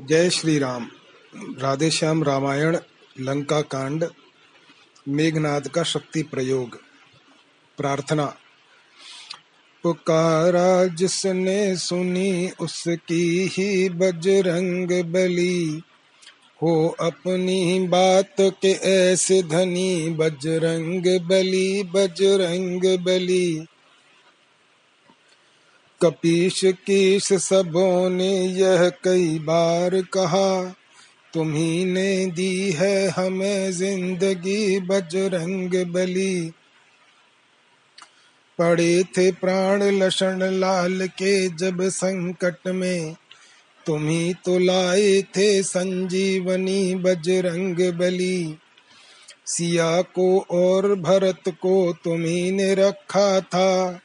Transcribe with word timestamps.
जय 0.00 0.30
श्री 0.30 0.58
राम 0.58 0.88
राधेश्याम 1.36 2.22
रामायण 2.22 2.76
लंका 3.20 3.60
कांड 3.60 4.04
मेघनाद 5.08 5.68
का 5.68 5.82
शक्ति 5.82 6.22
प्रयोग। 6.22 6.80
प्रार्थना। 7.76 8.36
पुकारा 9.82 10.84
जिसने 10.84 11.76
सुनी 11.76 12.50
उसकी 12.60 13.50
ही 13.52 13.88
बजरंग 13.88 15.04
बली। 15.04 15.82
हो 16.62 16.96
अपनी 17.00 17.88
बात 17.88 18.36
के 18.40 18.72
ऐसे 18.72 19.42
धनी 19.42 20.10
बजरंग 20.10 21.20
बली 21.20 21.82
बजरंग 21.82 22.98
बली। 22.98 23.66
कपीश 26.06 26.60
कीश 26.64 27.32
सबों 27.32 28.10
ने 28.10 28.32
यह 28.40 28.88
कई 29.04 29.38
बार 29.38 30.00
कहा 30.02 30.74
तुम्ही 31.34 31.84
ने 31.84 32.26
दी 32.26 32.70
है 32.70 33.08
हमें 33.08 33.72
ज़िंदगी 33.72 34.80
बजरंग 34.80 35.84
बली। 35.92 36.50
पड़े 38.58 39.04
थे 39.04 39.32
प्राण 39.32 39.82
लक्षण 39.82 40.42
लाल 40.42 41.06
के 41.06 41.48
जब 41.48 41.82
संकट 41.82 42.68
में 42.68 43.14
तुम्ही 43.86 44.34
तो 44.34 44.58
लाए 44.58 45.22
थे 45.22 45.62
संजीवनी 45.62 46.94
बजरंग 46.94 47.92
बली। 47.92 48.56
सिया 49.46 50.02
को 50.02 50.38
और 50.50 50.94
भरत 50.94 51.42
को 51.48 51.92
तुम्ही 52.04 52.50
ने 52.50 52.74
रखा 52.74 53.40
था 53.40 54.00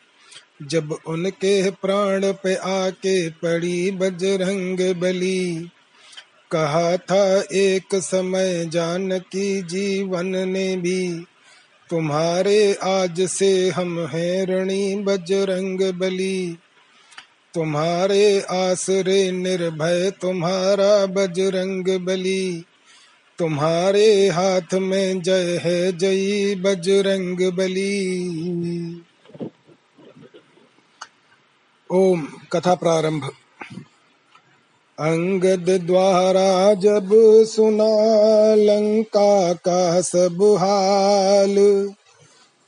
जब 0.68 0.98
उनके 1.08 1.72
प्राण 1.72 2.32
पे 2.32 2.56
आके 2.56 3.30
पड़ी 3.30 3.92
बजरंग 3.92 4.96
बली। 4.96 5.70
कहा 6.52 6.98
था 6.98 7.44
एक 7.54 7.96
समय 7.96 8.66
जानकी 8.66 9.62
जीवन 9.62 10.26
ने 10.26 10.76
भी, 10.78 11.26
तुम्हारे 11.90 12.74
आज 12.74 13.22
से 13.22 13.70
हम 13.70 14.06
हैं 14.06 14.46
ऋणी 14.46 14.96
बजरंग 14.96 15.94
बली। 15.94 16.58
तुम्हारे 17.54 18.42
आसरे 18.42 19.32
निर्भय 19.32 20.12
तुम्हारा 20.22 21.06
बजरंग 21.06 22.00
बली। 22.00 22.66
तुम्हारे 23.40 24.30
हाथ 24.30 24.74
में 24.74 25.22
जय 25.22 25.62
है 25.64 25.98
जय 25.98 26.56
बजरंग 26.56 27.52
बली। 27.52 28.32
ओम 31.94 32.22
कथा 32.52 32.76
प्रारंभ। 32.76 33.24
अंगद 35.00 35.82
द्वारा 35.88 36.74
जब 36.74 37.10
सुना 37.46 38.56
लंका 38.56 39.54
का 39.54 40.02
सब 40.02 40.56
हाल, 40.60 41.56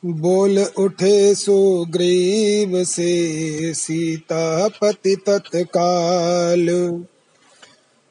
बोल 0.06 0.60
उठे 0.60 1.36
सुग्रीव 1.36 2.84
से 2.84 3.74
सीता 3.74 4.68
पति 4.68 5.16
तत्काल। 5.16 6.68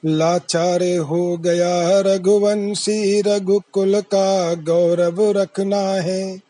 लाचार 0.04 0.82
हो 0.82 1.36
गया 1.36 2.00
रघुवंशी, 2.00 3.20
रघुकुल 3.20 4.00
का 4.00 4.54
गौरव 4.54 5.30
रखना 5.30 5.82
है। 5.82 6.40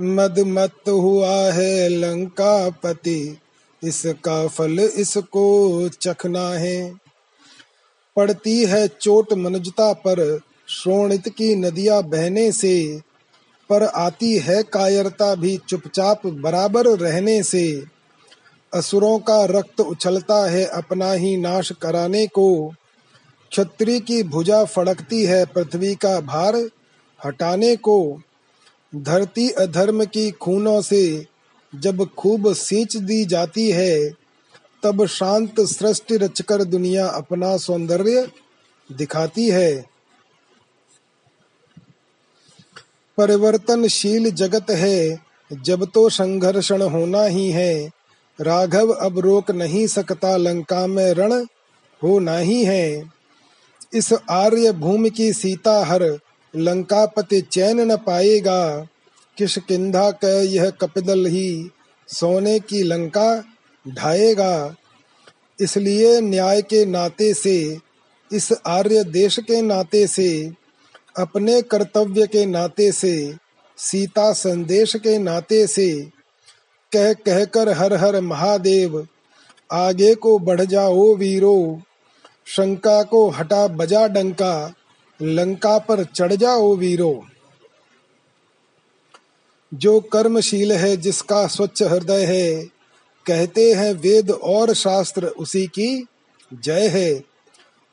मद 0.00 0.38
मत 0.38 0.88
हुआ 0.88 1.52
है 1.52 1.88
लंका 1.88 2.70
पति 2.70 3.38
इसका 3.84 4.46
फल 4.46 4.78
इसको 4.78 5.88
चखना 5.88 6.48
है। 6.48 6.94
पड़ती 8.16 8.64
है 8.64 8.88
चोट 8.88 9.32
मनुजता 9.32 9.92
पर, 9.92 10.40
श्रोणित 10.68 11.28
की 11.28 11.54
नदियाँ 11.54 12.02
बहने 12.02 12.52
से। 12.52 13.00
पर 13.70 13.82
आती 13.82 14.38
है 14.38 14.62
कायरता 14.62 15.34
भी 15.34 15.60
चुपचाप 15.68 16.26
बराबर 16.26 16.86
रहने 16.86 17.42
से। 17.42 17.84
असुरों 18.74 19.18
का 19.18 19.44
रक्त 19.44 19.80
उछलता 19.80 20.50
है 20.50 20.64
अपना 20.64 21.12
ही 21.12 21.36
नाश 21.36 21.72
कराने 21.72 22.26
को। 22.26 22.74
क्षत्रि 23.50 24.00
की 24.00 24.22
भुजा 24.22 24.64
फड़कती 24.64 25.24
है 25.24 25.44
पृथ्वी 25.44 25.94
का 25.94 26.20
भार 26.20 26.70
हटाने 27.26 27.76
को। 27.76 28.22
धरती 28.96 29.50
अधर्म 29.50 30.04
की 30.04 30.30
खूनों 30.30 30.82
से 30.82 31.26
जब 31.74 32.06
खूब 32.14 32.52
सींच 32.52 32.96
दी 32.96 33.24
जाती 33.24 33.70
है, 33.70 34.10
तब 34.82 35.06
शांत 35.06 35.60
सृष्टि 35.60 36.16
रचकर 36.16 36.64
दुनिया 36.64 37.06
अपना 37.06 37.56
सौंदर्य 37.56 38.28
दिखाती 38.92 39.50
है। 39.50 39.84
परिवर्तनशील 43.18 44.30
जगत 44.30 44.70
है, 44.70 45.20
जब 45.52 45.84
तो 45.94 46.08
संघर्षण 46.08 46.82
होना 46.82 47.22
ही 47.22 47.50
है। 47.50 47.90
राघव 48.40 48.88
अब 48.88 49.18
रोक 49.18 49.50
नहीं 49.50 49.86
सकता, 49.86 50.36
लंका 50.36 50.86
में 50.86 51.12
रण 51.12 51.32
होना 52.02 52.36
ही 52.36 52.64
है। 52.64 53.10
इस 53.94 54.12
आर्य 54.30 54.72
भूमि 54.72 55.10
की 55.10 55.32
सीता 55.32 55.84
हर 55.84 56.18
लंकापति 56.56 57.40
चैन 57.40 57.80
न 57.80 57.96
पाएगा। 57.96 58.86
किशकिंधा 59.40 60.10
का 60.10 60.42
यह 60.42 60.70
कपिदल 60.70 61.26
ही 61.26 61.70
सोने 62.08 62.58
की 62.60 62.82
लंका 62.82 63.44
ढाएगा? 63.88 64.76
इसलिए 65.60 66.20
न्याय 66.20 66.62
के 66.62 66.84
नाते 66.84 67.34
से, 67.34 67.78
इस 68.32 68.52
आर्य 68.66 69.04
देश 69.04 69.38
के 69.38 69.62
नाते 69.62 70.06
से, 70.06 70.52
अपने 71.18 71.62
कर्तव्य 71.62 72.26
के 72.26 72.46
नाते 72.46 72.92
से, 72.92 73.34
सीता 73.78 74.32
संदेश 74.32 74.96
के 74.96 75.18
नाते 75.18 75.66
से, 75.66 76.10
कह 76.92 77.12
कहकर 77.12 77.68
हर 77.68 77.92
हर 77.92 78.20
महादेव, 78.20 79.06
आगे 79.72 80.14
को 80.14 80.38
बढ़ 80.38 80.60
जाओ 80.60 81.14
वीरो, 81.14 81.82
शंका 82.46 83.02
को 83.02 83.28
हटा 83.28 83.68
बजा 83.68 84.08
डंका, 84.08 84.74
लंका 85.22 85.78
पर 85.78 86.04
चढ़ 86.04 86.32
जाओ 86.32 86.76
वीरो। 86.76 87.24
जो 89.74 90.00
कर्मशील 90.00 90.72
है, 90.72 90.96
जिसका 90.96 91.46
स्वच्छ 91.46 91.82
हृदय 91.82 92.24
है। 92.24 92.64
कहते 93.26 93.72
हैं 93.72 93.92
वेद 93.92 94.30
और 94.30 94.74
शास्त्र 94.74 95.26
उसी 95.26 95.66
की 95.66 96.06
जय 96.54 96.88
है। 96.88 97.22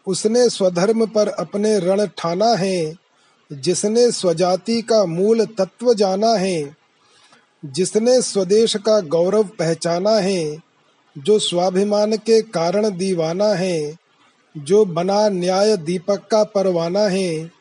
उसने 0.07 0.49
स्वधर्म 0.49 1.05
पर 1.05 1.27
अपने 1.27 1.79
रण 1.79 2.07
ठाना 2.17 2.53
है। 2.53 3.07
जिसने 3.53 4.11
स्वजाति 4.11 4.81
का 4.81 5.05
मूल 5.05 5.45
तत्व 5.45 5.93
जाना 5.93 6.33
है, 6.33 6.77
जिसने 7.65 8.21
स्वदेश 8.21 8.75
का 8.75 8.99
गौरव 8.99 9.43
पहचाना 9.43 10.11
है, 10.11 10.57
जो 11.17 11.39
स्वाभिमान 11.39 12.17
के 12.17 12.41
कारण 12.41 12.97
दीवाना 12.97 13.47
है, 13.47 13.97
जो 14.57 14.85
बना 14.85 15.29
न्याय 15.29 15.77
दीपक 15.77 16.27
का 16.31 16.43
परवाना 16.43 16.99
है, 16.99 17.51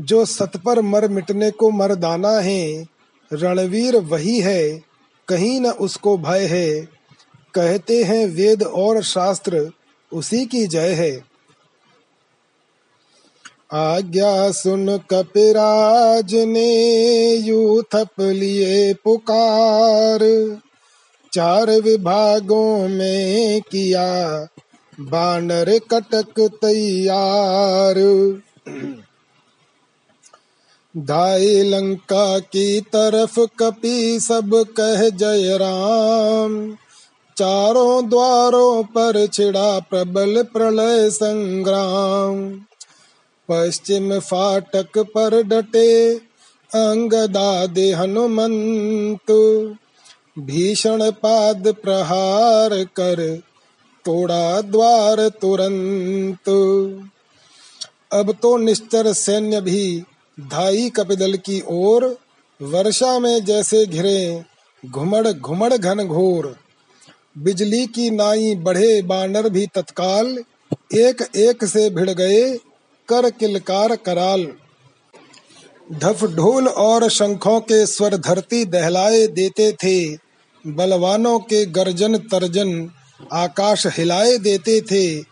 जो 0.00 0.24
सत 0.24 0.52
पर 0.64 0.80
मर 0.80 1.08
मिटने 1.08 1.50
को 1.50 1.70
मरदाना 1.70 2.38
है 2.38 2.93
रणवीर 3.32 3.96
वही 3.96 4.40
है, 4.40 4.82
कहीं 5.28 5.60
न 5.60 5.66
उसको 5.66 6.18
भय 6.18 6.44
है। 6.44 6.88
कहते 7.54 8.02
हैं 8.02 8.26
वेद 8.26 8.62
और 8.62 9.02
शास्त्र, 9.02 9.70
उसी 10.12 10.46
की 10.46 10.66
जय 10.66 10.92
है। 10.92 11.24
आज्ञा 13.72 14.50
सुन 14.50 14.98
कपिराज 14.98 16.34
ने 16.34 17.34
यू 17.34 17.82
थप 17.82 18.20
लिए 18.20 18.94
पुकार। 18.94 20.20
चार 21.32 21.70
विभागों 21.70 22.88
में 22.88 23.60
किया, 23.60 24.48
बानर 25.00 25.78
कटक 25.78 26.40
तैयार। 26.40 27.94
धाई 30.96 31.62
लंका 31.62 32.38
की 32.38 32.80
तरफ़ 32.80 33.40
कपी 33.58 34.20
सब 34.20 34.66
कह 34.80 35.08
जय 35.08 35.58
राम 35.58 36.76
चारों 37.36 38.08
द्वारों 38.08 38.82
पर 38.82 39.26
छिड़ा 39.26 39.78
प्रबल 39.78 40.42
प्रलय 40.42 41.10
संग्राम। 41.10 42.60
पश्चिम 43.48 44.18
फाटक 44.18 44.98
पर 44.98 45.42
डटे 45.42 46.14
अंगदादे 46.74 47.92
हनुमंत। 47.92 49.30
भीषण 50.38 51.10
पाद 51.10 51.74
प्रहार 51.82 52.84
कर 52.84 53.42
तोड़ा 54.04 54.60
द्वार 54.60 55.28
तुरंत। 55.28 56.48
अब 58.12 58.32
तो 58.42 58.56
निश्चर 58.56 59.12
सैन्य 59.12 59.60
भी 59.60 60.04
धाई 60.40 60.90
कपिदल 60.90 61.34
की 61.34 61.62
ओर, 61.68 62.18
वर्षा 62.62 63.18
में 63.18 63.44
जैसे 63.44 63.86
घिरे, 63.86 64.44
घुमड़ 64.86 65.32
घुमड़ 65.32 65.74
घन 65.74 66.04
घोर। 66.04 66.56
बिजली 67.38 67.86
की 67.86 68.10
नाई 68.10 68.54
बढ़े, 68.54 69.02
बानर 69.02 69.48
भी 69.48 69.66
तत्काल, 69.66 70.38
एक 70.94 71.36
एक 71.36 71.64
से 71.64 71.90
भिड़ 71.90 72.10
गए, 72.10 72.56
कर 73.08 73.30
किलकार 73.30 73.96
कराल। 73.96 74.52
ढफ 75.92 76.24
ढोल 76.24 76.68
और 76.68 77.08
शंखों 77.08 77.60
के 77.60 77.86
स्वर 77.86 78.16
धरती 78.16 78.64
दहलाए 78.64 79.26
देते 79.26 79.72
थे, 79.72 80.16
बलवानों 80.66 81.38
के 81.38 81.66
गर्जन 81.66 82.16
तर्जन 82.16 82.90
आकाश 83.32 83.86
हिलाए 83.86 84.38
देते 84.38 84.80
थे। 84.80 85.24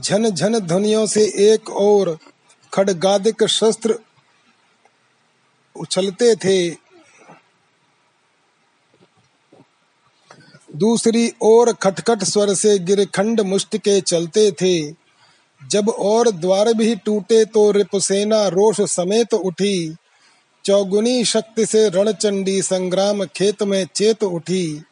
झन 0.00 0.30
झन 0.30 0.58
ध्वनियों 0.58 1.06
से 1.06 1.24
एक 1.52 1.70
और 1.70 2.18
खड़गादिक 2.72 3.44
शस्त्र 3.44 3.98
उछलते 5.80 6.34
थे। 6.34 6.70
दूसरी 10.76 11.30
ओर 11.42 11.72
खटखट 11.72 12.24
स्वर 12.24 12.54
से 12.54 12.78
गिरखंड 12.78 13.40
मुष्ट 13.40 13.76
के 13.76 14.00
चलते 14.00 14.50
थे। 14.52 14.92
जब 15.62 15.88
और 15.88 16.30
द्वार 16.30 16.72
भी 16.74 16.94
टूटे 16.96 17.44
तो 17.44 17.70
रिपुसेना 17.70 18.46
रोष 18.48 18.80
समेत 18.80 19.34
उठी। 19.34 19.94
चौगुनी 20.64 21.24
शक्ति 21.24 21.66
से 21.66 21.88
रणचंडी 21.88 22.62
संग्राम 22.62 23.24
खेत 23.26 23.62
में 23.62 23.86
चेत 23.94 24.22
उठी। 24.24 24.82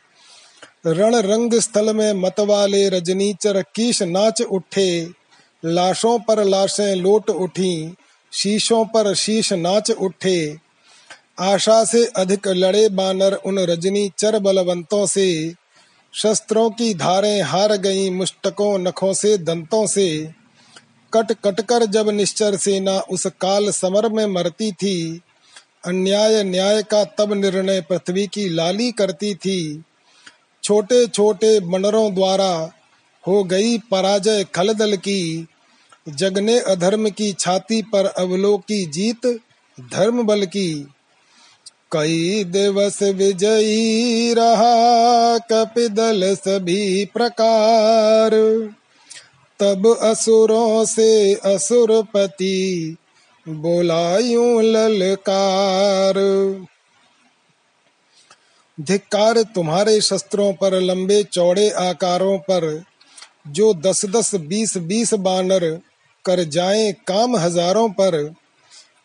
रण 0.86 1.14
रंग 1.16 1.54
स्थल 1.54 1.94
में 1.94 2.12
मतवाले 2.12 2.88
रजनीचर 2.88 3.62
कीश 3.74 4.02
नाच 4.02 4.42
उठे। 4.42 5.10
लाशों 5.64 6.18
पर 6.18 6.44
लाशें 6.44 6.94
लोट 6.94 7.30
उठी, 7.30 7.94
शीशों 8.32 8.84
पर 8.84 9.14
शीश 9.14 9.52
नाच 9.52 9.90
उठे। 9.90 10.63
आशा 11.38 11.84
से 11.84 12.06
अधिक 12.06 12.48
लड़े 12.48 12.88
बानर 12.88 13.32
उन 13.32 13.58
रजनी 13.58 14.10
चर 14.18 14.38
बलवंतों 14.38 15.06
से। 15.06 15.54
शस्त्रों 16.14 16.70
की 16.70 16.94
धारें 16.94 17.42
हार 17.42 17.76
गईं 17.76 18.10
मुष्टकों 18.10 18.78
नखों 18.78 19.12
से 19.12 19.38
दंतों 19.38 19.86
से। 19.86 20.30
कट 21.12 21.32
कट 21.32 21.60
कर 21.60 21.86
जब 21.86 22.08
निश्चर 22.08 22.56
सेना 22.56 22.98
उस 22.98 23.26
काल 23.26 23.70
समर 23.70 24.08
में 24.08 24.26
मरती 24.26 24.72
थी, 24.72 25.20
अन्याय 25.84 26.44
न्याय 26.44 26.82
का 26.82 27.04
तब 27.04 27.32
निर्णय 27.32 27.80
पृथ्वी 27.80 28.26
की 28.26 28.48
लाली 28.48 28.92
करती 28.92 29.34
थी। 29.34 29.82
छोटे 30.62 31.06
छोटे 31.06 31.60
बनरों 31.60 32.14
द्वारा 32.14 32.72
हो 33.26 33.44
गई 33.44 33.78
पराजय 33.78 34.44
खलदल 34.54 34.96
की। 34.96 35.48
जगने 36.08 36.60
अधर्म 36.60 37.10
की 37.10 37.32
छाती 37.32 37.82
पर 37.82 38.06
अवलो 38.06 38.58
की 38.58 38.86
जीत 38.86 39.26
धर्म 39.80 40.22
बल 40.22 40.46
की। 40.46 40.93
कई 41.94 42.44
दिवस 42.44 43.02
विजयी 43.02 44.34
रहा, 44.34 45.38
कपिदल 45.38 46.34
सभी 46.34 47.04
प्रकार। 47.04 48.30
तब 49.60 49.98
असुरों 50.02 50.84
से 50.84 51.34
असुरपति 51.34 52.96
बोलायूं 53.48 54.62
ललकार। 54.62 56.14
धिक्कार 58.80 59.42
तुम्हारे 59.42 60.00
शस्त्रों 60.00 60.52
पर, 60.52 60.80
लंबे 60.80 61.22
चौड़े 61.22 61.70
आकारों 61.70 62.38
पर, 62.38 62.84
जो 63.48 63.74
दस 63.74 64.04
दस 64.04 64.34
बीस 64.34 64.76
बीस 64.76 65.14
बानर 65.14 65.80
कर 66.24 66.44
जाएँ 66.44 66.92
काम 66.92 67.36
हज़ारों 67.36 67.88
पर। 67.88 68.34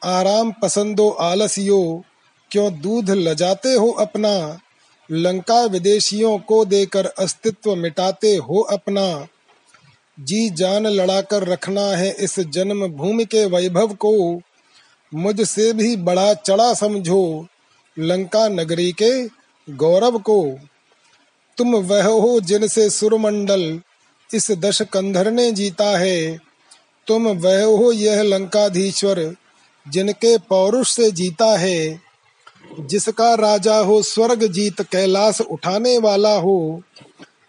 आराम 0.03 0.53
पसंदो 0.61 1.09
आलसियों 1.09 2.01
क्यों 2.51 2.79
दूध 2.79 3.09
लजाते 3.09 3.73
हो 3.73 3.91
अपना? 3.91 4.59
लंका 5.11 5.65
विदेशियों 5.65 6.39
को 6.39 6.65
देकर 6.65 7.05
अस्तित्व 7.05 7.75
मिटाते 7.75 8.35
हो 8.35 8.59
अपना? 8.59 9.27
जी 10.19 10.49
जान 10.49 10.87
लड़ाकर 10.87 11.43
रखना 11.43 11.81
है 11.81 12.15
इस 12.19 12.39
जन्म 12.39 12.87
भूमि 12.87 13.25
के 13.25 13.45
वैभव 13.45 13.87
को। 13.87 14.41
मुझसे 15.13 15.73
भी 15.73 15.95
बड़ा 15.95 16.33
चढ़ा 16.33 16.73
समझो 16.73 17.47
लंका 17.99 18.47
नगरी 18.47 18.91
के 18.91 19.27
गौरव 19.73 20.19
को। 20.19 20.59
तुम 21.57 21.75
वह 21.75 22.05
हो 22.05 22.39
जिनसे 22.39 22.89
सुरमंडल 22.89 23.81
इस 24.33 24.51
दश 24.51 24.81
कंधर 24.81 25.31
ने 25.31 25.51
जीता 25.51 25.97
है। 25.97 26.39
तुम 27.07 27.27
वह 27.27 27.63
हो 27.63 27.91
यह 27.91 28.21
लंकाधीश्वर 28.21 29.35
जिनके 29.87 30.37
पौरुष 30.37 30.91
से 30.91 31.11
जीता 31.11 31.57
है। 31.57 32.08
जिसका 32.79 33.33
राजा 33.35 33.77
हो, 33.77 34.01
स्वर्ग 34.03 34.43
जीत 34.47 34.81
कैलाश 34.81 35.41
उठाने 35.41 35.97
वाला 35.97 36.33
हो, 36.35 36.81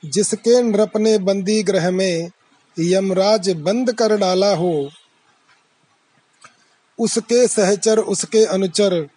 जिसके 0.04 0.62
नृप 0.62 0.96
ने 0.96 1.18
बंदी 1.18 1.62
ग्रह 1.62 1.90
में 1.90 2.30
यमराज 2.78 3.50
बंद 3.50 3.92
कर 3.92 4.16
डाला 4.16 4.54
हो, 4.54 4.90
उसके 6.98 7.46
सहचर, 7.48 7.98
उसके 7.98 8.44
अनुचर, 8.44 9.08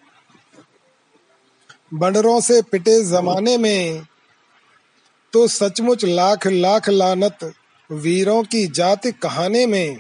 बंडरों 1.94 2.42
से 2.42 2.62
पिटे 2.62 3.04
जमाने 3.04 3.58
में 3.58 4.04
तो 5.34 5.48
सचमुच 5.48 6.06
लाख 6.06 6.48
लाख 6.48 6.90
लानत 6.90 7.54
वीरों 7.92 8.44
की 8.44 8.68
जाति 8.68 9.12
कहाने 9.12 9.66
में 9.66 9.98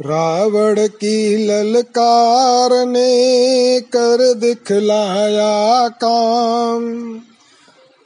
रावण 0.00 0.86
की 0.86 1.46
ललकार 1.46 2.86
ने 2.86 3.80
कर 3.80 4.34
दिखलाया 4.34 5.88
काम। 5.88 7.18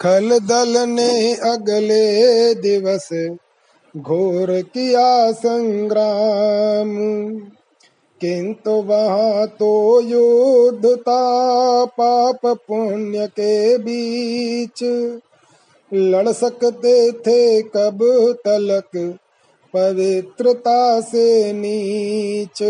खल 0.01 0.39
दल 0.39 0.89
ने 0.89 1.35
अगले 1.35 2.55
दिवस 2.55 3.09
घोर 3.97 4.63
किया 4.63 5.33
संग्राम। 5.33 6.99
किंतु 8.21 8.71
वहाँ 8.71 9.47
तो 9.47 10.01
युद्ध 10.01 10.87
था 10.87 11.85
पाप 11.85 12.41
पुण्य 12.47 13.27
के 13.27 13.79
बीच 13.79 14.83
लड़ 15.95 16.29
सकते 16.29 17.13
थे 17.13 17.63
कब 17.63 17.99
तलक 18.45 19.19
पवित्रता 19.75 21.01
से 21.01 21.53
नीच, 21.53 22.63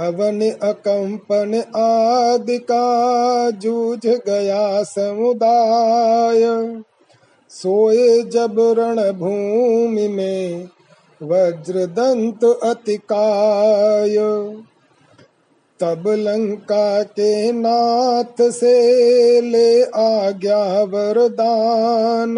अवन 0.00 0.50
अकंपन 0.50 1.64
आदि 1.76 2.58
का 2.58 3.50
जूझ 3.50 4.06
गया 4.06 4.82
समुदाय। 4.82 6.42
सोए 7.50 8.22
जब 8.22 8.56
रण 8.58 9.12
भूमि 9.12 10.08
में 10.08 10.68
वज्रदंत 11.22 12.44
अतिकाय, 12.44 14.16
तब 15.80 16.04
लंका 16.08 17.02
के 17.02 17.52
नाथ 17.52 18.50
से 18.50 18.72
ले 19.40 19.82
आ 19.82 20.30
गया 20.30 20.82
वरदान। 20.82 22.36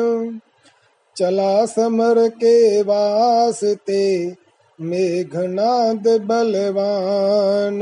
चला 1.18 1.66
समर 1.66 2.28
के 2.28 2.82
वास्ते 2.82 4.36
मेघनाद 4.80 6.08
बलवान। 6.08 7.78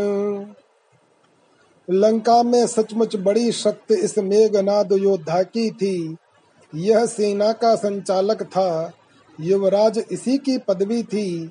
लंका 1.91 2.43
में 2.43 2.67
सचमुच 2.67 3.17
बड़ी 3.17 3.53
शक्ति 3.53 3.95
इस 3.95 4.19
मेघनाद 4.19 4.93
योद्धा 4.93 5.43
की 5.43 5.71
थी। 5.71 6.17
यह 6.75 7.07
सेना 7.07 7.53
का 7.53 7.75
संचालक 7.75 8.43
था। 8.43 8.93
युवराज 9.41 10.05
इसी 10.11 10.39
की 10.39 10.59
पदवी 10.59 11.03
थी। 11.03 11.51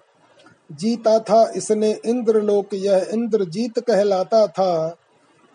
जीता 0.71 1.19
था 1.19 1.51
इसने 1.55 1.99
इंद्रलोक, 2.05 2.67
यह 2.73 3.07
इंद्रजीत 3.13 3.79
कहलाता 3.79 4.47
था। 4.47 4.95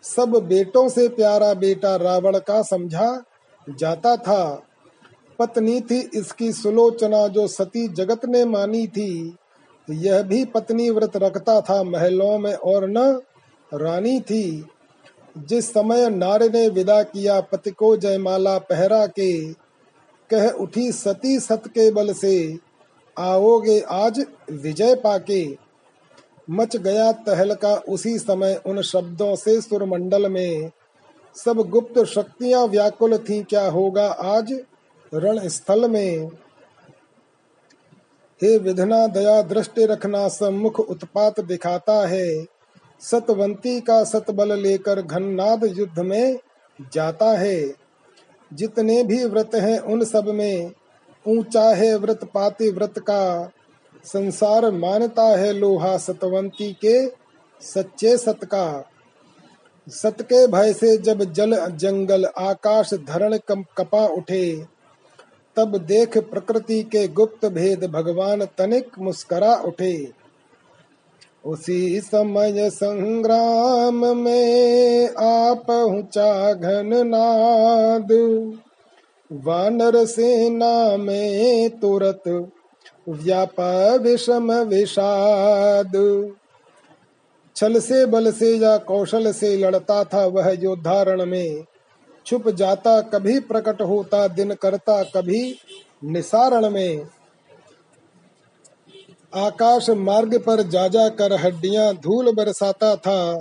सब 0.02 0.30
बेटों 0.30 0.88
से 0.88 1.08
प्यारा 1.08 1.54
बेटा 1.54 1.96
रावण 1.96 2.38
का 2.38 2.62
समझा 2.62 3.22
जाता 3.78 4.16
था। 4.16 4.62
पत्नी 5.40 5.80
थी 5.80 6.10
इसकी 6.14 6.52
सुलोचना 6.52 7.26
जो 7.28 7.46
सती 7.48 7.88
जगत 7.88 8.26
ने 8.26 8.44
मानी 8.44 8.86
थी 8.86 9.36
यह 9.90 10.22
भी 10.22 10.44
पत्नी 10.44 10.90
व्रत 10.90 11.16
रखता 11.16 11.60
था 11.60 11.82
महलों 11.82 12.38
में 12.38 12.54
और 12.54 12.88
न 12.88 13.20
रानी 13.74 14.20
थी। 14.20 14.66
जिस 15.38 15.70
समय 15.70 16.10
नारे 16.10 16.48
ने 16.48 16.68
विदा 16.68 17.02
किया, 17.02 17.40
पति 17.40 17.70
को 17.70 17.96
जयमाला 17.96 18.58
पहरा 18.58 19.06
के 19.06 19.52
कह 20.30 20.48
उठी, 20.48 20.92
सती 20.92 21.40
सत 21.40 21.62
के 21.66 21.90
बल 21.90 22.12
से, 22.12 22.58
आओगे 23.18 23.80
आज 23.80 24.26
विजय 24.50 24.94
पाके? 24.94 25.56
मच 26.50 26.76
गया 26.76 27.12
तहलका 27.12 27.74
उसी 27.74 28.18
समय 28.18 28.60
उन 28.66 28.82
शब्दों 28.82 29.36
से 29.36 29.60
सुरमंडल 29.60 30.28
में। 30.28 30.70
सब 31.34 31.56
गुप्त 31.56 32.04
शक्तियाँ 32.04 32.66
व्याकुल 32.66 33.18
थी, 33.18 33.42
क्या 33.42 33.66
होगा 33.66 34.06
आज? 34.06 34.60
रण 35.14 35.48
स्थल 35.48 35.90
में। 35.90 36.26
हे 38.42 38.58
विधना, 38.58 39.06
दया, 39.06 39.42
दृष्टि 39.42 39.86
रखना, 39.86 40.28
सम्मुख 40.28 40.80
उत्पात 40.80 41.40
दिखाता 41.40 42.06
है। 42.06 42.46
सतवंती 43.00 43.80
का 43.80 44.04
सतबल 44.04 44.58
लेकर 44.58 45.02
घननाद 45.02 45.64
युद्ध 45.64 45.98
में 45.98 46.38
जाता 46.92 47.38
है। 47.38 47.74
जितने 48.52 49.02
भी 49.02 49.24
व्रत 49.24 49.50
हैं 49.54 49.78
उन 49.78 50.04
सब 50.04 50.24
में, 50.24 50.72
ऊँचा 51.28 51.74
है 51.74 51.96
व्रत 51.96 52.24
पाति 52.34 52.70
व्रत 52.70 52.98
का। 52.98 53.50
संसार 54.04 54.70
मानता 54.70 55.22
है 55.22 55.52
लोहा 55.52 55.96
सतवंती 55.96 56.72
के 56.72 57.08
सच्चे 57.60 58.16
सत 58.16 58.38
का। 58.44 58.90
सत 59.88 60.16
के 60.22 60.46
भय 60.46 60.72
से 60.72 60.96
जब 60.96 61.32
जल, 61.32 61.66
जंगल, 61.66 62.24
आकाश, 62.24 62.94
धरण 62.94 63.38
कपा 63.76 64.06
उठे 64.06 64.79
तब 65.56 65.76
देख 65.78 66.18
प्रकृति 66.18 66.82
के 66.82 67.08
गुप्त 67.08 67.46
भेद 67.46 67.84
भगवान 67.84 68.44
तनिक 68.44 68.98
मुस्करा 68.98 69.54
उठे। 69.54 70.12
उसी 71.46 72.00
समय 72.00 72.70
संग्राम 72.70 74.16
में 74.16 75.08
आ 75.08 75.54
पहुँचा 75.54 76.52
घन 76.52 76.90
नाद। 77.06 78.12
वानर 79.32 80.04
सेना 80.04 80.96
में 80.96 81.70
तुरत 81.70 82.22
व्याप 83.08 83.60
विषम 84.02 84.52
विषाद। 84.52 85.92
छल 87.56 87.78
से 87.80 88.06
बल 88.06 88.30
से 88.32 88.56
या 88.56 88.76
कौशल 88.76 89.32
से 89.32 89.56
लड़ता 89.56 90.04
था 90.04 90.26
वह 90.26 90.56
योद्धारण 90.60 91.24
में। 91.26 91.64
छुप 92.26 92.48
जाता 92.48 93.00
कभी 93.00 93.40
प्रकट 93.40 93.82
होता, 93.82 94.28
दिन 94.28 94.54
करता 94.54 95.02
कभी 95.02 95.56
निसारण 96.04 96.70
में। 96.70 97.06
आकाश 99.34 99.90
मार्ग 99.90 100.38
पर 100.38 100.62
जा 100.62 100.88
जा 100.88 101.08
कर 101.08 101.32
हड्डियाँ 101.32 101.94
धूल 101.94 102.32
बरसाता 102.32 102.96
था, 102.96 103.34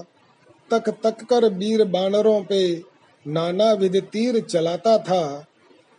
तक 0.72 0.90
तक 1.04 1.24
कर 1.24 1.46
वीर 1.46 1.84
बानरों 1.84 2.42
पे 2.44 2.84
नाना 3.28 3.72
विध 3.74 4.02
तीर 4.04 4.40
चलाता 4.42 4.98
था। 4.98 5.46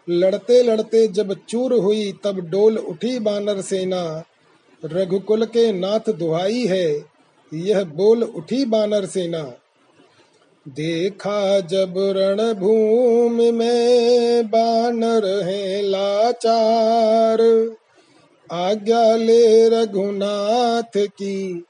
लड़ते 0.08 0.62
लड़ते 0.62 1.08
जब 1.08 1.34
चूर 1.48 1.72
हुई, 1.74 2.12
तब 2.24 2.40
डोल 2.40 2.78
उठी 2.78 3.18
बानर 3.18 3.60
सेना। 3.60 4.24
रघुकुल 4.84 5.44
के 5.44 5.72
नाथ 5.72 6.10
दुहाई 6.10 6.66
है, 6.66 7.04
यह 7.54 7.84
बोल 7.84 8.22
उठी 8.22 8.64
बानर 8.64 9.06
सेना। 9.06 9.59
देखा 10.68 11.60
जब 11.60 11.94
रणभूमि 11.96 13.50
में 13.50 14.46
बानर 14.46 15.42
है 15.42 15.82
लाचार। 15.82 17.70
आज्ञा 18.52 19.16
ले 19.16 19.68
रघुनाथ 19.68 21.06
की 21.06 21.64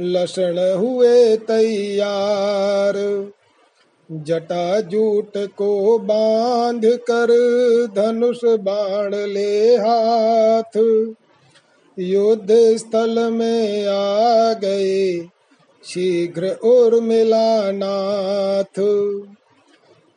लक्षण 0.00 0.74
हुए 0.74 1.36
तैयार। 1.36 2.94
जटा 4.12 4.80
जूट 4.80 5.32
को 5.36 5.98
बाँध 5.98 6.86
कर 6.86 7.28
धनुष 7.96 8.38
बाण 8.44 9.14
ले 9.14 9.76
हाथ। 9.76 10.78
युद्ध 11.98 12.76
स्थल 12.76 13.32
में 13.32 13.86
आ 13.86 14.52
गए 14.52 15.28
शीघ्र 15.84 16.46
और 16.46 17.00
मिला 17.00 17.72
नाथ 17.72 18.80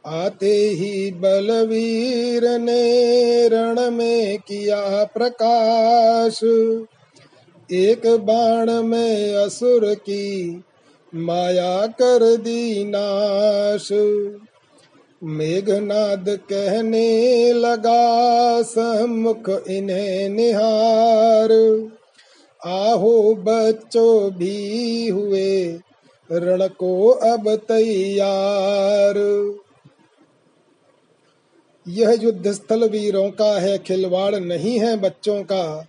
आते 0.06 0.52
ही 0.52 1.12
बलवीर 1.12 2.50
ने 2.50 3.48
रण 3.48 3.92
में 3.92 4.38
किया 4.38 5.04
प्रकाश। 5.04 6.40
एक 7.72 8.02
बाण 8.08 8.84
में 8.84 9.36
असुर 9.36 9.94
की 9.94 10.62
माया 11.16 11.88
कर 11.88 12.36
दी 12.36 12.84
नाश। 12.84 13.90
मेघनाद 15.24 16.26
कहने 16.30 17.54
लगा 17.54 18.62
सम्मुख 18.62 19.64
इन्हें 19.68 20.30
निहार। 20.30 21.50
आहो 22.66 23.34
बच्चों 23.34 24.32
भी 24.32 25.08
हुए 25.08 25.80
रण 26.32 26.68
को 26.68 27.10
अब 27.10 27.56
तैयार। 27.56 29.18
यह 31.88 32.18
युद्ध 32.22 32.52
स्थल 32.52 32.90
वीरों 32.90 33.30
का 33.32 33.60
है, 33.60 33.78
खिलवाड़ 33.78 34.36
नहीं 34.36 34.80
है 34.80 34.98
बच्चों 34.98 35.44
का। 35.44 35.88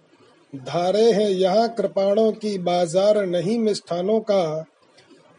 धारे 0.54 1.12
हैं 1.12 1.28
यहाँ 1.30 1.68
कृपाणों 1.68 2.32
की, 2.32 2.58
बाज़ार 2.58 3.26
नहीं 3.26 3.58
मिष्ठानों 3.58 4.20
का। 4.20 4.64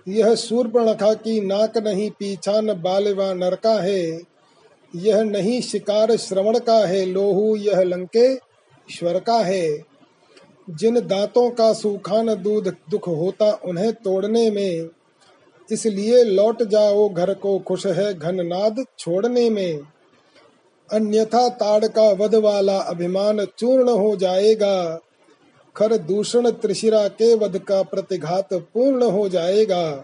यह 0.07 0.35
सूर्पणखा 0.35 1.13
की 1.13 1.41
नाक 1.41 1.77
नहीं, 1.77 2.09
पीछान 2.09 2.73
बालवा 2.73 3.33
नरका 3.33 3.79
है। 3.81 4.21
यह 4.95 5.23
नहीं, 5.23 5.61
शिकार 5.61 6.15
श्रवण 6.17 6.59
का 6.59 6.85
है, 6.87 7.05
लोहू 7.05 7.55
यह 7.55 7.81
लंके 7.81 8.35
श्वर 8.89 9.19
का 9.19 9.37
है। 9.37 9.88
जिन 10.69 10.99
दांतों 10.99 11.49
का 11.49 11.73
सूखान 11.73 12.27
दूध 12.35 12.75
दुख 12.91 13.07
होता 13.07 13.59
उन्हें 13.65 13.93
तोड़ने 13.93 14.51
में, 14.51 14.89
इसलिए 15.71 16.23
लौट 16.23 16.63
जाओ 16.63 17.09
घर 17.09 17.33
को 17.33 17.59
खुश 17.59 17.85
है 17.87 18.13
घननाद 18.13 18.83
छोड़ने 18.99 19.49
में। 19.49 19.79
अन्यथा 20.89 21.49
ताड़ 21.49 21.85
का 21.85 22.11
वध 22.11 22.35
वाला 22.35 22.77
अभिमान 22.77 23.45
चूर्ण 23.57 23.89
हो 23.89 24.15
जाएगा। 24.15 24.99
खर 25.75 25.97
दूषण 25.97 26.49
त्रिशिरा 26.49 27.07
के 27.07 27.33
वध 27.35 27.57
का 27.57 27.81
प्रतिघात 27.83 28.53
पूर्ण 28.53 29.03
हो 29.03 29.29
जाएगा। 29.29 30.03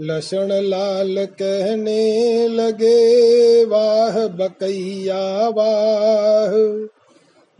लक्षण 0.00 0.52
लाल 0.52 1.26
कहने 1.26 2.48
लगे, 2.48 3.64
वाह 3.64 4.26
बकैया, 4.26 5.48
वाह। 5.48 6.52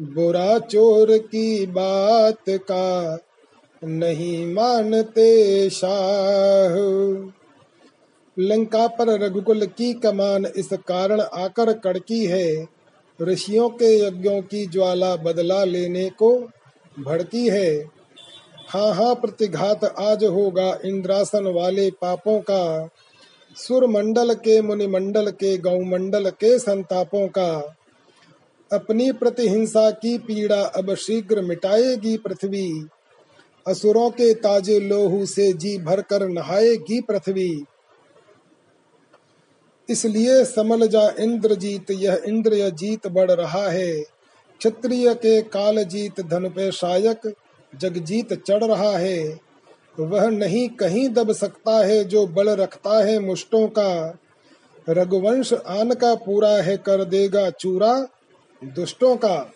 बुरा 0.01 0.59
चोर 0.59 1.19
की 1.19 1.67
बात 1.67 2.43
का 2.49 3.19
नहीं 3.85 4.55
मानते 4.55 5.71
शाह। 5.71 6.75
लंका 8.39 8.87
पर 8.87 9.09
रघुकुल 9.09 9.67
की 9.67 9.95
कमान, 9.95 10.47
इस 10.57 10.69
कारण 10.73 11.21
आकर 11.21 11.73
कड़की 11.73 12.27
है। 12.27 12.69
ऋषियों 13.23 13.69
के 13.69 14.07
यज्ञों 14.07 14.43
की 14.43 14.67
ज्वाला 14.67 15.17
बदला 15.17 15.65
लेने 15.65 16.11
को 16.11 16.49
भड़की 16.99 17.49
है। 17.49 17.85
हाँ 18.69 18.95
हाँ 18.95 19.15
प्रतिघात 19.15 19.85
आज 19.85 20.25
होगा 20.25 20.79
इंद्रासन 20.85 21.47
वाले 21.47 21.91
पापों 21.91 22.41
का। 22.41 22.89
सुर 23.57 23.87
मंडल 23.87 24.35
के 24.35 24.61
मुनि 24.61 24.87
मंडल 24.87 25.31
के 25.31 25.59
गौ 25.59 25.81
मंडल 25.81 26.31
के 26.31 26.59
संतापों 26.59 27.29
का। 27.29 27.77
अपनी 28.73 29.13
प्रतिहिंसा 29.13 29.91
की 29.91 30.19
पीड़ा 30.19 30.63
अब 30.63 30.95
शीघ्र 30.95 31.43
मिटाएगी 31.43 32.17
पृथ्वी। 32.17 32.87
असुरों 33.69 34.11
के 34.11 34.35
ताजे 34.35 34.81
लोहू 34.81 35.27
से 35.27 35.53
जी 35.53 35.79
भर 35.79 36.01
कर 36.01 36.29
नहाएगी 36.29 37.01
पृथ्वी। 37.01 37.65
इसलिए 39.89 40.45
समल 40.45 40.87
जा 40.87 41.15
इंद्रजीत, 41.21 41.91
यह 41.91 42.23
इंद्रिय 42.27 42.71
जीत 42.71 43.07
बढ़ 43.07 43.31
रहा 43.31 43.69
है। 43.69 44.01
क्षत्रिय 44.59 45.15
के 45.15 45.43
काल 45.43 45.85
जीत 45.85 46.21
धन 46.21 46.49
पे 46.49 46.73
शायक 46.73 47.35
जगजीत 47.77 48.33
चढ़ 48.33 48.65
रहा 48.65 48.99
है। 48.99 49.41
वह 50.01 50.29
नहीं 50.29 50.69
कहीं 50.69 51.09
दब 51.09 51.33
सकता 51.33 51.87
है, 51.87 52.05
जो 52.05 52.27
बल 52.27 52.51
रखता 52.51 53.05
है 53.05 53.19
मुष्टों 53.19 53.69
का। 53.69 54.19
रघुवंश 54.89 55.53
आन 55.53 55.95
का 55.95 56.15
पूरा 56.15 56.49
है, 56.49 56.77
कर 56.77 57.05
देगा 57.05 57.51
चूरा। 57.51 58.07
दुष्टों 58.65 59.17
का। 59.17 59.53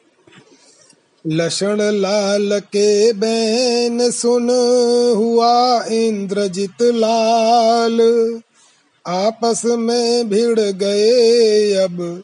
लक्षण 1.26 1.80
लाल 1.80 2.60
के 2.60 3.12
बैन 3.12 4.10
सुन 4.10 4.50
हुआ 5.16 5.84
इंद्रजित 5.84 6.82
लाल। 6.82 8.00
आपस 9.06 9.62
में 9.64 10.28
भिड़ 10.28 10.60
गए 10.60 11.72
अब 11.72 12.22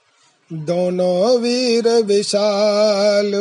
दोनों 0.52 1.38
वीर 1.38 1.88
विशाल। 1.88 3.32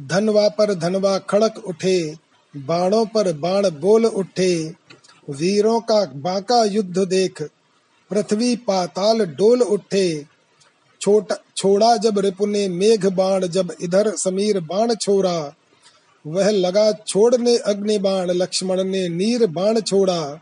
धनवा 0.00 0.48
पर 0.48 0.74
धनवा 0.74 1.18
खड़क 1.18 1.62
उठे, 1.66 2.14
बाणों 2.56 3.06
पर 3.06 3.32
बाण 3.32 3.70
बोल 3.70 4.06
उठे। 4.06 4.74
वीरों 5.30 5.80
का 5.80 6.12
बांका 6.16 6.64
युद्ध 6.64 6.98
देख, 6.98 7.42
पृथ्वी 8.10 8.56
पाताल 8.56 9.18
डोल 9.18 9.62
उठे। 9.62 10.39
छोड़ा 11.00 11.96
जब 11.96 12.18
रिपु 12.18 12.46
ने 12.46 12.68
मेघ 12.68 13.06
बाण, 13.06 13.46
जब 13.46 13.74
इधर 13.82 14.16
समीर 14.16 14.60
बाण 14.60 14.94
छोड़ा, 14.94 15.54
वह 16.26 16.50
लगा 16.50 16.92
छोड़ने 16.92 17.56
अग्नि 17.56 17.98
बाण, 17.98 18.30
लक्ष्मण 18.30 18.84
ने 18.84 19.08
नीर 19.08 19.46
बाण 19.46 19.80
छोड़ा। 19.80 20.40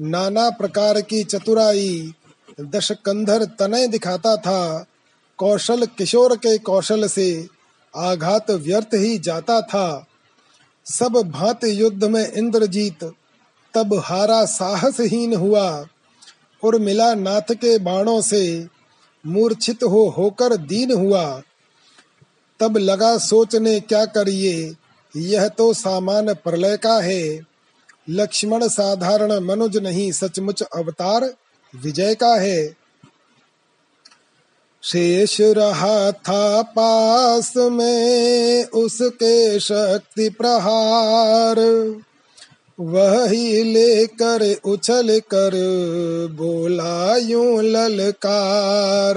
नाना 0.00 0.50
प्रकार 0.50 1.00
की 1.00 1.24
चतुराई 1.24 2.14
दश 2.60 2.92
कंधर 2.92 3.44
तनय 3.44 3.88
दिखाता 3.88 4.36
था। 4.36 4.86
कौशल 5.38 5.86
किशोर 5.86 6.36
के 6.36 6.58
कौशल 6.58 7.08
से 7.08 7.46
आघात 7.96 8.50
व्यर्थ 8.50 8.94
ही 8.94 9.18
जाता 9.18 9.60
था। 9.60 10.06
सब 10.84 11.12
भांत 11.12 11.64
युद्ध 11.64 12.04
में 12.04 12.32
इंद्रजीत, 12.32 13.04
तब 13.74 13.94
हारा 13.94 14.44
साहसहीन 14.44 15.34
हुआ। 15.34 15.86
और 16.64 16.78
मिला 16.78 17.14
नाथ 17.14 17.52
के 17.52 17.78
बाणों 17.78 18.20
से 18.20 18.66
मूर्छित 19.26 19.82
हो 19.82 20.08
होकर 20.08 20.56
दीन 20.56 20.92
हुआ। 20.92 21.42
तब 22.60 22.76
लगा 22.76 23.18
सोचने, 23.18 23.80
क्या 23.80 24.04
करिए? 24.04 24.74
यह 25.16 25.48
तो 25.48 25.74
सामान्य 25.74 26.34
प्रलय 26.34 26.76
का 26.76 27.00
है। 27.00 27.40
लक्ष्मण 28.10 28.68
साधारण 28.68 29.40
मनुज 29.40 29.76
नहीं, 29.76 30.12
सचमुच 30.12 30.62
अवतार 30.62 31.34
विजय 31.76 32.14
का 32.14 32.34
है। 32.40 32.76
शेष 34.82 35.40
रहा 35.40 36.12
था 36.12 36.62
पास 36.62 37.56
में 37.56 38.64
उसके 38.64 39.60
शक्ति 39.60 40.28
प्रहार। 40.28 41.56
वही 42.80 43.62
लेकर 43.62 44.56
उछल 44.64 45.20
कर 45.20 45.50
बोला 46.32 47.16
यूँ 47.16 47.62
ललकार। 47.62 49.16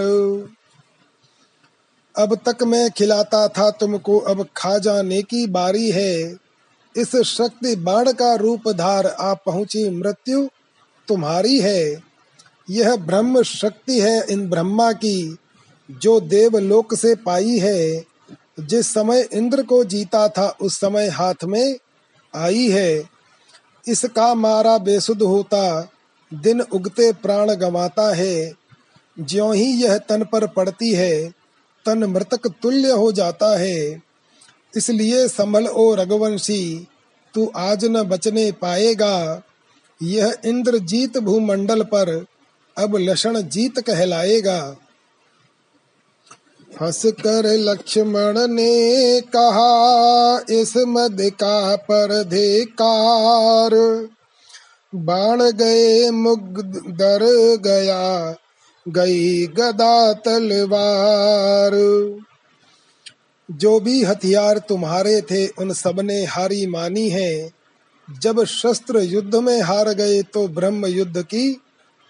अब 2.17 2.35
तक 2.35 2.63
मैं 2.63 2.91
खिलाता 2.91 3.47
था 3.47 3.71
तुमको, 3.71 4.17
अब 4.17 4.47
खा 4.57 4.77
जाने 4.77 5.21
की 5.21 5.47
बारी 5.47 5.91
है। 5.91 6.37
इस 6.97 7.15
शक्ति 7.15 7.75
बाण 7.75 8.11
का 8.11 8.35
रूप 8.35 8.69
धार 8.69 9.07
आ 9.07 9.33
पहुँची 9.33 9.89
मृत्यु 9.89 10.47
तुम्हारी 11.07 11.59
है। 11.59 12.03
यह 12.69 12.95
ब्रह्म 12.95 13.43
शक्ति 13.43 13.99
है 13.99 14.25
इन 14.29 14.49
ब्रह्मा 14.49 14.91
की, 14.91 15.37
जो 15.91 16.19
देवलोक 16.19 16.95
से 16.95 17.15
पाई 17.15 17.57
है। 17.57 18.03
जिस 18.59 18.93
समय 18.93 19.29
इंद्र 19.33 19.63
को 19.63 19.83
जीता 19.83 20.27
था, 20.27 20.57
उस 20.61 20.79
समय 20.79 21.07
हाथ 21.07 21.43
में 21.43 21.77
आई 22.35 22.69
है। 22.69 23.20
इसका 23.87 24.35
मारा 24.35 24.77
बेसुध 24.77 25.21
होता, 25.21 25.89
दिन 26.33 26.61
उगते 26.61 27.11
प्राण 27.11 27.51
गवाता 27.51 28.15
है। 28.15 28.53
ज्यो 29.19 29.51
ही 29.51 29.65
यह 29.65 29.97
तन 29.97 30.23
पर 30.23 30.47
पड़ती 30.47 30.93
है, 30.93 31.33
तन 31.85 32.03
मृतक 32.03 32.47
तुल्य 32.61 32.91
हो 32.91 33.11
जाता 33.11 33.59
है। 33.59 34.01
इसलिए 34.77 35.27
संभल 35.27 35.67
ओ 35.67 35.95
रघुवंशी, 35.95 36.87
तू 37.33 37.51
आज 37.55 37.85
न 37.85 38.03
बचने 38.03 38.51
पाएगा। 38.51 39.41
यह 40.03 40.37
इंद्र 40.45 40.77
जीत 40.77 41.17
भूमंडल 41.17 41.83
पर 41.83 42.25
अब 42.77 42.95
लक्षण 42.95 43.41
जीत 43.41 43.79
कहलाएगा। 43.79 44.75
हंस 46.71 47.05
कर 47.05 47.45
लक्ष्मण 47.45 48.47
ने 48.47 49.21
कहा, 49.21 49.71
इस 50.49 50.77
मद 50.77 51.17
का 51.21 51.75
परधिकार। 51.75 53.71
बाण 54.95 55.51
गए, 55.51 56.09
मुग्ध 56.09 56.95
दर 56.97 57.23
गया, 57.57 58.35
गई 58.87 59.47
गदा 59.47 60.13
तलवार। 60.13 61.71
जो 63.51 63.79
भी 63.79 64.03
हथियार 64.03 64.57
तुम्हारे 64.57 65.21
थे, 65.21 65.47
उन 65.47 65.73
सबने 65.73 66.25
हारी 66.25 66.67
मानी 66.67 67.09
है। 67.09 67.51
जब 68.21 68.43
शस्त्र 68.43 68.99
युद्ध 68.99 69.35
में 69.35 69.61
हार 69.61 69.89
गए 69.89 70.21
तो 70.21 70.47
ब्रह्म 70.47 70.85
युद्ध 70.85 71.21
की 71.21 71.61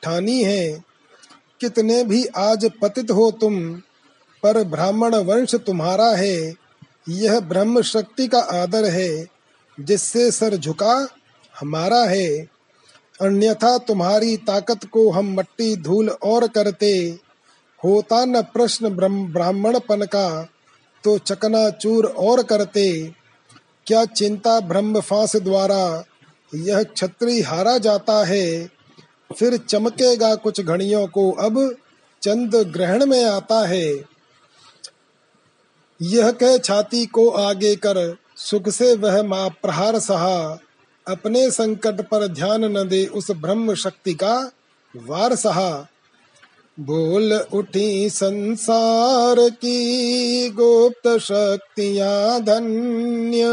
ठानी 0.04 0.44
है। 0.44 0.84
कितने 1.62 2.04
भी 2.04 2.26
आज 2.26 2.70
पतित 2.82 3.12
हो 3.12 3.32
तुम 3.32 3.82
पर 4.44 4.64
ब्राह्मण 4.64 5.16
वंश 5.16 5.56
तुम्हारा 5.56 6.10
है, 6.16 6.54
यह 7.10 7.40
ब्रह्म 7.40 7.82
शक्ति 7.82 8.28
का 8.28 8.40
आदर 8.40 8.86
है, 8.86 9.28
जिससे 9.78 10.32
सर 10.32 10.56
झुका 10.56 11.08
हमारा 11.60 12.04
है। 12.06 12.28
अन्यथा 13.22 13.78
तुम्हारी 13.78 14.38
ताकत 14.38 14.86
को 14.86 15.10
हम 15.12 15.34
मट्टी 15.34 15.76
धूल 15.76 16.10
और 16.10 16.48
करते, 16.48 17.20
होता 17.86 18.26
न 18.26 18.42
प्रश्न 18.42 18.90
ब्राह्मणपन 19.34 20.06
का 20.06 20.48
तो 21.04 21.18
चकना 21.18 21.70
चूर 21.70 22.06
और 22.06 22.44
करते। 22.44 23.12
क्या 23.88 24.06
चिंता 24.06 24.60
ब्रह्म 24.60 25.00
फांस 25.00 25.36
द्वारा, 25.36 26.04
यह 26.56 26.84
छत्री 26.98 27.42
हारा 27.42 27.78
जाता 27.78 28.26
है। 28.26 28.70
फिर 29.38 29.58
चमकेगा 29.58 30.36
कुछ 30.36 30.62
घड़ियों 30.62 31.08
को, 31.08 31.32
अब 31.32 31.76
चंद 32.22 32.56
ग्रहण 32.56 33.06
में 33.06 33.24
आता 33.26 33.68
है। 33.68 34.11
यह 36.02 36.32
कह 36.32 36.58
छाती 36.58 37.06
को 37.06 37.30
आगे 37.30 37.76
कर, 37.76 38.18
सुख 38.38 38.70
से 38.70 38.96
वह 38.96 39.24
माँ 39.24 39.50
प्रहार 39.50 40.00
सहा। 40.00 40.60
अपने 41.08 41.52
संकट 41.52 42.02
पर 42.02 42.28
ध्यान 42.28 42.66
न 42.66 42.88
दे 42.88 43.06
उस 43.06 43.32
ब्रह्म 43.32 43.76
शक्ति 43.76 44.14
का 44.14 44.52
वार 44.96 45.36
सहा। 45.36 45.88
बोल 46.80 47.34
उठी 47.34 48.10
संसार 48.10 49.50
की 49.50 50.50
गुप्त 50.50 51.18
शक्तियाँ 51.18 52.42
धन्य, 52.42 53.44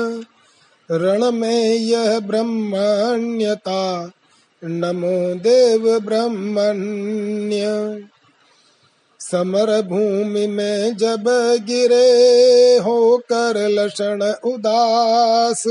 रण 0.93 1.31
में 1.31 1.75
यह 1.75 2.21
ब्रह्मण्यता, 2.21 4.11
नमो 4.65 5.35
देव 5.35 6.01
ब्रह्मण्य। 6.01 7.65
समर 9.31 9.83
भूमि 9.83 10.47
में 10.47 10.97
जब 10.97 11.25
गिरे 11.65 12.79
होकर 12.79 13.69
लक्षण 13.69 14.23
उदास 14.23 15.65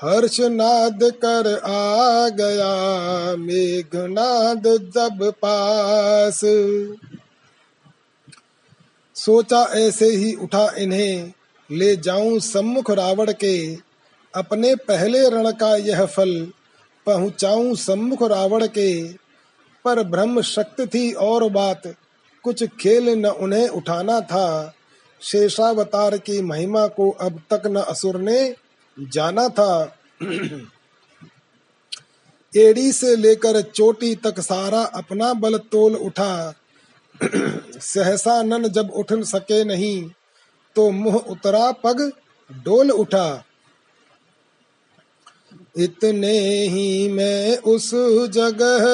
हर्ष 0.00 0.40
नाद 0.40 0.98
कर 1.02 1.58
आ 1.58 2.28
गया 2.28 3.36
मेघनाद 3.36 4.62
जब 4.66 5.32
पास। 5.44 6.40
सोचा 9.14 9.62
ऐसे 9.62 10.06
ही 10.06 10.34
उठा 10.34 10.74
इन्हें, 10.78 11.32
ले 11.70 11.96
जाऊँ 11.96 12.40
सम्मुख 12.40 12.90
रावण 12.90 13.32
के। 13.32 13.74
अपने 14.34 14.74
पहले 14.74 15.28
रण 15.28 15.50
का 15.50 15.76
यह 15.76 16.04
फल 16.04 16.52
पहुंचाऊं 17.06 17.74
सम्मुख 17.74 18.22
रावण 18.22 18.66
के। 18.66 19.02
पर 19.84 20.02
ब्रह्म 20.02 20.42
शक्ति 20.42 20.86
थी 20.86 21.12
और 21.12 21.50
बात 21.50 21.82
कुछ 22.44 22.64
खेल 22.80 23.08
न 23.08 23.26
उन्हें 23.26 23.68
उठाना 23.68 24.20
था। 24.20 24.74
शेषावतार 25.22 26.16
की 26.18 26.40
महिमा 26.42 26.86
को 26.86 27.10
अब 27.20 27.40
तक 27.52 27.66
न 27.66 27.76
असुर 27.76 28.20
ने 28.20 28.54
जाना 28.98 29.48
था। 29.48 29.96
एड़ी 32.54 32.92
से 32.92 33.14
लेकर 33.16 33.60
चोटी 33.62 34.14
तक 34.14 34.40
सारा 34.40 34.82
अपना 34.94 35.32
बल 35.34 35.58
तोल 35.72 35.96
उठा। 35.96 36.54
सहसा 37.80 38.42
नन 38.42 38.68
जब 38.68 38.90
उठ 38.90 39.12
सके 39.12 39.64
नहीं 39.64 40.10
तो 40.76 40.90
मुँह 40.90 41.16
उतरा 41.16 41.70
पग 41.72 42.00
डोल 42.50 42.90
उठा। 42.90 43.44
इतने 45.78 46.66
ही 46.66 47.08
में 47.08 47.56
उस 47.56 47.90
जगह 48.30 48.84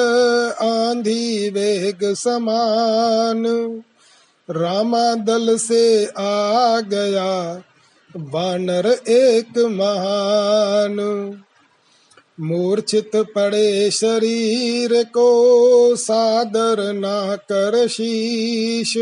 आंधी 0.67 1.49
वेग 1.49 1.99
समान। 2.03 3.45
रामा 4.51 5.15
दल 5.15 5.57
से 5.57 6.05
आ 6.05 6.79
गया, 6.79 7.63
वानर 8.17 8.85
एक 9.07 9.57
महान। 9.57 10.97
मूर्छित 12.39 13.11
पड़े 13.15 13.91
शरीर 13.91 15.03
को 15.03 15.29
सादर 15.95 16.93
ना 16.93 17.35
कर 17.35 17.87
शीश। 17.87 18.97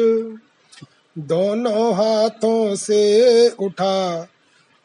दोनों 1.18 1.94
हाथों 1.94 2.76
से 2.76 3.50
उठा 3.50 4.28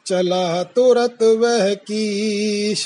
चला 0.07 0.63
तुरत 0.63 1.23
वह 1.23 1.75
कीश। 1.75 2.85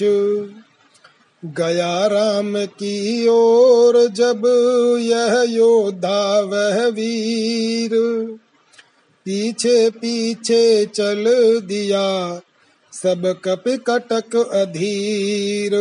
गया 1.45 2.07
राम 2.07 2.65
की 2.65 3.29
ओर 3.29 4.09
जब 4.09 4.43
यह 5.01 5.45
योद्धा 5.49 6.41
वह 6.41 6.87
वीर। 6.87 7.91
पीछे 9.25 9.91
पीछे 9.91 10.87
चल 10.87 11.25
दिया 11.65 12.41
सब 12.93 13.41
कप 13.45 13.65
कटक 13.69 14.37
अधीर। 14.37 15.75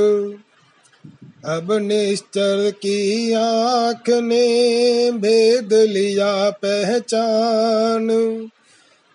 अब 1.46 1.74
निश्चर 1.74 2.72
की 2.72 3.34
आँख 3.34 4.10
ने 4.10 5.12
भेद 5.12 5.74
लिया 5.74 6.50
पहचान। 6.50 8.10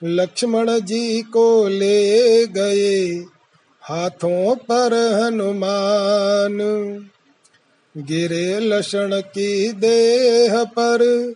लक्ष्मण 0.04 0.80
जी 0.80 1.22
को 1.22 1.68
ले 1.68 2.46
गए 2.46 3.24
हाथों 3.82 4.56
पर 4.56 5.20
हनुमान। 5.22 6.58
गिरे 7.96 8.60
लक्षण 8.60 9.20
की 9.20 9.72
देह 9.72 10.64
पर 10.64 11.32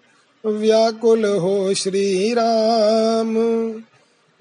व्याकुल 0.46 1.24
हो 1.24 1.74
श्री 1.74 2.34
राम 2.34 3.34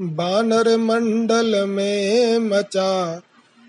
बानर 0.02 0.78
मंडल 0.78 1.66
में 1.66 2.38
मचा 2.38 3.22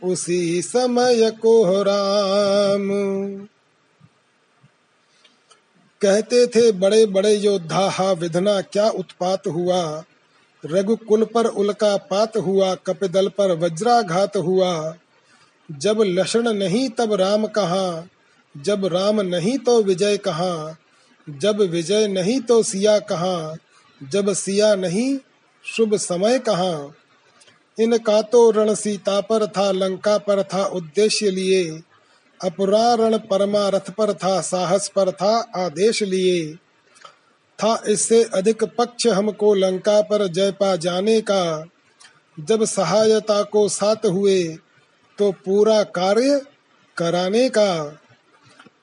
उसी 0.05 0.63
समय 0.63 1.31
को 1.31 1.83
राम। 1.83 2.91
कहते 6.01 6.47
थे 6.47 6.73
बड़े 6.73 7.07
बड़े 7.07 7.35
योद्धा, 7.35 7.89
हा 7.89 8.13
विधना, 8.13 8.61
क्या 8.61 8.89
उत्पात 8.89 9.47
हुआ? 9.47 10.05
रघुकुल 10.67 11.25
पर 11.25 11.47
उल्का 11.47 11.97
पात 11.97 12.37
हुआ, 12.37 12.75
कपिदल 12.75 13.29
पर 13.29 13.53
वज्राघात 13.53 14.37
हुआ। 14.37 14.95
जब 15.71 16.01
लक्षण 16.01 16.53
नहीं 16.53 16.89
तब 16.89 17.13
राम 17.13 17.47
कहा, 17.47 18.07
जब 18.57 18.87
राम 18.87 19.21
नहीं 19.21 19.59
तो 19.59 19.83
विजय 19.83 20.17
कहा, 20.17 20.77
जब 21.31 21.61
विजय 21.61 22.09
नहीं 22.09 22.41
तो 22.41 22.63
सिया 22.63 22.99
कहा, 22.99 23.57
जब 24.03 24.33
सिया 24.33 24.75
नहीं, 24.75 25.19
शुभ 25.65 25.97
समय 25.97 26.39
कहा। 26.39 26.95
इनका 27.81 28.23
तो 28.23 28.51
रण 28.51 28.75
सीता 28.75 29.21
पर 29.21 29.47
था, 29.47 29.73
लंका 29.73 30.19
पर 30.19 30.43
था 30.43 30.65
उद्देश्य 30.65 31.31
लिए। 31.31 31.71
अपरा 31.71 32.93
अपरारण 32.93 33.19
परमारथ 33.19 33.91
पर 33.91 34.13
था, 34.13 34.41
साहस 34.41 34.89
पर 34.89 35.11
था 35.11 35.51
आदेश 35.57 36.03
लिए। 36.03 36.59
था 37.59 37.83
इससे 37.89 38.23
अधिक 38.35 38.65
पक्ष 38.79 39.07
हमको 39.07 39.53
लंका 39.55 40.01
पर 40.03 40.27
जय 40.29 40.51
पा 40.53 40.75
जाने 40.77 41.21
का। 41.21 41.69
जब 42.39 42.65
सहायता 42.65 43.43
को 43.43 43.69
साथ 43.69 44.07
हुए 44.07 44.43
तो 45.19 45.31
पूरा 45.45 45.83
कार्य 45.83 46.41
कराने 46.97 47.49
का। 47.49 47.99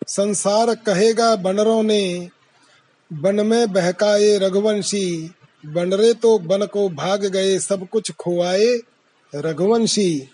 संसार 0.08 0.74
कहेगा 0.76 1.36
बनरों 1.36 1.82
ने, 1.84 2.30
बन 3.12 3.46
में 3.46 3.72
बहकाए 3.74 4.38
रघुवंशी 4.38 5.36
बनरे 5.64 6.14
तो 6.14 6.38
बन 6.40 6.66
को 6.66 6.88
भाग 6.90 7.26
गए 7.26 7.58
सब 7.60 7.88
कुछ 7.90 8.12
खोआए 8.12 8.68
रघुवंशी। 9.34 10.30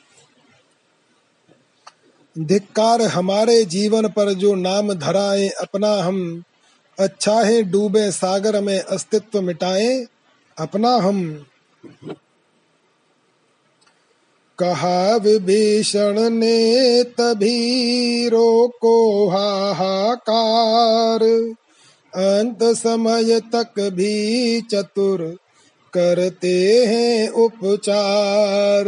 धिक्कार 2.36 3.02
हमारे 3.02 3.64
जीवन 3.66 4.08
पर 4.08 4.34
जो 4.34 4.54
नाम 4.56 4.94
धराए 4.94 5.48
अपना 5.62 5.94
हम 5.98 6.44
अच्छा 7.00 7.42
है 7.44 7.64
डूबे 7.64 8.12
सागर 8.12 8.62
में 8.62 8.80
अस्तित्व 8.80 9.42
मिटाए, 9.42 10.06
अपना 10.58 10.90
हम। 10.90 11.46
कहा 14.60 15.16
विभीषण 15.16 16.30
ने 16.30 17.04
तभी 17.04 18.30
रोको 18.30 19.28
हाहाकार। 19.30 21.24
अंत 22.16 22.60
समय 22.64 23.40
तक 23.40 23.90
भी 23.94 24.62
चतुर 24.62 25.38
करते 25.94 26.86
हैं 26.86 27.30
उपचार। 27.30 28.86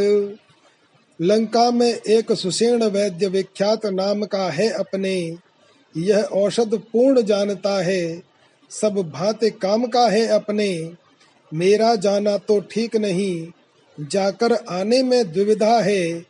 लंका 1.22 1.72
में 1.72 1.94
एक 1.94 2.32
सुषेण 2.32 2.84
वैद्य 2.84 3.28
विख्यात 3.28 3.86
नाम 3.86 4.26
का 4.26 4.50
है 4.50 4.70
अपने। 4.70 5.47
यह 5.98 6.22
औषध 6.22 6.78
पूर्ण 6.78 7.22
जानता 7.22 7.84
है। 7.84 8.24
सब 8.70 8.96
भांति 8.96 9.50
काम 9.50 9.86
का 9.86 10.10
है 10.10 10.28
अपने। 10.28 10.92
मेरा 11.54 11.96
जाना 11.96 12.38
तो 12.38 12.60
ठीक 12.60 12.96
नहीं। 12.96 13.48
जाकर 14.00 14.54
आने 14.54 15.04
में 15.04 15.34
दुविधा 15.34 15.80
है। 15.80 16.26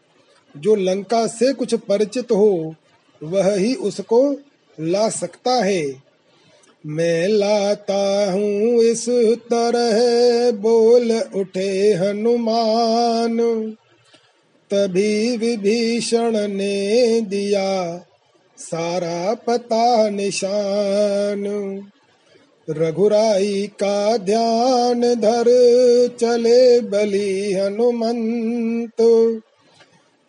जो 0.57 0.75
लंका 0.75 1.27
से 1.27 1.53
कुछ 1.53 1.75
परिचित 1.75 2.31
हो, 2.31 2.75
वह 3.23 3.55
ही 3.55 3.75
उसको 3.75 4.35
ला 4.79 5.09
सकता 5.09 5.51
है। 5.51 6.07
मैं 6.85 7.27
लाता 7.27 8.31
हूँ 8.31 8.83
इस 8.83 9.09
तरह, 9.51 10.51
बोल 10.51 11.11
उठे 11.11 11.93
हनुमान। 11.93 13.71
तभी 14.73 15.37
विभीषण 15.37 16.47
ने 16.47 17.21
दिया 17.21 18.01
सारा 18.57 19.33
पता 19.33 20.09
निशान। 20.09 21.45
रघुराई 22.69 23.67
का 23.67 24.17
ध्यान 24.17 25.01
धर 25.01 25.43
चले 26.19 26.81
बलि 26.81 27.53
हनुमंत। 27.53 29.41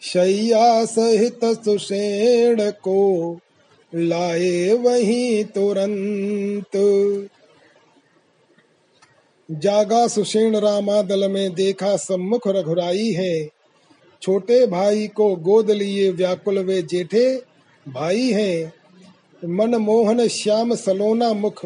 शैया 0.02 0.84
सहित 0.84 1.44
सुषेण 1.44 2.70
को 2.70 3.38
लाए 3.94 4.72
वही 4.72 5.44
तुरंत। 5.44 6.76
जागा 9.50 10.08
सुषेण 10.08 10.56
रामादल 10.56 11.30
में 11.30 11.54
देखा 11.54 11.96
सम्मुख 11.96 12.40
रघुराई 12.46 13.10
है। 13.10 13.48
छोटे 14.22 14.66
भाई 14.66 15.06
को 15.06 15.36
गोद 15.36 15.70
लिए 15.70 16.10
व्याकुल 16.10 16.58
वे 16.58 16.82
जेठे। 16.82 17.47
भाई 17.88 18.30
हैं। 18.30 18.72
मन 19.44 19.74
मोहन 19.74 20.28
श्याम 20.28 20.74
सलोना 20.74 21.32
मुख, 21.32 21.64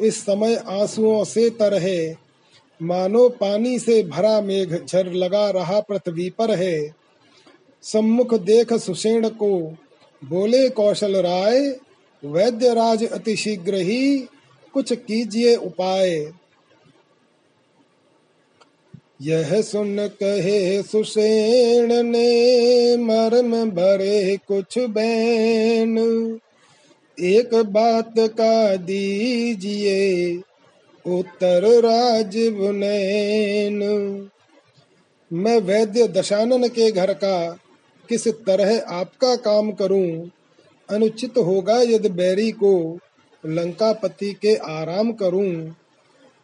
इस 0.00 0.20
समय 0.20 0.54
आंसुओं 0.54 1.24
से 1.24 1.50
तरहे 1.50 2.14
मानो 2.82 3.28
पानी 3.28 3.78
से 3.78 4.02
भरा 4.02 4.40
मेघ 4.40 4.86
झर 4.86 5.12
लगा 5.12 5.50
रहा 5.50 5.80
पृथ्वी 5.80 6.30
पर 6.30 6.54
है। 6.54 6.94
सम्मुख 7.82 8.34
देख 8.34 8.72
सुषेण 8.72 9.28
को, 9.28 9.76
बोले 10.24 10.68
कौशल 10.68 11.16
राय 11.16 11.60
वैद्य 12.24 12.74
राज 12.74 13.04
अतिशीघ्र 13.04 13.74
ही 13.74 14.18
कुछ 14.74 14.92
कीजिए 14.92 15.56
उपाय। 15.56 16.32
यह 19.22 19.62
सुन 19.62 19.96
कहे 20.06 20.82
सुसेन 20.82 22.06
ने, 22.06 22.96
मर्म 22.96 23.70
भरे 23.70 24.36
कुछ 24.36 24.78
बैन। 24.78 25.98
एक 27.20 27.54
बात 27.54 28.14
का 28.18 28.76
दीजिए, 28.76 30.36
उत्तर 31.06 31.62
राज 31.62 32.36
बुनैन 32.36 33.78
मैं 35.32 35.60
वैद्य 35.60 36.08
दशानन 36.08 36.68
के 36.68 36.90
घर 36.90 37.12
का 37.12 37.58
किस 38.08 38.28
तरह 38.28 38.78
आपका 38.88 39.36
काम 39.36 39.72
करूँ? 39.72 40.30
अनुचित 40.90 41.38
होगा 41.38 41.80
यदि 41.82 42.08
बैरी 42.08 42.50
को 42.50 42.98
लंकापति 43.46 44.32
के 44.32 44.54
आराम 44.54 45.12
करूँ, 45.12 45.74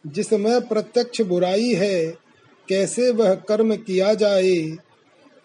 जिसमें 0.06 0.60
प्रत्यक्ष 0.60 1.20
बुराई 1.20 1.74
है। 1.74 2.27
कैसे 2.68 3.10
वह 3.10 3.34
कर्म 3.34 3.76
किया 3.76 4.14
जाए? 4.14 4.76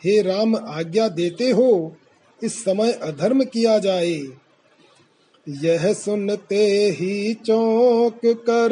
हे 0.05 0.21
राम, 0.21 0.55
आज्ञा 0.55 1.07
देते 1.07 1.49
हो? 1.49 1.95
इस 2.43 2.63
समय 2.63 2.91
अधर्म 2.91 3.43
किया 3.43 3.79
जाए। 3.79 4.23
यह 5.49 5.93
सुनते 5.93 6.65
ही 6.99 7.33
चौक 7.33 8.19
कर 8.25 8.69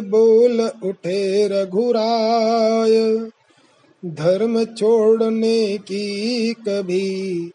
बोल 0.00 0.60
उठे 0.60 1.48
रघुराय, 1.48 3.16
धर्म 4.04 4.64
छोड़ने 4.64 5.78
की 5.78 6.52
कभी 6.52 7.50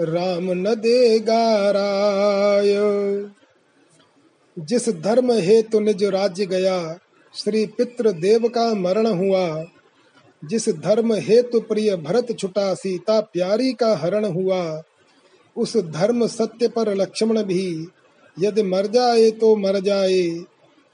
राम 0.00 0.52
न 0.52 0.74
देगा 0.74 1.70
राय। 1.70 2.74
जिस 4.58 4.88
धर्म 4.88 5.32
हेतु 5.32 5.80
निज 5.80 6.04
राज्य 6.04 6.46
गया, 6.46 6.98
श्री 7.34 7.66
पितृ 7.66 8.12
देव 8.12 8.48
का 8.48 8.74
मरण 8.74 9.06
हुआ 9.06 9.64
जिस 10.48 10.68
धर्म 10.78 11.12
हेतु 11.14 11.60
प्रिय 11.60 11.94
भरत 11.96 12.36
छुटा 12.38 12.72
सीता 12.74 13.20
प्यारी 13.22 13.72
का 13.72 13.94
हरण 13.96 14.24
हुआ, 14.24 14.82
उस 15.56 15.76
धर्म 15.76 16.26
सत्य 16.26 16.68
पर 16.68 16.94
लक्ष्मण 16.94 17.42
भी, 17.42 17.86
यदि 18.36 18.62
मर 18.62 18.86
जाए 18.86 19.30
तो 19.30 19.54
मर 19.56 19.78
जाए, 19.80 20.22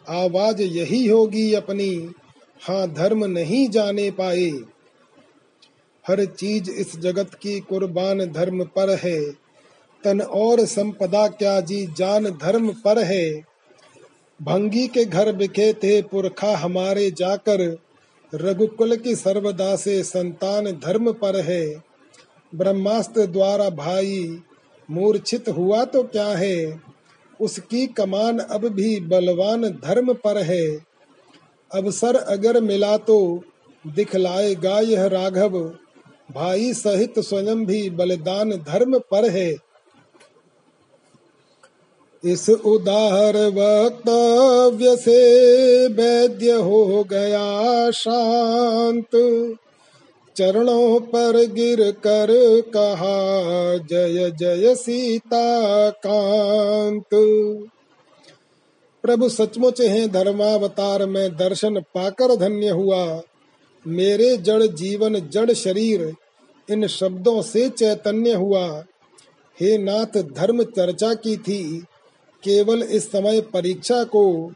आवाज़ 0.04 0.62
यही 0.62 1.06
होगी 1.06 1.52
अपनी 1.54 1.90
हाँ 2.62 2.86
धर्म 2.88 3.24
नहीं 3.24 3.68
जाने 3.68 4.10
पाए। 4.10 4.50
हर 6.04 6.24
चीज़ 6.24 6.70
इस 6.70 6.98
जगत 7.00 7.34
की 7.34 7.58
कुर्बान 7.60 8.24
धर्म 8.26 8.64
पर 8.66 8.90
है, 8.96 9.20
तन 10.04 10.20
और 10.20 10.64
संपदा 10.66 11.26
क्या 11.28 11.60
जी 11.60 11.86
जान 11.96 12.30
धर्म 12.42 12.70
पर 12.84 13.02
है। 13.04 13.30
भंगी 14.40 14.86
के 14.88 15.04
घर 15.04 15.32
बिखे 15.32 15.72
थे 15.74 16.00
पुरखा 16.02 16.56
हमारे 16.56 17.10
जाकर 17.10 17.64
रघुकुल 18.34 18.96
की 18.96 19.14
सर्वदा 19.14 19.76
से 19.76 20.02
संतान 20.02 20.64
धर्म 20.64 21.12
पर 21.12 21.36
है। 21.36 21.82
ब्रह्मास्त्र 22.54 23.26
द्वारा 23.26 23.70
भाई, 23.70 24.42
मूर्छित 24.90 25.48
हुआ 25.48 25.84
तो 25.84 26.02
क्या 26.02 26.26
है? 26.26 26.80
उसकी 27.40 27.86
कमान 27.86 28.38
अब 28.38 28.68
भी 28.68 29.00
बलवान 29.00 29.62
धर्म 29.62 30.12
पर 30.12 30.38
है। 30.38 30.78
अवसर 31.74 32.16
अगर 32.16 32.60
मिला 32.60 32.96
तो 32.96 33.42
दिखलाएगा 33.86 34.80
यह 34.80 35.06
राघव। 35.06 35.58
भाई 36.32 36.72
सहित 36.72 37.18
स्वयं 37.18 37.66
भी 37.66 37.90
बलिदान 37.90 38.50
धर्म 38.50 38.98
पर 38.98 39.30
है। 39.30 39.56
इस 42.24 42.50
उदार 42.50 43.36
वक्तव्य 43.36 44.96
से 44.96 45.18
वैद्य 45.88 46.52
हो 46.52 47.04
गया 47.10 47.90
शांत। 47.90 49.08
चरणों 50.36 51.00
पर 51.00 51.46
गिर 51.46 51.90
कर 51.90 52.60
कहा, 52.76 53.16
जय 53.76 54.30
जय 54.30 54.74
सीता 54.74 55.90
कांत। 55.90 57.06
प्रभु 59.02 59.28
सचमुच 59.28 59.80
हैं 59.80 60.12
धर्मावतार, 60.12 61.06
में 61.06 61.36
दर्शन 61.36 61.80
पाकर 61.80 62.36
धन्य 62.36 62.68
हुआ। 62.68 63.22
मेरे 63.86 64.36
जड़ 64.36 64.62
जीवन, 64.62 65.28
जड़ 65.30 65.52
शरीर, 65.52 66.14
इन 66.70 66.86
शब्दों 66.86 67.42
से 67.42 67.68
चैतन्य 67.68 68.32
हुआ। 68.32 68.84
हे 69.60 69.78
नाथ, 69.78 70.22
धर्म 70.22 70.62
चर्चा 70.62 71.14
की 71.14 71.36
थी। 71.36 71.84
केवल 72.42 72.82
इस 72.82 73.10
समय 73.10 73.40
परीक्षा 73.40 74.02
को 74.04 74.52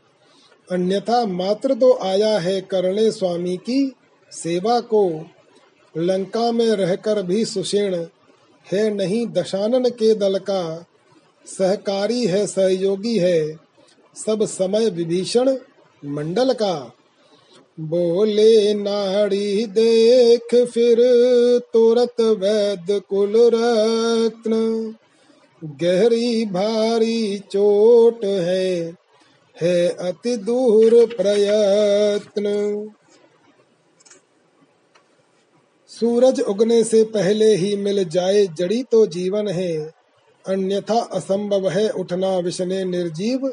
अन्यथा 0.69 1.25
मात्र 1.27 1.75
तो 1.75 1.93
आया 2.03 2.39
है 2.39 2.61
करणे 2.61 3.11
स्वामी 3.11 3.57
की 3.57 3.93
सेवा 4.33 4.81
को। 4.81 5.09
लंका 5.95 6.51
में 6.53 6.67
रहकर 6.67 7.23
भी 7.23 7.45
सुषेण 7.45 7.95
है 8.67 8.89
नहीं, 8.95 9.27
दशानन 9.27 9.89
के 9.91 10.15
दल 10.15 10.39
का 10.39 10.87
सहकारी 11.47 12.27
है, 12.27 12.47
सहयोगी 12.47 13.17
है, 13.19 13.59
सब 14.17 14.45
समय 14.45 14.91
विभीषण 14.91 15.57
मंडल 16.03 16.53
का। 16.53 16.75
बोले, 17.81 18.75
नाड़ी 18.75 19.67
देख 19.67 20.55
फिर 20.65 20.97
तुरत 21.73 22.21
वैद 22.21 23.01
कुल 23.09 23.33
रत्न 23.55 24.53
गहरी 25.65 26.45
भारी 26.47 27.39
चोट 27.53 28.25
है 28.25 28.95
है 29.57 29.89
अति 30.09 30.37
दूर 30.39 30.95
प्रयत्न। 31.07 32.53
सूरज 35.91 36.41
उगने 36.41 36.83
से 36.85 37.03
पहले 37.07 37.55
ही 37.55 37.75
मिल 37.77 38.05
जाए 38.05 38.47
जड़ी 38.59 38.83
तो 38.83 39.05
जीवन 39.07 39.49
है, 39.49 39.73
अन्यथा 40.45 40.99
असंभव 41.15 41.69
है 41.71 41.89
उठना 41.91 42.37
विषने 42.39 42.85
निर्जीव, 42.85 43.49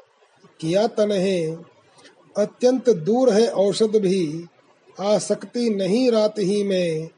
किया 0.60 0.86
तन 0.90 1.12
है। 1.12 1.52
अत्यंत 2.36 2.90
दूर 2.90 3.34
है 3.34 3.48
औषध 3.48 3.96
भी 3.98 4.46
आ 4.98 5.18
सकती 5.20 5.70
नहीं 5.70 6.10
रात 6.12 6.40
ही 6.40 6.64
में, 6.64 7.10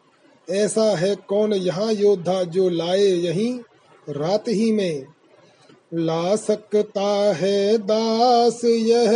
ऐसा 0.48 0.96
है 0.98 1.16
कौन 1.28 1.54
यहाँ 1.54 1.92
योद्धा 1.94 2.42
जो 2.46 2.70
लाए 2.70 3.06
यही 3.06 3.54
रात 4.10 4.44
ही 4.48 4.72
में। 4.72 5.06
ला 5.94 6.36
सकता 6.36 7.34
है 7.34 7.78
दास 7.78 8.62
यह 8.66 9.10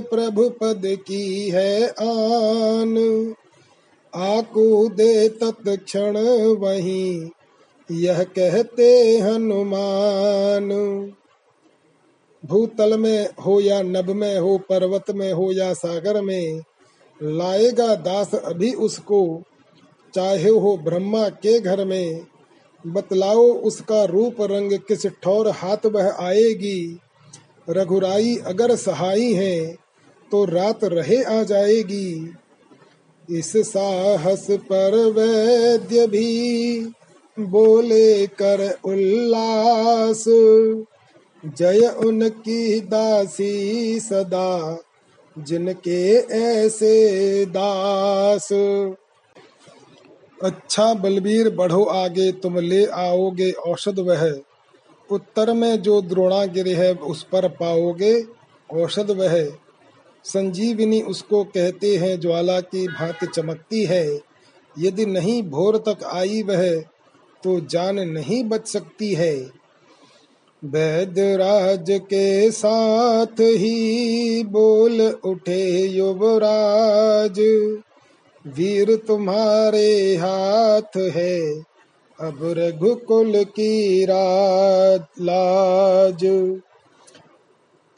प्रभु 0.00 0.48
पद 0.48 0.82
की 0.84 1.50
है 1.50 1.88
आन। 1.88 3.34
आकू 4.14 4.88
दे 4.88 5.28
तत्क्षण 5.28 6.16
वही, 6.54 7.30
यह 7.90 8.22
कहते 8.22 9.18
हनुमान। 9.18 10.68
भूतल 12.46 12.98
में 12.98 13.28
हो 13.46 13.60
या 13.60 13.82
नभ 13.82 14.10
में 14.10 14.38
हो, 14.38 14.58
पर्वत 14.58 15.10
में 15.10 15.32
हो 15.32 15.52
या 15.52 15.74
सागर 15.74 16.22
में, 16.22 16.60
लाएगा 17.22 17.94
दास 17.94 18.34
अभी 18.34 18.72
उसको, 18.72 19.42
चाहे 20.14 20.48
हो 20.48 20.76
ब्रह्मा 20.76 21.28
के 21.28 21.60
घर 21.60 21.84
में। 21.84 22.26
बतलाओ 22.86 23.46
उसका 23.62 24.04
रूप 24.04 24.40
रंग 24.40 24.72
किस 24.72 25.06
ठौर 25.22 25.48
हाथ 25.48 25.86
बह 25.86 26.10
आएगी? 26.20 27.00
रघुराई 27.70 28.36
अगर 28.36 28.74
सहाई 28.76 29.32
है 29.32 29.76
तो 30.30 30.44
रात 30.44 30.84
रहे 30.84 31.22
आ 31.22 31.42
जाएगी। 31.42 32.34
इस 33.30 33.52
साहस 33.56 34.46
पर 34.50 34.96
वैद्य 35.10 36.06
भी 36.06 36.92
बोले 37.36 38.26
कर 38.26 38.78
उल्लास। 38.84 40.24
जय 41.44 41.94
उनकी 41.98 42.80
दासी 42.80 44.00
सदा, 44.00 44.78
जिनके 45.36 46.02
ऐसे 46.36 46.92
दास। 47.46 48.48
अच्छा 50.44 50.94
बलबीर 50.94 51.50
बढ़ो 51.50 51.84
आगे, 51.84 52.32
तुम 52.32 52.58
ले 52.58 52.86
आओगे 52.86 53.50
औषध 53.50 53.98
वह। 53.98 54.40
उत्तर 55.10 55.52
में 55.52 55.82
जो 55.82 56.02
द्रोणागिरि 56.02 56.72
है, 56.72 56.94
उस 56.94 57.22
पर 57.22 57.48
पाओगे 57.48 58.24
औषध 58.72 59.10
वह। 59.10 59.52
संजीवनी 60.24 61.02
उसको 61.02 61.44
कहते 61.44 61.96
हैं, 61.96 62.20
ज्वाला 62.20 62.60
की 62.60 62.88
भांति 62.88 63.26
चमकती 63.26 63.84
है। 63.84 64.20
यदि 64.78 65.06
नहीं 65.06 65.42
भोर 65.42 65.76
तक 65.76 66.04
आई 66.04 66.42
वह 66.42 66.80
तो 67.44 67.60
जान 67.60 68.00
नहीं 68.00 68.44
बच 68.44 68.68
सकती 68.68 69.14
है। 69.14 69.50
वैद्यराज 70.64 71.86
के 71.90 72.50
साथ 72.50 73.40
ही 73.40 74.44
बोल 74.44 75.00
उठे 75.24 75.86
युवराज। 75.86 77.40
वीर 78.46 78.96
तुम्हारे 78.96 80.16
हाथ 80.16 80.96
है। 80.96 81.58
अब 82.20 82.38
रघुकुल 82.42 83.44
की 83.44 84.06
लाज। 85.20 86.20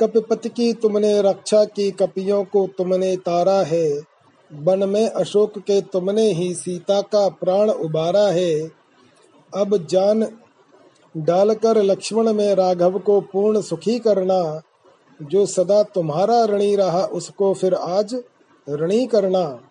कपिपति 0.00 0.48
की 0.48 0.72
तुमने 0.72 1.22
रक्षा 1.22 1.64
की, 1.64 1.90
कपियों 1.90 2.44
को 2.44 2.68
तुमने 2.78 3.16
तारा 3.16 3.62
है। 3.62 4.02
वन 4.52 4.88
में 4.88 5.10
अशोक 5.10 5.58
के 5.58 5.80
तुमने 5.80 6.32
ही 6.32 6.54
सीता 6.54 7.00
का 7.00 7.28
प्राण 7.28 7.70
उबारा 7.70 8.28
है। 8.28 8.70
अब 9.54 9.86
जान 9.86 10.28
डालकर 11.16 11.82
लक्ष्मण 11.82 12.32
में 12.32 12.54
राघव 12.54 12.98
को 12.98 13.20
पूर्ण 13.20 13.60
सुखी 13.60 13.98
करना। 13.98 14.62
जो 15.22 15.46
सदा 15.46 15.82
तुम्हारा 15.82 16.44
ऋणी 16.44 16.76
रहा, 16.76 17.04
उसको 17.04 17.54
फिर 17.54 17.74
आज 17.74 18.16
ऋणी 18.70 19.06
करना। 19.06 19.65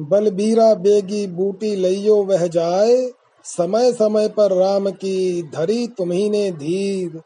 बलबीरा 0.00 0.74
बेगी 0.74 1.26
बूटी 1.26 1.76
लइयो 1.76 2.16
वह 2.16 2.46
जाए। 2.46 3.12
समय 3.44 3.92
समय 3.92 4.28
पर 4.28 4.52
राम 4.52 4.90
की 4.90 5.42
धरी 5.42 5.86
तुम्ही 5.86 6.30
ने 6.30 6.50
धीर। 6.50 7.20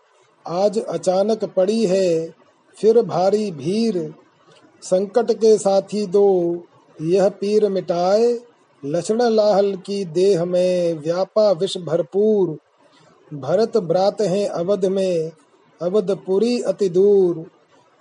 आज 0.48 0.78
अचानक 0.78 1.44
पड़ी 1.44 1.86
है, 1.86 2.34
फिर 2.76 3.02
भारी 3.02 3.50
भीर। 3.50 4.14
संकट 4.82 5.32
के 5.32 5.58
साथी 5.58 6.06
दो, 6.06 6.56
यह 7.02 7.28
पीर 7.28 7.68
मिटाए। 7.68 8.38
लक्षण 8.84 9.22
लाहल 9.22 9.76
की 9.76 10.04
देह 10.04 10.44
में 10.44 10.94
व्यापा 10.94 11.50
विष 11.52 11.76
भरपूर। 11.78 12.58
भरत 13.36 13.76
ब्रात 13.76 14.20
हैं 14.20 14.48
अवध 14.48 14.86
में 14.86 15.30
अवधपुरी 15.82 16.60
अति 16.60 16.88
दूर। 16.88 17.44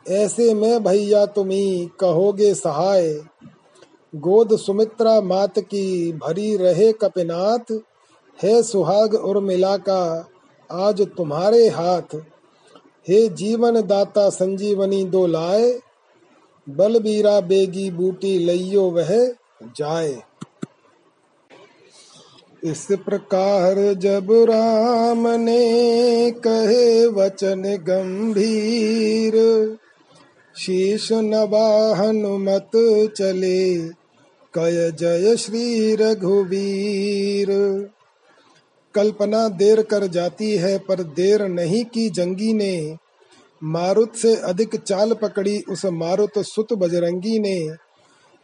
ऐसे 0.10 0.54
में 0.54 0.84
भैया 0.84 1.26
तुम्ही 1.26 1.90
कहोगे 2.00 2.54
सहाय। 2.54 3.22
गोद 4.16 4.56
सुमित्रा 4.56 5.22
मात 5.22 5.60
की 5.60 6.12
भरी 6.12 6.58
रहे 6.58 6.92
कपिनाथ, 6.92 7.80
है 8.44 8.64
सुहाग 8.64 9.16
और 9.16 9.40
मिला 9.40 9.78
का 9.78 10.30
आज 10.72 11.02
तुम्हारे 11.02 11.68
हाथ। 11.68 12.16
हे 13.10 13.30
जीवन 13.30 13.82
दाता 13.82 14.30
संजीवनी 14.30 15.04
दो 15.04 15.28
लाए, 15.28 15.80
बलबीरा 16.70 17.42
बेगी 17.42 17.92
बूटी 17.92 18.40
लइयो 18.40 18.82
वह 18.82 19.28
जाए। 19.64 20.24
इस 22.64 22.88
प्रकार 22.92 23.94
जब 23.94 24.28
राम 24.32 25.28
ने 25.28 26.32
कहे 26.32 27.08
वचन 27.08 27.62
गंभीर, 27.62 29.34
शीश 30.58 31.12
नवा 31.12 31.96
हनुमत 31.96 32.72
चले। 33.18 33.99
कय 34.54 34.92
जय 34.92 35.38
श्री 35.38 35.96
रघुवीर। 35.96 37.48
कल्पना 38.96 39.50
देर 39.50 39.82
कर 39.82 40.08
जाती 40.08 40.58
है, 40.58 40.78
पर 40.80 41.04
देर 41.04 41.48
नहीं 41.48 41.86
की 41.86 42.10
जंगी 42.10 42.54
ने। 42.54 42.98
मारुत 43.64 44.16
से 44.16 44.36
अधिक 44.36 44.76
चाल 44.76 45.14
पकड़ी 45.14 45.60
उस 45.60 45.86
मारुत 45.86 46.32
सुत 46.38 46.74
बजरंगी 46.74 47.40
ने। 47.40 47.70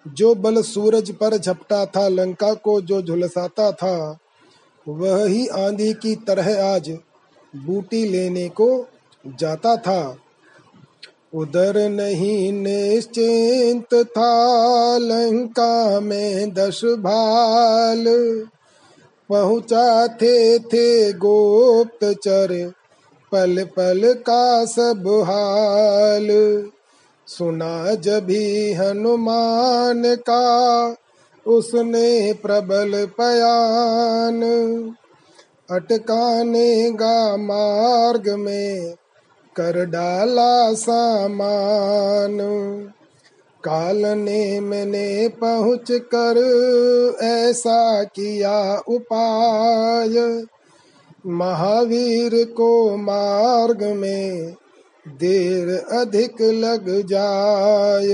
जो 0.07 0.35
बल 0.35 0.61
सूरज 0.61 1.11
पर 1.11 1.37
झपटा 1.37 1.85
था, 1.85 2.07
लंका 2.07 2.53
को 2.53 2.81
जो 2.81 3.01
झुलसाता 3.01 3.71
था, 3.71 4.17
वह 4.87 5.25
ही 5.25 5.47
आंधी 5.47 5.93
की 5.93 6.15
तरह 6.15 6.65
आज 6.65 6.97
बूटी 7.55 8.09
लेने 8.09 8.49
को 8.49 8.87
जाता 9.27 9.75
था। 9.75 10.17
उधर 11.35 11.89
नहीं 11.89 12.51
निश्चिंत 12.53 14.05
था, 14.05 14.97
लंका 14.97 15.99
में 15.99 16.53
दस 16.53 16.81
भाल। 16.85 18.05
पहुँचा 19.29 20.07
थे 20.07 20.59
थे 20.59 21.13
चर 22.13 22.71
पल 23.31 23.63
पल 23.63 24.01
का 24.05 24.65
सब 24.65 25.23
हाल। 25.27 26.27
सुना 27.27 27.95
जभी 27.95 28.73
हनुमान 28.73 30.15
का, 30.15 30.95
उसने 31.47 32.33
प्रबल 32.33 33.05
पयान 33.05 34.43
अटकाने 35.71 36.91
गा 36.91 37.37
मार्ग 37.37 38.29
में 38.29 38.93
कर 39.55 39.85
डाला 39.85 40.73
सामान। 40.73 42.37
काल 43.63 44.05
ने 44.05 44.59
मैंने 44.59 45.27
पहुँच 45.27 45.91
कर 45.91 46.37
ऐसा 47.21 48.03
किया 48.03 48.77
उपाय। 48.87 50.43
महावीर 51.27 52.45
को 52.45 52.97
मार्ग 52.97 53.83
में 53.83 54.55
देर 55.07 55.97
अधिक 55.99 56.41
लग 56.41 57.07
जाय 57.07 58.07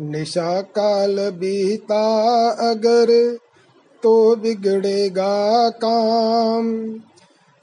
निशा 0.00 0.60
काल 0.60 1.16
बीता 1.30 2.04
अगर 2.50 3.38
तो 4.02 4.36
बिगड़ेगा 4.36 5.68
काम। 5.68 7.00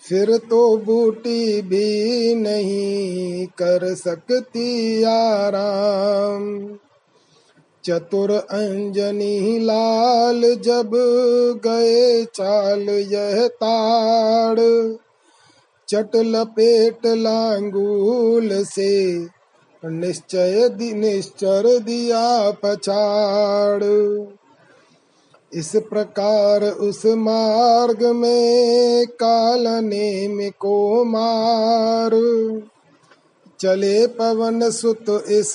फिर 0.09 0.37
तो 0.37 0.77
बूटी 0.77 1.61
भी 1.61 2.35
नहीं 2.35 3.45
कर 3.45 3.95
सकती 3.95 5.03
आराम। 5.03 6.69
चतुर 7.83 8.31
अंजनी 8.31 9.59
लाल 9.59 10.41
जब 10.41 10.91
गए 11.65 12.25
चाल 12.25 12.89
यह 12.89 13.47
ताड़। 13.47 14.59
चट 15.89 16.15
लपेट 16.15 17.05
लांगूल 17.05 18.63
से 18.63 19.19
निश्चय 19.85 20.69
निश्चर 20.81 21.79
दिया 21.79 22.51
पछाड़। 22.51 23.83
इस 25.55 25.75
प्रकार 25.75 26.63
उस 26.63 27.05
मार्ग 27.05 28.03
में 28.03 29.05
काल 29.07 29.67
नेम 29.67 30.49
को 30.49 31.03
मार 31.05 32.11
चले 33.59 34.07
पवन 34.07 34.69
सुत 34.69 35.05
इस 35.09 35.53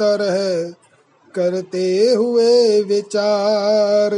तरह 0.00 0.70
करते 1.34 2.14
हुए 2.14 2.82
विचार। 2.82 4.14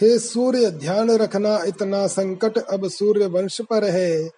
हे 0.00 0.18
सूर्य, 0.18 0.70
ध्यान 0.70 1.10
रखना, 1.10 1.64
इतना 1.66 2.06
संकट 2.06 2.58
अब 2.58 2.88
सूर्य 2.88 3.26
वंश 3.26 3.60
पर 3.60 3.84
है। 3.84 4.30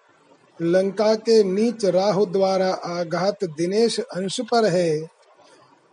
लंका 0.61 1.15
के 1.15 1.43
नीच 1.43 1.85
राहु 1.85 2.25
द्वारा 2.25 2.73
आघात 2.73 3.43
दिनेश 3.43 3.99
अंश 3.99 4.41
पर 4.41 4.65
है। 4.65 5.16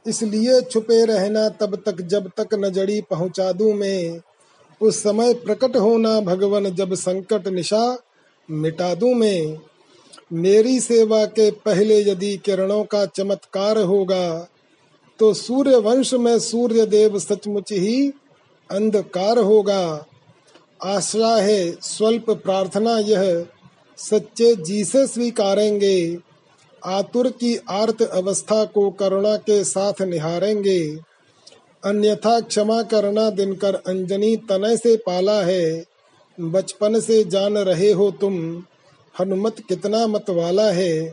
इसलिए 0.06 0.60
छुपे 0.60 1.04
रहना 1.04 1.48
तब 1.48 1.76
तक 1.86 2.00
जब 2.02 2.30
तक 2.36 2.54
नजड़ी 2.54 3.00
पहुँचा 3.00 3.50
दू 3.52 3.72
मैं। 3.74 4.20
उस 4.80 5.02
समय 5.02 5.34
प्रकट 5.34 5.76
होना 5.76 6.18
भगवान 6.20 6.70
जब 6.70 6.94
संकट 6.94 7.48
निशा 7.48 7.98
मिटा 8.48 8.94
दू 8.94 9.12
मैं। 9.14 9.58
मेरी 10.32 10.80
सेवा 10.80 11.24
के 11.26 11.50
पहले 11.64 12.00
यदि 12.02 12.36
किरणों 12.36 12.82
का 12.84 13.04
चमत्कार 13.06 13.78
होगा 13.78 14.48
तो 15.20 15.32
सूर्य 15.34 15.76
वंश 15.76 16.12
में 16.14 16.38
सूर्य 16.38 16.86
देव 16.86 17.18
सचमुच 17.18 17.72
ही 17.72 18.08
अंधकार 18.70 19.38
होगा। 19.38 20.06
आशा 20.84 21.36
है, 21.36 21.72
स्वल्प 21.72 22.30
प्रार्थना 22.30 22.98
यह, 22.98 23.46
सच्चे 23.98 24.54
जी 24.56 24.84
से 24.84 25.06
स्वीकारेंगे। 25.06 26.18
आतुर 26.86 27.30
की 27.30 27.56
आर्त 27.56 28.02
अवस्था 28.02 28.64
को 28.64 28.90
करुणा 28.90 29.36
के 29.36 29.64
साथ 29.64 30.02
निहारेंगे। 30.02 30.96
अन्यथा 31.84 32.40
क्षमा 32.40 32.82
करना 32.82 33.30
दिनकर 33.30 33.74
अंजनी 33.74 34.36
तनय 34.36 34.76
से 34.76 34.96
पाला 34.96 35.42
है। 35.42 35.84
बचपन 36.40 37.00
से 37.00 37.24
जान 37.24 37.58
रहे 37.58 37.92
हो 37.92 38.10
तुम, 38.10 38.62
हनुमत 39.20 39.56
कितना 39.68 40.06
मत 40.06 40.30
वाला 40.30 40.70
है। 40.70 41.12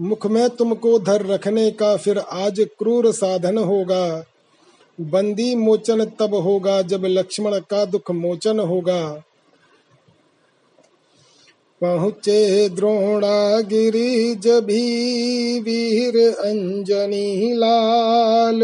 मुख 0.00 0.26
में 0.26 0.50
तुमको 0.50 0.98
धर 0.98 1.26
रखने 1.26 1.70
का 1.70 1.96
फिर 1.96 2.18
आज 2.18 2.66
क्रूर 2.78 3.12
साधन 3.12 3.58
होगा। 3.58 4.24
बंदी 5.00 5.54
मोचन 5.54 6.04
तब 6.04 6.34
होगा 6.34 6.82
जब 6.82 7.02
लक्ष्मण 7.04 7.58
का 7.58 7.84
दुख 7.84 8.10
मोचन 8.10 8.60
होगा। 8.60 9.22
पहुँचे 11.80 12.68
द्रोणागिरी 12.68 14.34
जभी 14.34 14.82
वीर 15.60 16.30
अंजनी 16.30 17.52
लाल। 17.52 18.60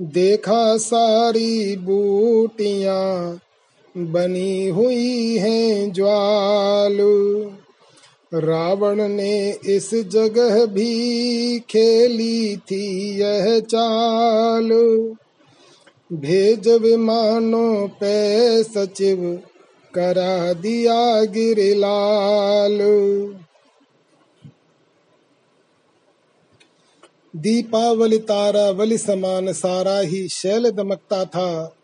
देखा 0.00 0.76
सारी 0.76 1.76
बूटियाँ 1.76 3.40
बनी 3.96 4.68
हुई 4.68 5.36
हैं 5.36 5.92
ज्वाल। 5.92 6.98
रावण 8.34 9.08
ने 9.08 9.58
इस 9.66 9.94
जगह 9.94 10.66
भी 10.66 11.60
खेली 11.60 12.56
थी 12.56 13.14
यह 13.20 13.60
चाल। 13.60 14.70
भेज 16.12 16.68
विमानों 16.68 17.88
पे 17.88 18.62
सचिव 18.62 19.40
करा 19.94 20.52
दिया 20.52 21.24
गिरिलाल। 21.24 22.78
दीपावली, 27.36 28.18
तारावली 28.18 28.98
समान 28.98 29.52
सारा 29.52 29.98
ही 29.98 30.28
शैल 30.28 30.70
दमकता 30.70 31.24
था। 31.24 31.76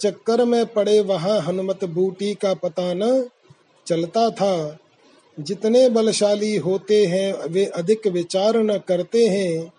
चक्कर 0.00 0.44
में 0.44 0.66
पड़े 0.66 1.00
वहाँ 1.00 1.40
हनुमत 1.40 1.84
बूटी 1.84 2.34
का 2.34 2.54
पता 2.54 2.94
न 2.94 3.28
चलता 3.86 4.30
था। 4.30 4.78
जितने 5.40 5.88
बलशाली 5.88 6.56
होते 6.56 7.06
हैं, 7.06 7.48
वे 7.48 7.64
अधिक 7.64 8.06
विचार 8.06 8.56
न 8.56 8.78
करते 8.78 9.26
हैं। 9.26 9.72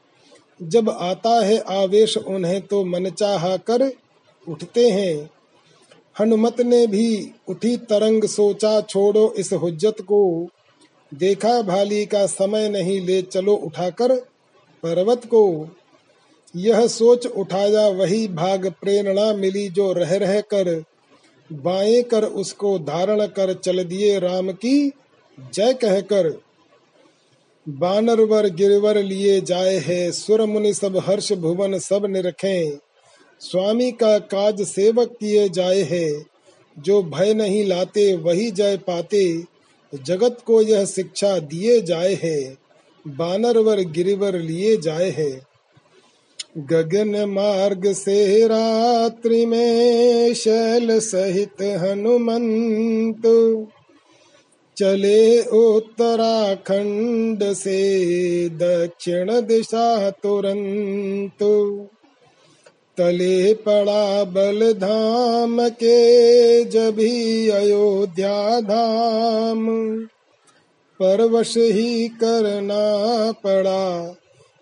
जब 0.62 0.90
आता 0.90 1.46
है 1.46 1.58
आवेश, 1.58 2.18
उन्हें 2.18 2.62
तो 2.62 2.86
मन 2.86 3.10
चाह 3.10 3.58
कर 3.58 3.92
उठते 4.50 4.90
हैं। 4.90 5.30
हनुमत 6.20 6.62
ने 6.62 6.88
भी 6.88 7.32
उठी 7.50 7.78
तरंग 7.78 8.24
सोचा, 8.24 8.82
छोड़ो 8.82 9.34
इस 9.38 9.54
हुज्जत 9.54 9.96
को। 10.02 10.48
देखा 11.14 11.62
भाली 11.62 12.06
का 12.06 12.26
समय 12.26 12.70
नहीं, 12.70 13.02
ले 13.02 13.22
चलो 13.22 13.54
उठाकर 13.56 14.16
पर्वत 14.84 15.26
को। 15.26 15.70
यह 16.56 16.88
सोच 16.88 17.26
उठाया, 17.26 17.88
वही 17.88 18.28
भाग 18.28 18.74
प्रेरणा 18.82 19.34
मिली 19.34 19.70
जो 19.70 19.94
रह 19.94 20.18
रह 20.18 20.42
कर। 20.42 20.84
बाएँ 21.54 22.04
कर 22.04 22.24
उसको 22.24 22.80
धारण 22.80 23.26
कर, 23.26 23.54
चल 23.54 23.84
दिए 23.84 24.20
राम 24.20 24.52
की 24.52 24.92
जय 25.54 25.74
कहकर। 25.74 26.42
बानरवर 27.70 28.50
गिरवर 28.50 29.04
लिए 29.04 29.42
जाए 29.42 29.78
है, 29.78 30.12
सुर 30.12 30.46
मुनि 30.46 30.74
सब 30.74 30.98
हर्ष 30.98 31.34
भुवन 31.34 31.80
सब 31.80 32.06
निरखे। 32.06 32.87
स्वामी 33.40 33.92
का 33.92 34.20
काज 34.20 34.62
सेवक 34.62 35.08
किए 35.08 35.50
जाए 35.50 35.82
है, 35.82 36.26
जो 36.80 37.04
भय 37.04 37.34
नहीं 37.34 37.66
लाते 37.66 38.16
वही 38.16 38.52
जय 38.52 38.78
पाते। 38.78 39.44
जगत 40.06 40.38
को 40.46 40.62
यह 40.62 40.86
शिक्षा 40.86 41.40
दिए 41.40 41.82
जाए 41.82 42.20
है 42.24 42.58
बानरवर 43.08 43.80
गिरिवर 43.80 44.40
लिए 44.40 44.78
जाए 44.78 45.10
है। 45.10 45.48
गगन 46.58 47.26
मार्ग 47.26 47.94
से 47.94 48.48
रात्रि 48.48 49.46
में 49.46 50.34
शैल 50.34 51.00
सहित 51.00 51.62
हनुमंत। 51.62 53.22
चले 54.78 55.42
उत्तराखंड 55.42 57.54
से 57.54 58.50
दक्षिण 58.50 59.42
दिशा 59.42 60.10
तुरंत। 60.10 61.44
तले 62.98 63.54
पड़ा 63.54 64.24
बल 64.24 64.74
धाम 64.74 65.70
के 65.70 66.64
जभी 66.66 67.50
अयोध्या 67.50 68.62
धाम। 68.62 69.68
परवश 71.00 71.58
ही 71.58 72.08
करना 72.08 73.32
पड़ा, 73.32 74.16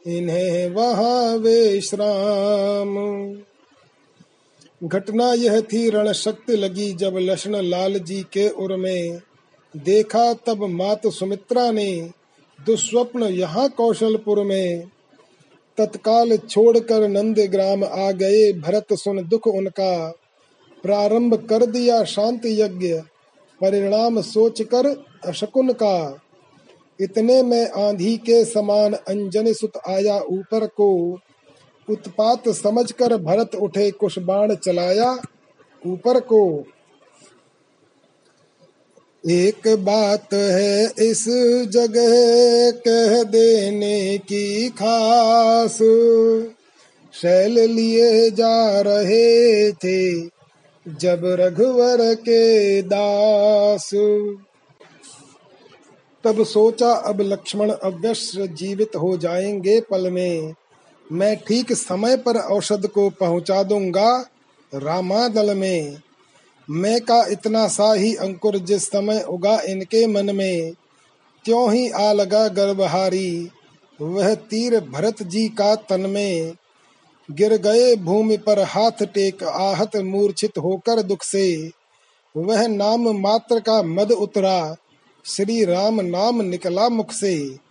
इन्हें 0.08 0.70
वहाँ 0.70 1.38
विश्राम 1.38 2.96
घटना 4.84 5.34
यह 5.34 5.62
थी 5.62 5.90
रण 5.90 6.12
शक्ति 6.12 6.56
लगी 6.56 6.94
जब 6.94 7.18
लक्ष्मण 7.18 7.62
लाल 7.62 8.00
जी 8.00 8.22
के 8.24 8.50
उर 8.50 8.76
में। 8.76 9.22
देखा 9.74 10.34
तब 10.34 10.64
मात 10.64 11.08
सुमित्रा 11.08 11.72
ने, 11.72 12.10
दुस्वप्न 12.60 13.24
यहाँ 13.24 13.70
कौशलपुर 13.70 14.44
में। 14.44 14.84
तत्काल 15.78 16.38
छोड़कर 16.38 17.08
नंद 17.08 17.40
ग्राम 17.40 17.84
आ 17.84 18.12
गए। 18.12 18.54
भरत 18.54 18.86
सुन 18.94 19.28
दुख 19.28 19.48
उनका। 19.48 20.14
प्रारंभ 20.84 21.48
कर 21.48 21.66
दिया 21.66 22.04
शांत 22.04 22.42
यज्ञ। 22.46 22.94
परिणाम 23.62 24.22
सोचकर 24.22 25.04
अशकुन 25.26 25.70
का। 25.70 26.20
इतने 27.02 27.44
में 27.44 27.72
आंधी 27.72 28.18
के 28.18 28.46
समान 28.46 28.94
अंजन 28.94 29.54
सुत 29.54 29.72
आया 29.88 30.22
ऊपर 30.22 30.66
को। 30.66 31.20
उत्पात 31.90 32.50
समझकर 32.50 33.18
भरत 33.18 33.56
उठे 33.56 33.92
कुछ 33.92 34.20
बाण 34.20 34.56
चलाया 34.56 35.20
ऊपर 35.88 36.20
को। 36.20 36.64
एक 39.30 39.68
बात 39.68 40.34
है 40.34 40.86
इस 40.86 41.26
जगह 41.72 42.12
कह 42.72 43.24
देने 43.24 44.18
की 44.18 44.70
खास। 44.70 45.78
शैल 47.14 47.60
लिए 47.60 48.32
जा 48.32 48.82
रहे 48.82 49.72
थे 49.72 50.22
जब 50.88 51.22
रघुवर 51.24 52.16
के 52.16 52.82
दास। 52.82 53.90
तब 56.24 56.44
सोचा 56.44 56.92
अब 56.92 57.22
लक्ष्मण 57.22 57.70
अवश्य 57.70 58.48
जीवित 58.48 58.96
हो 58.96 59.18
जाएँगे 59.18 59.82
पल 59.82 60.12
में। 60.12 60.54
मैं 61.12 61.38
ठीक 61.38 61.74
समय 61.74 62.18
पर 62.18 62.38
औषध 62.38 62.88
को 62.88 63.10
पहुँचा 63.10 63.64
दूँगा 63.64 64.30
रामादल 64.76 65.56
में। 65.56 66.05
मैं 66.70 67.02
का 67.02 67.26
इतना 67.28 67.68
सा 67.68 67.94
ही 67.94 68.16
अंकुर 68.16 68.58
जिस 68.58 68.88
समय 68.88 69.26
उगा 69.30 69.60
इनके 69.60 70.08
मन 70.08 70.36
में, 70.36 70.72
त्यों 71.46 71.74
ही 71.74 71.90
आ 71.90 72.14
लगा 72.14 72.48
गर्भहारी। 72.48 73.50
वह 74.02 74.36
तीर 74.36 74.80
भरत 74.80 75.24
जी 75.24 75.48
का 75.48 75.76
तन 75.76 76.02
में, 76.02 76.54
गिर 77.32 77.58
गए 77.58 77.96
भूमि 77.96 78.38
पर 78.38 78.60
हाथ 78.60 79.04
टेक 79.04 79.44
आहत 79.44 79.98
मूर्छित 79.98 80.58
होकर 80.58 81.02
दुख 81.02 81.24
से। 81.24 81.72
वह 82.38 82.68
नाम 82.68 83.20
मात्र 83.20 83.60
का 83.60 83.84
मद 83.84 84.12
उतरा, 84.12 84.76
श्री 85.26 85.66
राम 85.66 86.02
नाम 86.02 86.42
निकला 86.42 86.90
मुख 86.90 87.12
से। 87.12 87.66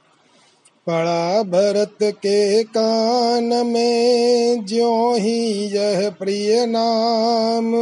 पड़ा 0.86 1.42
भरत 1.42 1.96
के 2.02 2.64
कान 2.64 3.66
में 3.66 4.66
ज्यो 4.66 5.14
ही 5.14 5.52
यह 5.52 6.10
प्रिय 6.10 6.66
नाम। 6.66 7.74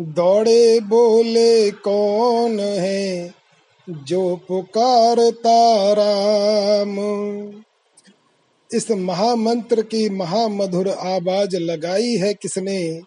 दौड़े 0.00 0.80
बोले 0.80 1.70
कौन 1.70 2.60
है 2.60 3.34
जो 3.88 4.36
पुकारता 4.36 5.92
राम? 5.92 6.96
इस 8.72 8.90
महामंत्र 8.90 9.82
की 9.82 10.08
महामधुर 10.10 10.88
आवाज़ 10.88 11.56
लगाई 11.56 12.16
है 12.16 12.34
किसने? 12.34 13.00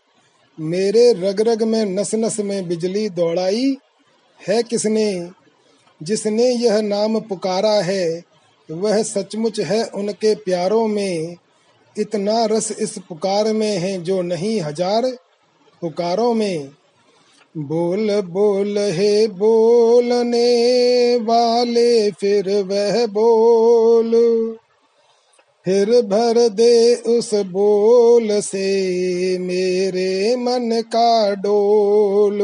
मेरे 0.60 1.14
रग 1.14 1.42
रग 1.42 1.64
में 1.64 1.86
नस 1.86 2.16
नस 2.16 2.40
में 2.40 2.68
बिजली 2.68 3.10
दौड़ाई 3.10 3.78
है 4.48 4.64
किसने? 4.64 5.30
जिसने 6.04 6.50
यह 6.50 6.82
नाम 6.82 7.20
पुकारा 7.20 7.82
है, 7.82 8.24
वह 8.72 9.04
सचमुच 9.04 9.60
है 9.60 9.84
उनके 9.84 10.36
प्यारों 10.36 10.88
में। 10.88 11.36
इतना 11.98 12.46
रस 12.46 12.72
इस 12.72 12.98
पुकार 12.98 13.54
में 13.54 13.78
है 13.78 14.04
जो 14.04 14.22
नहीं 14.22 14.62
हज़ार 14.62 15.18
पुकारों 15.82 16.34
में। 16.34 16.70
बोल 17.60 18.22
बोल, 18.22 18.78
हे 18.78 19.28
बोलने 19.28 20.50
वाले, 21.16 22.12
फिर 22.12 22.64
वह 22.64 23.06
बोल। 23.06 24.12
फिर 25.66 26.02
भर 26.02 26.50
दे 26.50 26.96
उस 26.96 27.34
बोल 27.34 28.28
से, 28.42 29.38
मेरे 29.40 30.36
मन 30.36 30.82
का 30.82 31.36
डोल। 31.36 32.40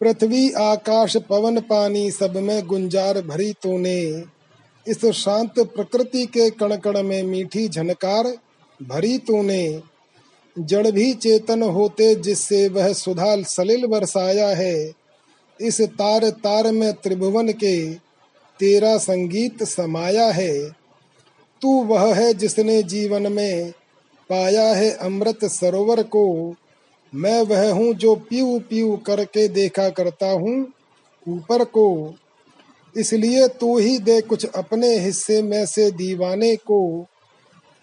पृथ्वी, 0.00 0.52
आकाश, 0.52 1.16
पवन, 1.16 1.60
पानी, 1.60 2.10
सब 2.10 2.36
में 2.36 2.66
गुंजार 2.66 3.20
भरी 3.20 3.52
तूने। 3.52 4.24
इस 4.88 5.06
शांत 5.06 5.52
प्रकृति 5.58 6.26
के 6.26 6.50
कण 6.50 6.76
कण 6.76 7.02
में 7.02 7.22
मीठी 7.22 7.68
झनकार 7.68 8.36
भरी 8.82 9.18
तूने। 9.18 9.93
जड़ 10.58 10.90
भी 10.90 11.12
चेतन 11.12 11.62
होते 11.62 12.14
जिससे 12.14 12.68
वह 12.68 12.92
सुधा 12.92 13.42
सलिल 13.42 13.86
बरसाया 13.86 14.48
है। 14.48 14.92
इस 15.60 15.80
तार 15.80 16.30
तार 16.30 16.72
में 16.72 16.92
त्रिभुवन 16.92 17.48
के 17.48 17.94
तेरा 18.60 18.96
संगीत 18.96 19.62
समाया 19.62 20.26
है। 20.26 20.70
तू 21.62 21.82
वह 21.84 22.14
है 22.14 22.34
जिसने 22.34 22.82
जीवन 22.82 23.32
में 23.32 23.70
पाया 24.30 24.66
है 24.74 24.90
अमृत 24.90 25.44
सरोवर 25.44 26.02
को। 26.02 26.54
मैं 27.14 27.42
वह 27.42 27.72
हूँ 27.72 27.94
जो 27.94 28.14
पीऊ 28.14 28.58
पीऊ 28.58 28.96
करके 28.96 29.48
देखा 29.48 29.88
करता 29.88 30.30
हूँ 30.30 30.72
ऊपर 31.28 31.64
को। 31.64 32.14
इसलिए 32.96 33.48
तू 33.48 33.78
ही 33.78 33.98
दे 33.98 34.20
कुछ 34.20 34.46
अपने 34.46 34.98
हिस्से 34.98 35.42
में 35.42 35.66
से 35.66 35.90
दीवाने 35.90 36.56
को। 36.56 37.06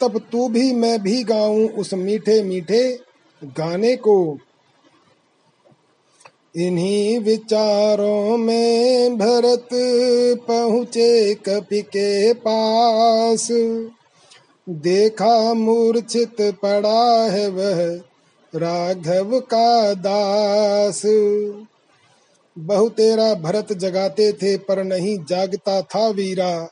तब 0.01 0.19
तू 0.31 0.49
भी 0.49 0.73
मैं 0.73 1.01
भी 1.03 1.23
गाऊं 1.23 1.69
उस 1.69 1.93
मीठे 1.93 2.43
मीठे 2.43 2.99
गाने 3.43 3.95
को। 3.95 4.37
इन्हीं 6.55 7.19
विचारों 7.19 8.37
में 8.37 9.17
भरत 9.17 9.69
पहुँचे 10.47 11.33
कपि 11.33 11.81
के 11.81 12.33
पास। 12.33 13.47
देखा 14.69 15.53
मूर्छित 15.53 16.41
पड़ा 16.41 17.23
है 17.23 17.47
वह 17.49 18.01
राघव 18.55 19.39
का 19.39 19.93
दास। 19.93 21.01
बहु 22.57 22.89
तेरा 22.89 23.33
भरत 23.33 23.73
जगाते 23.73 24.31
थे 24.31 24.57
पर 24.57 24.83
नहीं 24.83 25.17
जागता 25.29 25.81
था 25.81 26.07
वीरा। 26.07 26.69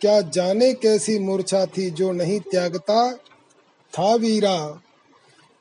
क्या 0.00 0.20
जाने 0.20 0.72
कैसी 0.72 1.18
मूर्छा 1.18 1.66
थी 1.66 1.90
जो 1.90 2.12
नहीं 2.12 2.40
त्यागता? 2.40 3.14
था 3.98 4.14
वीरा। 4.14 4.80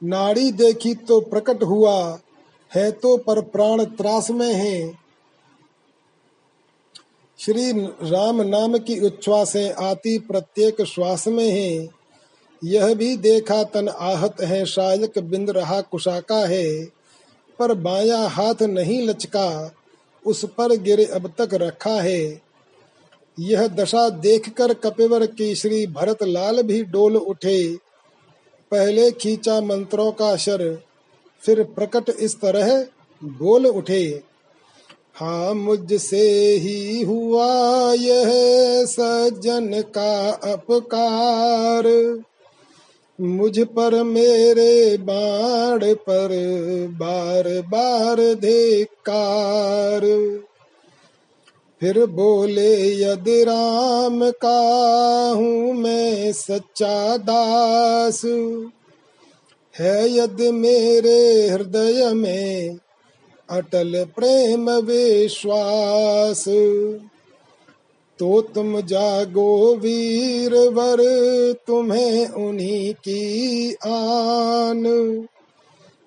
नाड़ी 0.04 0.52
देखी 0.52 0.94
तो 0.96 1.22
प्रकट 1.22 1.64
हुआ, 1.64 2.20
है 2.76 2.92
तो 2.92 3.18
पर 3.18 3.42
प्राण 3.42 3.84
त्रास 3.84 4.32
में 4.32 4.54
है। 4.54 5.06
श्री 7.40 7.72
राम 7.88 8.42
नाम 8.42 8.78
की 8.78 9.00
उच्छ्वासें 9.00 9.74
आती 9.74 10.20
प्रत्येक 10.20 10.82
श्वास 10.82 11.28
में 11.28 11.50
है। 11.50 11.90
यह 12.64 12.94
भी 12.94 13.18
देखा 13.18 13.64
तन 13.64 13.88
आहत 13.88 14.42
है, 14.42 14.66
शायक 14.66 15.20
बिंद 15.20 15.50
रहा 15.50 15.82
कुशाका 15.82 16.48
है। 16.48 16.86
पर 17.60 17.74
बाया 17.74 18.18
हाथ 18.18 18.62
नहीं 18.62 19.08
लचका, 19.08 19.72
उस 20.26 20.46
पर 20.46 20.76
गिरे 20.76 21.06
अब 21.06 21.34
तक 21.38 21.50
रखा 21.54 22.02
है। 22.02 22.45
यह 23.40 23.68
दशा 23.68 24.10
देखकर 24.10 24.74
कपिवर 24.74 25.26
केसरी 25.26 25.88
भरत 25.88 26.24
लाल 26.24 26.62
भी 26.62 26.84
डोल 26.84 27.18
उठे। 27.18 27.78
पहले 28.72 29.12
खींचा 29.12 29.62
मंत्रों 29.62 30.12
का 30.12 30.36
शर, 30.36 30.82
फिर 31.44 31.64
प्रकट 31.64 32.10
इस 32.10 32.36
तरह 32.36 32.86
बोल 33.24 33.66
उठे। 33.66 34.22
हाँ 35.16 35.54
मुझसे 35.54 36.52
ही 36.56 37.04
हुआ 37.04 37.48
यह 37.94 38.32
सज्जन 38.86 39.82
का 39.82 40.30
अपकार। 40.30 41.88
मुझ 43.22 43.60
पर 43.60 44.04
मेरे 44.04 44.98
बाण 44.98 45.94
पर 45.94 46.30
बार 46.92 47.62
बार 47.62 48.34
धिकार 48.36 50.02
फिर 51.82 52.06
बोले, 52.06 53.04
यदि 53.04 53.44
राम 53.44 54.30
का 54.30 54.60
हूँ 55.36 55.74
मैं 55.74 56.32
सच्चा 56.32 57.18
दास? 57.18 58.22
है 59.80 60.18
यदि 60.18 60.52
मेरे 60.52 61.48
हृदय 61.50 62.14
में 62.14 62.78
अटल 63.50 64.08
प्रेम 64.16 64.72
विश्वास? 64.72 66.46
तो 68.20 68.42
तुम 68.42 68.82
जागो 68.82 69.76
वीर 69.76 70.54
वर, 70.54 70.98
तुम्हें 71.68 72.28
उन्हीं 72.28 72.94
की 72.94 73.72
आन। 73.74 74.84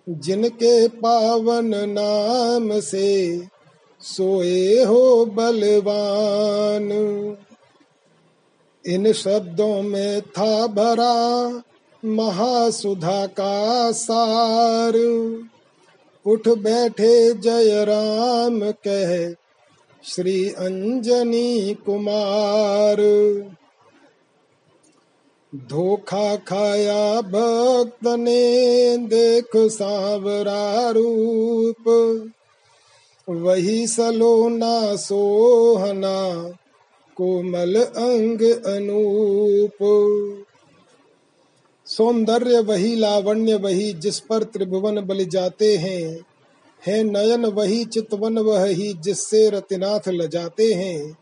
जिनके 0.09 0.89
पावन 0.89 1.75
नाम 1.75 2.81
से 2.81 3.39
सोए 4.01 4.85
हो 4.85 5.27
बलवान। 5.27 6.93
इन 8.87 9.13
शब्दों 9.13 9.83
में 9.83 10.21
था 10.21 10.67
भरा 10.67 11.63
महासुधा 12.05 13.27
का 13.27 13.93
सार। 13.93 14.97
उठ 16.27 16.49
बैठे 16.49 17.35
जय 17.35 17.85
राम 17.85 18.71
कह 18.71 19.35
श्री 20.05 20.51
अंजनी 20.51 21.75
कुमार। 21.75 22.97
धोखा 25.55 26.37
खाया 26.37 27.21
भक्त 27.21 28.07
ने, 28.07 28.97
देख 28.97 29.49
सांवरा 29.57 30.91
रूप। 30.91 31.85
वही 33.29 33.87
सलोना 33.87 34.97
सोहना, 34.97 36.51
कोमल 37.17 37.75
अंग 37.77 38.43
अनूप। 38.67 39.79
सौंदर्य 41.87 42.59
वही 42.59 42.97
लावण्य 42.97 43.55
वही 43.55 43.93
जिस 43.93 44.21
पर 44.21 44.43
त्रिभुवन 44.43 45.01
बल 45.01 45.25
जाते 45.25 45.77
हैं, 45.77 46.21
है 46.87 47.03
नयन 47.03 47.47
वही 47.47 47.85
चितवन 47.85 48.39
वह 48.39 48.65
ही 48.65 48.95
जिससे 48.95 49.51
रतिनाथ 49.51 50.09
लजाते 50.09 50.73
हैं। 50.73 51.19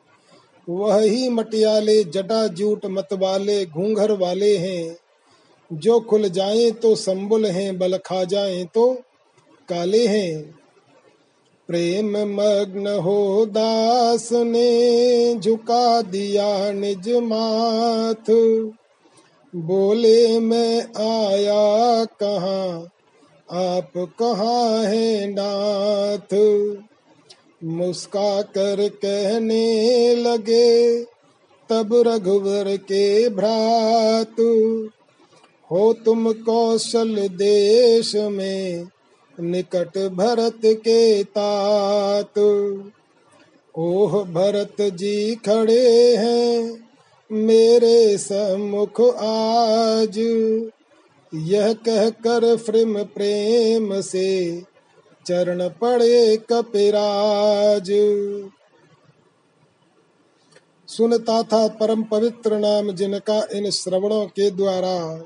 वह 0.68 1.00
ही 1.00 1.28
मटियाले 1.28 2.04
जटा 2.04 2.46
जूट 2.46 2.86
मत 2.86 3.08
वाले 3.12 3.66
घूंघर 3.66 4.12
वाले 4.12 4.56
हैं, 4.56 4.96
जो 5.72 6.00
खुल 6.00 6.28
जाएँ 6.28 6.70
तो 6.70 6.94
संबुल 6.94 7.46
हैं, 7.46 7.78
बल 7.78 7.96
खा 7.96 8.24
जाएँ 8.24 8.64
तो 8.64 8.94
काले 9.68 10.06
हैं। 10.06 10.65
प्रेम 11.68 12.10
मग्न 12.16 12.86
हो 12.86 13.46
दास 13.46 14.28
ने 14.32 15.34
झुका 15.34 16.02
दिया 16.02 16.72
निज 16.72 17.08
माथ। 17.08 18.30
बोले, 19.56 20.40
मैं 20.40 20.80
आया 20.84 22.04
कहाँ? 22.04 22.88
आप 23.50 23.90
कहाँ 23.96 24.84
है 24.84 25.34
नाथ? 25.38 26.34
मुस्का 27.64 28.42
कर 28.42 28.88
कहने 28.88 30.14
लगे, 30.14 31.02
तब 31.68 32.04
रघुवर 32.06 32.76
के 32.76 33.28
भ्रात, 33.28 34.40
हो 35.72 35.92
तुम 35.92 36.32
कौशल 36.32 37.28
देश 37.28 38.14
में 38.14 38.84
निकट 39.40 39.98
भरत 39.98 40.60
के 40.64 41.24
तात। 41.24 42.38
ओह, 43.78 44.24
भरत 44.24 44.76
जी 44.80 45.34
खड़े 45.34 46.16
हैं 46.16 46.88
मेरे 47.32 48.18
सम्मुख 48.18 49.00
आज। 49.16 50.18
यह 51.34 51.72
कहकर 51.72 52.56
फ्रिम 52.56 53.02
प्रेम 53.02 54.00
से 54.00 54.62
चरण 55.26 55.68
पड़े 55.68 56.36
कपिराज। 56.36 57.90
सुनता 60.88 61.42
था 61.42 61.68
परम 61.68 62.02
पवित्र 62.02 62.58
नाम 62.58 62.92
जिनका 62.92 63.48
इन 63.52 63.70
श्रवणों 63.70 64.26
के 64.26 64.50
द्वारा 64.50 65.24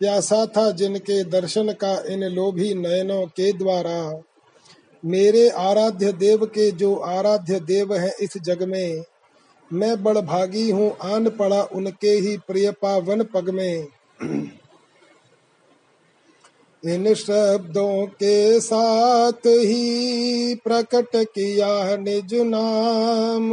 प्यासा 0.00 0.46
था 0.46 0.70
जिनके 0.70 1.22
दर्शन 1.24 1.72
का 1.72 2.04
इन 2.08 2.24
लोभी 2.24 2.74
नयनों 2.74 3.26
के 3.26 3.52
द्वारा। 3.52 4.22
मेरे 5.04 5.48
आराध्य 5.48 6.12
देव 6.12 6.44
के 6.46 6.70
जो 6.70 6.94
आराध्य 6.94 7.60
देव 7.60 7.94
हैं 7.94 8.12
इस 8.20 8.38
जग 8.38 8.62
में, 8.62 9.04
मैं 9.72 10.02
बड़ 10.02 10.18
भागी 10.18 10.70
हूँ, 10.70 10.96
आन 11.02 11.28
पड़ा 11.28 11.62
उनके 11.62 12.10
ही 12.10 12.36
प्रिय 12.36 12.70
पावन 12.70 13.22
पग 13.24 13.50
में। 13.50 13.86
इन 16.82 17.14
शब्दों 17.14 18.06
के 18.06 18.60
साथ 18.60 19.46
ही 19.46 20.54
प्रकट 20.54 21.16
किया 21.16 21.96
निज 21.96 22.34
नाम। 22.34 23.50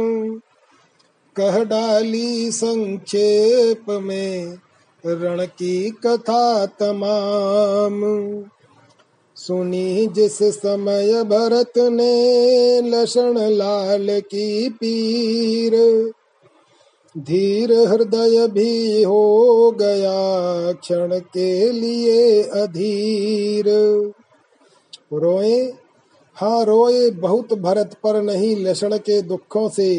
कह 1.36 1.64
डाली 1.64 2.50
संक्षेप 2.52 3.90
में 3.90 4.58
रण 5.06 5.44
की 5.46 5.90
कथा 5.90 6.66
तमाम। 6.66 8.00
सुनी 9.36 10.06
जिस 10.06 10.38
समय 10.42 11.22
भरत 11.24 11.72
ने 11.78 12.80
लक्षण 12.80 13.38
लाल 13.38 14.20
की 14.20 14.68
पीर, 14.68 15.72
धीर 17.18 17.72
हृदय 17.72 18.46
भी 18.46 19.02
हो 19.02 19.70
गया 19.70 20.72
क्षण 20.72 21.18
के 21.18 21.72
लिए 21.72 22.42
अधीर। 22.42 23.68
रोए 25.12 25.60
हाँ 26.36 26.64
रोए, 26.64 27.10
बहुत 27.10 27.52
भरत 27.54 27.94
पर 28.04 28.22
नहीं 28.22 28.56
लक्षण 28.56 28.96
के 28.98 29.20
दुखों 29.22 29.68
से 29.68 29.90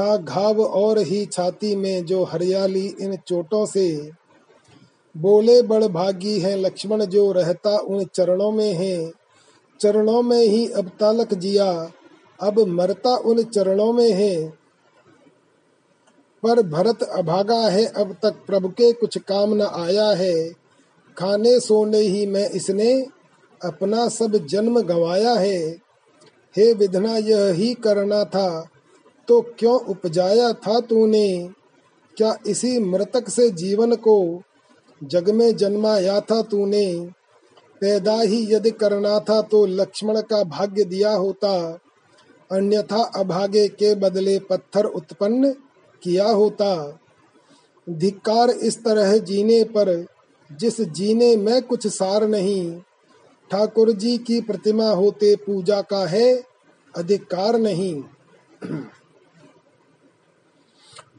था 0.00 0.16
घाव 0.16 0.62
और 0.62 0.98
ही 0.98 1.26
छाती 1.26 1.76
में 1.76 2.04
जो 2.04 2.24
हरियाली 2.24 2.94
इन 3.00 3.16
चोटों 3.16 3.66
से 3.66 4.10
बोले 5.16 5.62
बड़ 5.62 5.84
भागी 5.84 6.40
है, 6.40 6.56
लक्ष्मण 6.56 7.04
जो 7.04 7.32
रहता 7.32 7.78
उन 7.78 8.04
चरणों 8.04 8.52
में 8.52 8.72
है। 8.72 9.12
चरणों 9.80 10.22
में 10.22 10.42
ही 10.46 10.68
अब 10.68 10.88
तालक 11.00 11.34
जिया, 11.34 11.90
अब 12.40 12.60
मरता 12.60 13.16
उन 13.16 13.42
चरणों 13.42 13.92
में 13.92 14.12
है। 14.12 14.48
पर 16.42 16.62
भरत 16.62 17.02
अभागा 17.02 17.68
है, 17.68 17.86
अब 17.86 18.16
तक 18.22 18.34
प्रभु 18.46 18.68
के 18.68 18.92
कुछ 18.92 19.18
काम 19.18 19.54
न 19.54 19.62
आया 19.62 20.10
है। 20.10 20.50
खाने 21.18 21.60
सोने 21.60 21.98
ही 21.98 22.26
में 22.26 22.50
इसने 22.50 23.06
अपना 23.64 24.08
सब 24.08 24.46
जन्म 24.46 24.80
गवाया 24.80 25.32
है। 25.32 25.68
हे 26.56 26.72
विधना, 26.72 27.16
यह 27.16 27.52
ही 27.52 27.74
करना 27.74 28.24
था। 28.24 28.68
तो 29.30 29.40
क्यों 29.58 29.78
उपजाया 29.80 30.52
था 30.52 30.78
तूने? 30.80 31.50
क्या 32.16 32.34
इसी 32.46 32.78
मृतक 32.78 33.28
से 33.28 33.48
जीवन 33.50 33.94
को 33.96 34.42
जग 35.00 35.28
में 35.30 35.56
जन्माया 35.56 36.20
था 36.20 36.40
तूने? 36.42 36.86
पैदा 37.80 38.20
ही 38.20 38.42
यदि 38.54 38.70
करना 38.70 39.18
था 39.18 39.40
तो 39.42 39.64
लक्ष्मण 39.66 40.20
का 40.20 40.42
भाग्य 40.44 40.84
दिया 40.84 41.12
होता। 41.12 41.78
अन्यथा 42.50 43.02
अभागे 43.16 43.66
के 43.68 43.94
बदले 43.94 44.38
पत्थर 44.38 44.84
उत्पन्न 44.84 45.52
किया 46.02 46.28
होता। 46.28 46.98
धिक्कार 47.86 48.50
इस 48.50 48.78
तरह 48.84 49.16
जीने 49.18 49.62
पर 49.64 50.06
जिस 50.50 50.80
जीने 50.80 51.36
में 51.36 51.62
कुछ 51.62 51.86
सार 51.86 52.28
नहीं, 52.28 52.80
ठाकुर 53.50 53.92
जी 53.92 54.18
की 54.18 54.40
प्रतिमा 54.40 54.90
होते 54.90 55.34
पूजा 55.36 55.80
का 55.82 56.06
है, 56.06 56.42
अधिकार 56.94 57.58
नहीं। 57.58 58.02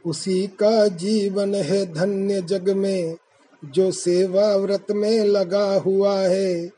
उसी 0.05 0.47
का 0.47 0.87
जीवन 0.87 1.55
है 1.55 1.93
धन्य 1.93 2.41
जग 2.41 2.69
में, 2.69 3.17
जो 3.65 3.91
सेवा 3.91 4.55
व्रत 4.55 4.85
में 4.91 5.25
लगा 5.25 5.75
हुआ 5.75 6.19
है। 6.19 6.71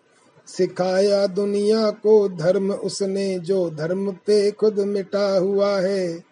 सिखाया 0.47 1.27
दुनिया 1.27 1.89
को 1.89 2.29
धर्म 2.29 2.73
उसने, 2.73 3.39
जो 3.39 3.69
धर्म 3.69 4.11
पे 4.11 4.51
खुद 4.51 4.79
मिटा 4.79 5.37
हुआ 5.37 5.79
है। 5.79 6.23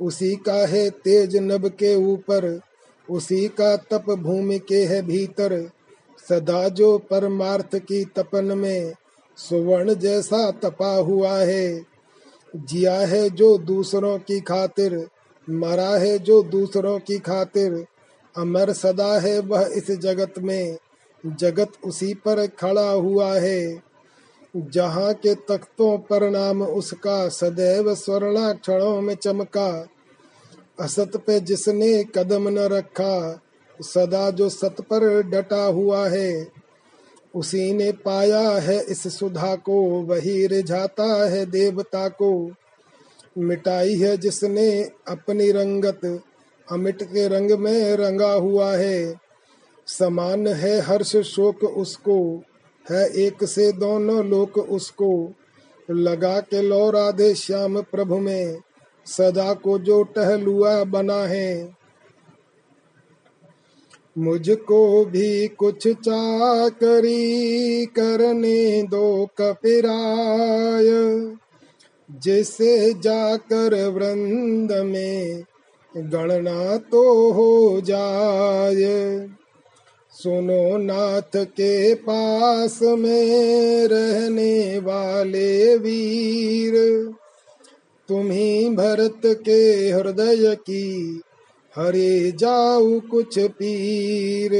उसी 0.00 0.36
का 0.36 0.66
है 0.66 0.90
तेज 0.90 1.36
नभ 1.36 1.68
के 1.68 1.94
ऊपर, 1.94 2.60
उसी 3.10 3.48
का 3.48 3.76
तप 3.76 4.04
भूमि 4.10 4.58
के 4.58 4.84
है 4.84 5.02
भीतर। 5.02 5.70
सदा 6.28 6.68
जो 6.68 6.98
परमार्थ 6.98 7.76
की 7.76 8.04
तपन 8.04 8.44
में 8.44 8.92
सुवर्ण 9.36 9.94
जैसा 9.94 10.50
तपा 10.50 10.96
हुआ 10.96 11.38
है, 11.38 11.86
जिया 12.56 12.94
है 12.94 13.30
जो 13.30 13.58
दूसरों 13.58 14.18
की 14.18 14.40
खातिर। 14.40 15.08
मरा 15.50 15.96
है 15.98 16.18
जो 16.18 16.42
दूसरों 16.42 16.98
की 16.98 17.18
खातिर 17.18 17.86
अमर 18.36 18.72
सदा 18.72 19.20
है 19.20 19.38
वह 19.38 19.70
इस 19.76 19.90
जगत 19.90 20.34
में। 20.38 20.76
जगत 21.26 21.72
उसी 21.84 22.14
पर 22.14 22.46
खड़ा 22.46 22.90
हुआ 22.90 23.38
है, 23.38 23.82
जहाँ 24.56 25.14
के 25.14 25.34
तख्तों 25.34 25.98
पर 25.98 26.30
नाम 26.30 26.62
उसका, 26.62 27.28
सदैव 27.28 27.94
स्वर्णाक्षरों 27.94 29.00
में 29.00 29.14
चमका। 29.14 29.88
असत 30.80 31.16
पे 31.26 31.40
जिसने 31.40 32.04
कदम 32.04 32.48
न 32.48 32.58
रखा, 32.58 33.42
सदा 33.82 34.30
जो 34.30 34.48
सत 34.48 34.76
पर 34.80 35.22
डटा 35.22 35.64
हुआ 35.64 36.08
है, 36.08 36.48
उसी 37.34 37.72
ने 37.72 37.92
पाया 37.92 38.50
है 38.50 38.84
इस 38.84 39.18
सुधा 39.18 39.56
को, 39.56 39.82
वही 39.82 40.46
रिझाता 40.46 41.28
है 41.28 41.46
देवता 41.46 42.08
को। 42.08 42.50
मिटाई 43.38 43.94
है 43.94 44.16
जिसने 44.16 44.90
अपनी 45.08 45.50
रंगत 45.50 46.20
अमिट 46.72 47.02
के 47.02 47.28
रंग 47.28 47.50
में 47.50 47.96
रंगा 47.96 48.32
हुआ 48.32 48.76
है। 48.76 49.14
समान 49.86 50.46
है 50.46 50.80
हर्ष 50.80 51.16
शोक 51.16 51.64
उसको, 51.64 52.42
है 52.90 53.10
एक 53.10 53.44
से 53.44 53.72
दोनों 53.72 54.24
लोक 54.24 54.58
उसको। 54.58 55.32
लगा 55.90 56.40
के 56.40 56.62
लो 56.62 56.90
राधे 56.90 57.34
श्याम 57.34 57.82
प्रभु 57.82 58.18
में, 58.18 58.58
सदा 59.06 59.54
को 59.54 59.78
जो 59.78 60.02
टहलुआ 60.02 60.84
बना 60.84 61.24
है। 61.24 61.76
मुझको 64.18 65.04
भी 65.04 65.48
कुछ 65.48 65.88
चाकरी 65.88 67.86
करने 67.86 68.82
दो 68.82 69.28
कपिराय। 69.38 70.88
जिसे 72.22 72.92
जाकर 72.94 73.88
वृंद 73.88 74.72
में 74.72 75.44
गणना 75.96 76.76
तो 76.76 77.32
हो 77.32 77.80
जाए। 77.80 79.28
सुनो 80.12 80.76
नाथ 80.76 81.36
के 81.36 81.94
पास 81.94 82.82
में 82.82 83.86
रहने 83.88 84.78
वाले 84.78 85.76
वीर 85.76 86.74
तुम्ही 88.08 88.68
भरत 88.70 89.20
के 89.24 89.90
हृदय 89.90 90.54
की 90.54 91.20
हरे 91.78 92.32
जाऊ 92.32 93.00
कुछ 93.00 93.38
पीर। 93.38 94.52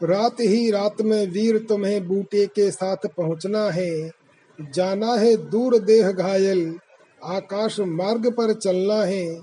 रात 0.00 0.40
ही 0.40 0.70
रात 0.70 1.00
में 1.00 1.26
वीर 1.26 1.58
तुम्हें 1.58 2.08
बूटे 2.08 2.46
के 2.46 2.70
साथ 2.70 3.06
पहुँचना 3.16 3.70
है 3.70 4.17
जाना 4.60 5.14
है 5.14 5.36
दूर 5.36 5.78
देह 5.78 6.12
घायल, 6.12 6.78
आकाश 7.24 7.80
मार्ग 7.80 8.32
पर 8.32 8.52
चलना 8.52 9.02
है। 9.02 9.40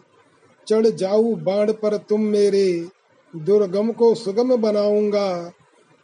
चढ़ 0.68 0.88
जाऊ 0.88 1.36
बाण 1.36 1.72
पर 1.72 1.97
तुम 1.97 2.22
मेरे, 2.22 2.88
दुर्गम 3.36 3.91
को 3.91 4.16
सुगम 4.16 4.55
बनाऊँगा। 4.55 5.51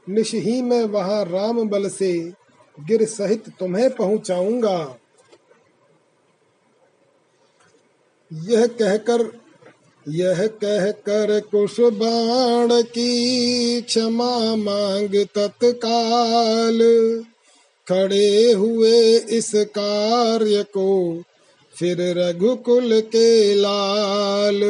निश 0.09 0.36
ही 0.36 0.62
में 0.62 0.86
वहाँ 0.86 1.26
राम 1.26 1.70
बल 1.70 1.89
से, 1.89 2.34
गिर 2.80 3.05
सहित 3.05 3.49
तुम्हें 3.59 3.95
पहुंचाऊँगा। 3.95 4.97
यह 8.34 8.68
कहकर 8.68 9.41
यह 10.07 10.47
कहकर 10.47 11.39
कुश 11.39 11.80
बाण 11.80 12.82
की 12.82 13.82
क्षमा 13.82 14.55
मांग 14.55 15.26
तत्काल। 15.36 16.80
खड़े 17.91 18.51
हुए 18.51 19.17
इस 19.17 19.51
कार्य 19.55 20.63
को, 20.63 21.21
फिर 21.79 21.97
रघुकुल 21.99 23.01
के 23.01 23.55
लाल। 23.55 24.61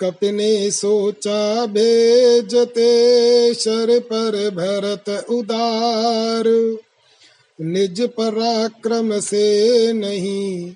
कपिने 0.00 0.70
सोचा, 0.70 1.66
भेजते 1.66 3.54
शर 3.54 4.00
पर 4.00 4.50
भरत 4.50 5.26
उदार। 5.30 6.76
निज 7.60 8.00
पराक्रम 8.00 9.20
से 9.20 9.92
नहीं, 9.92 10.74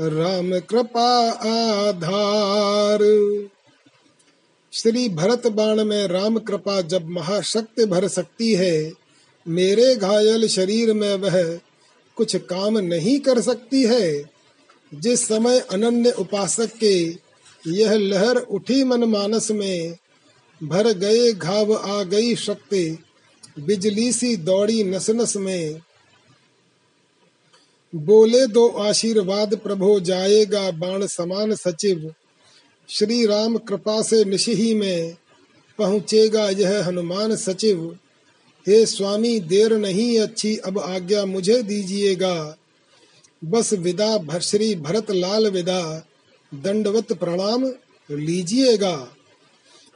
राम 0.00 0.58
कृपा 0.58 1.30
आधार। 1.30 2.98
श्री 4.72 5.08
भरत 5.08 5.46
बाण 5.46 5.84
में 5.84 6.08
राम 6.08 6.38
कृपा 6.38 6.80
जब 6.80 7.06
महाशक्ति 7.06 7.84
भर 7.84 8.08
सकती 8.08 8.54
है 8.54 8.92
मेरे 9.48 9.96
घायल 9.96 10.48
शरीर 10.48 10.92
में 10.94 11.14
वह 11.14 11.60
कुछ 12.16 12.36
काम 12.36 12.78
नहीं 12.78 13.18
कर 13.18 13.40
सकती 13.40 13.82
है। 13.82 14.30
जिस 14.94 15.28
समय 15.28 15.58
अनन्य 15.58 16.10
उपासक 16.10 16.70
के 16.84 17.16
यह 17.66 17.92
लहर 17.92 18.36
उठी 18.36 18.84
मन 18.84 19.04
मानस 19.04 19.50
में, 19.50 19.96
भर 20.62 20.92
गए 20.92 21.32
घाव 21.32 21.74
आ 21.74 22.02
गई 22.02 22.36
शक्ति, 22.36 22.98
बिजली 23.58 24.12
सी 24.12 24.36
दौड़ी 24.36 24.84
नस 24.84 25.10
नस 25.10 25.36
में। 25.36 25.80
बोले 27.94 28.46
दो 28.46 28.68
आशीर्वाद 28.68 29.56
प्रभो, 29.56 30.00
जाएगा 30.00 30.70
बाण 30.70 31.06
समान 31.06 31.54
सचिव। 31.54 32.14
श्री 32.88 33.26
राम 33.26 33.56
कृपा 33.56 34.02
से 34.02 34.24
निशी 34.24 34.74
में 34.74 35.16
पहुँचेगा 35.78 36.50
यह 36.50 36.86
हनुमान 36.86 37.36
सचिव। 37.36 37.98
हे 38.68 38.86
स्वामी, 38.86 39.40
देर 39.40 39.72
नहीं 39.76 40.18
अच्छी, 40.20 40.56
अब 40.56 40.78
आज्ञा 40.78 41.24
मुझे 41.24 41.62
दीजिएगा। 41.62 42.56
बस 43.44 43.72
विदा 43.72 44.38
श्री 44.38 44.74
भरत 44.74 45.10
लाल 45.10 45.46
विदा, 45.46 46.06
दंडवत 46.54 47.12
प्रणाम 47.12 47.66
लीजिएगा। 48.10 49.08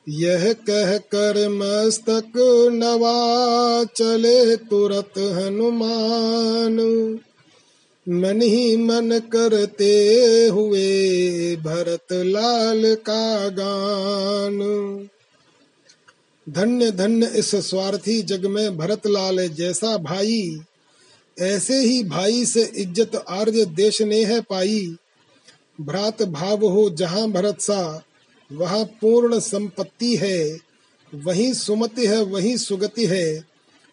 यह 0.08 0.52
कह 0.52 0.98
कर 0.98 1.48
मस्तक 1.48 2.32
नवा 2.72 3.84
चले 3.84 4.56
तुरत 4.56 5.18
हनुमान। 5.18 6.80
मन 8.08 8.42
ही 8.42 8.76
मन 8.76 9.18
करते 9.18 10.14
हुए 10.52 11.10
भरत 11.56 12.12
लाल 12.12 12.94
का 12.94 13.48
गान। 13.48 14.58
धन्य 16.52 16.90
धन्य 16.90 17.26
इस 17.26 17.54
स्वार्थी 17.54 18.22
जग 18.22 18.46
में 18.46 18.76
भरत 18.76 19.06
लाल, 19.06 19.48
जैसा 19.48 19.96
भाई, 19.96 20.60
ऐसे 21.38 21.80
ही 21.80 22.04
भाई 22.04 22.44
से 22.44 22.72
इज़्ज़त 22.76 23.24
आर्य 23.28 23.64
देश 23.64 24.02
ने 24.02 24.24
है 24.24 24.40
पाई। 24.40 24.96
भ्रात 25.80 26.22
भाव 26.22 26.66
हो 26.66 26.90
जहाँ 26.90 27.30
भरत 27.30 27.60
सा, 27.60 28.02
वहाँ 28.52 28.84
पूर्ण 28.84 29.38
संपत्ति 29.38 30.16
है। 30.16 30.58
वही 31.14 31.54
सुमति 31.54 32.06
है, 32.06 32.22
वही 32.22 32.58
सुगति 32.58 33.06
है, 33.06 33.44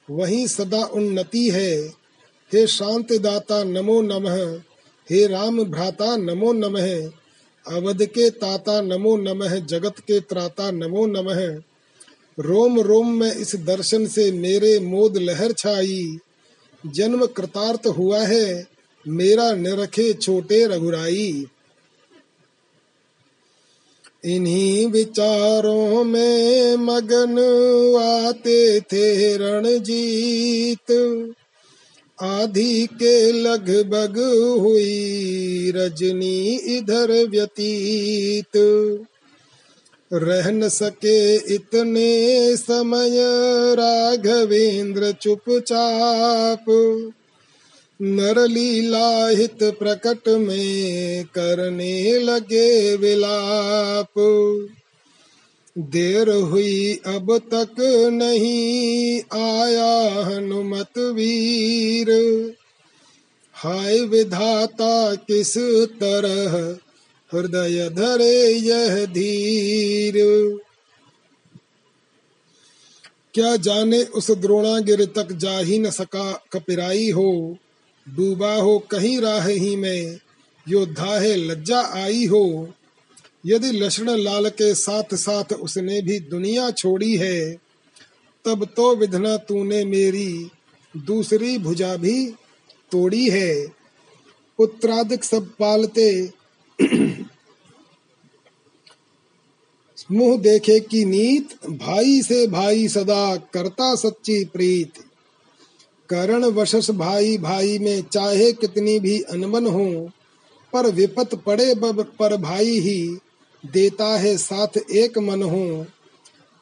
वही 0.10 0.48
सदा 0.48 0.84
उन्नति 0.84 1.50
है। 1.50 1.78
हे 2.54 2.68
शांति 2.68 3.20
दाता 3.20 3.64
नमो 3.64 4.02
नमः, 4.02 4.60
हे 5.10 5.28
राम 5.28 5.64
भ्राता 5.64 6.18
नमो 6.18 6.54
नमः, 6.54 7.10
अवध 7.68 8.06
के 8.06 8.30
ताता 8.30 8.82
नमो 8.82 9.18
नमः, 9.18 9.60
जगत 9.60 10.00
के 10.00 10.20
त्राता 10.20 10.72
नमो 10.72 11.06
नमः। 11.06 11.69
रोम 12.40 12.80
रोम 12.80 13.12
में 13.12 13.36
इस 13.36 13.56
दर्शन 13.56 14.08
से 14.08 14.32
मेरे 14.32 14.80
मोद 14.80 15.18
लहर 15.18 15.52
छाई। 15.52 16.18
जन्म 16.86 17.26
कृतार्थ 17.26 17.88
हुआ 17.88 18.20
है, 18.20 18.68
मेरा 19.08 19.54
निरखे 19.54 20.14
छोटे 20.14 20.68
रघुराई। 20.68 21.46
इन्हीं 24.26 24.88
विचारों 24.88 26.04
में 26.04 26.76
मगन 26.76 27.40
आते 28.28 28.80
थे 28.80 29.38
रणजीत। 29.38 31.34
आधी 32.22 32.88
के 32.88 33.32
लगभग 33.32 34.18
हुई 34.60 35.72
रजनी 35.76 36.56
इधर 36.56 37.28
व्यतीत। 37.30 38.58
रह 40.14 40.52
न 40.52 40.70
सके 40.70 41.36
इतने 41.56 42.58
समय, 42.58 43.12
राघवेंद्र 43.74 45.12
चुपचाप। 45.12 46.66
नरलीला 48.02 49.28
हित 49.28 49.64
प्रकट 49.64 50.30
में 50.30 51.26
करने 51.26 52.20
लगे 52.20 52.96
विलाप। 52.96 54.14
देर 55.78 56.30
हुई, 56.30 57.00
अब 57.06 57.38
तक 57.38 57.76
नहीं 58.14 59.20
आया 59.34 60.24
हनुमत 60.26 60.98
वीर। 60.98 62.10
हाय 63.54 64.00
विधाता, 64.00 65.16
किस 65.16 65.58
तरह 66.02 66.78
हृदय 67.34 67.90
धरे 67.90 68.52
यह 68.52 69.06
धीर। 69.06 70.16
क्या 73.34 73.56
जाने 73.56 74.04
उस 74.04 74.32
द्रोणागिर 74.32 75.06
तक 75.06 75.32
जा 75.32 75.60
ही 75.60 75.80
न 75.80 75.90
सका 75.90 76.32
कपिराई 76.52 77.10
हो। 77.12 77.58
डूबा 78.08 78.54
हो 78.54 78.78
कहीं 78.80 79.20
राह 79.22 79.48
ही 79.48 79.76
में 79.76 80.20
योद्धा 80.68 81.20
है 81.20 81.36
लज्जा 81.36 81.82
आई 81.82 82.26
हो। 82.26 82.74
यदि 83.46 83.72
लक्ष्मण 83.72 84.18
लाल 84.18 84.50
के 84.50 84.74
साथ 84.76 85.16
साथ 85.16 85.54
उसने 85.54 86.02
भी 86.02 86.20
दुनिया 86.20 86.72
छोड़ी 86.72 87.16
है, 87.18 87.54
तब 88.46 88.66
तो 88.66 88.96
विधना 88.96 89.38
तूने 89.38 89.86
मेरी, 89.86 90.50
दूसरी 90.98 91.58
भुजा 91.58 91.96
भी 91.96 92.26
तोड़ी 92.92 93.30
है। 93.30 93.68
पुत्रादिक 94.58 95.24
सब 95.24 95.50
पालते 95.60 96.10
मुँह 100.12 100.38
देखे 100.38 100.80
की 100.80 101.06
नीत, 101.06 101.50
भाई 101.66 102.22
से 102.22 102.48
भाई 102.48 102.88
सदा 102.88 103.36
करता 103.36 103.96
सच्ची 103.96 104.46
प्रीत। 104.46 104.94
करण 106.10 106.46
वशस 106.46 106.92
भाई 106.92 107.38
भाई 107.38 107.80
में 107.80 108.02
चाहे 108.02 108.52
कितनी 108.52 109.00
भी 109.00 109.22
अनबन 109.22 109.66
हो, 109.68 110.10
पर 110.74 110.92
विपत 110.92 111.36
पड़े 111.36 111.76
पर 112.20 112.38
भाई 112.38 112.80
ही 112.80 113.18
देता 113.66 114.18
है 114.20 114.38
साथ 114.38 114.92
एक 114.92 115.18
मन 115.18 115.44
हो। 115.44 115.86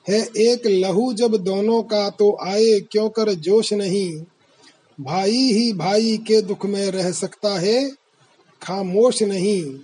है 0.10 0.30
एक 0.38 0.68
लहू 0.68 1.14
जब 1.14 1.36
दोनों 1.36 1.84
का 1.84 2.10
तो 2.10 2.38
आए, 2.44 2.80
क्यों 2.80 3.10
कर 3.10 3.34
जोश 3.34 3.74
नहीं? 3.74 4.24
भाई 5.02 5.52
ही 5.52 5.74
भाई 5.74 6.18
के 6.18 6.42
दुख 6.42 6.66
में 6.66 6.92
रह 6.92 7.12
सकता 7.12 7.60
है, 7.60 7.90
खामोश 8.62 9.24
नहीं। 9.24 9.80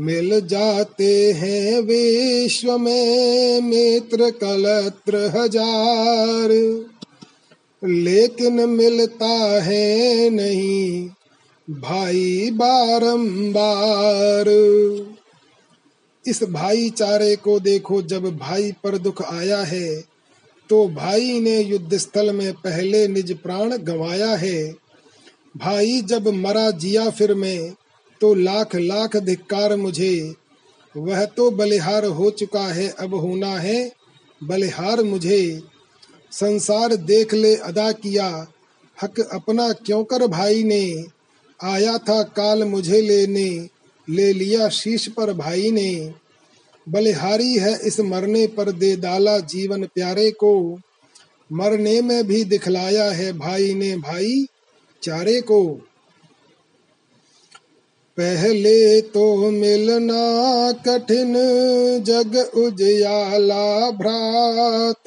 मिल 0.00 0.40
जाते 0.40 1.12
हैं 1.32 1.80
विश्व 1.80 2.76
में 2.78 3.60
मित्र 3.60 4.30
कलत्र 4.40 5.16
हज़ार। 5.36 6.50
लेकिन 7.82 8.68
मिलता 8.68 9.62
है 9.62 10.28
नहीं 10.30 11.08
भाई 11.68 12.50
बारंबार। 12.54 14.48
इस 16.24 16.42
भाईचारे 16.44 17.34
को 17.36 17.58
देखो, 17.60 18.00
जब 18.02 18.24
भाई 18.38 18.72
पर 18.84 18.96
दुख 18.98 19.22
आया 19.24 19.58
है 19.64 20.00
तो 20.70 20.86
भाई 20.88 21.40
ने 21.40 21.60
युद्ध 21.60 21.96
स्थल 21.96 22.32
में 22.32 22.52
पहले 22.54 23.06
निज 23.08 23.32
प्राण 23.38 23.76
गंवाया 23.78 24.34
है। 24.36 24.62
भाई 25.56 26.00
जब 26.02 26.28
मरा 26.34 26.70
जिया 26.72 27.08
फिर 27.10 27.34
में 27.34 27.72
तो 28.20 28.34
लाख 28.34 28.76
लाख 28.76 29.16
धिक्कार 29.16 29.76
मुझे। 29.76 30.34
वह 30.96 31.24
तो 31.24 31.50
बलिहार 31.50 32.04
हो 32.04 32.30
चुका 32.30 32.66
है, 32.66 32.88
अब 32.88 33.14
होना 33.14 33.58
है 33.58 33.92
बलिहार 34.44 35.02
मुझे। 35.02 35.62
संसार 36.32 36.96
देख 36.96 37.34
ले 37.34 37.56
अदा 37.56 37.92
किया, 37.92 38.46
हक 39.02 39.20
अपना 39.20 39.72
क्यों 39.72 40.04
कर 40.04 40.26
भाई 40.26 40.62
ने? 40.62 41.04
आया 41.60 41.98
था 41.98 42.22
काल 42.22 42.64
मुझे 42.64 43.00
लेने, 43.00 43.68
ले 44.08 44.32
लिया 44.32 44.68
शीश 44.68 45.08
पर 45.08 45.32
भाई 45.32 45.70
ने। 45.70 46.14
बलिहारी 46.88 47.54
है 47.54 47.78
इस 47.84 48.00
मरने 48.00 48.46
पर 48.46 48.72
दे 48.72 48.96
डाला 48.96 49.38
जीवन 49.38 49.84
प्यारे 49.84 50.30
को। 50.30 50.80
मरने 51.52 52.00
में 52.00 52.26
भी 52.26 52.44
दिखलाया 52.44 53.10
है 53.10 53.32
भाई 53.32 53.74
ने 53.74 53.96
भाई, 53.96 54.46
चारे 55.02 55.40
को। 55.40 55.80
पहले 58.20 59.00
तो 59.00 59.50
मिलना 59.50 60.72
कठिन, 60.72 61.34
जग 62.02 62.50
उजयाला 62.56 63.90
भ्रात। 63.90 65.04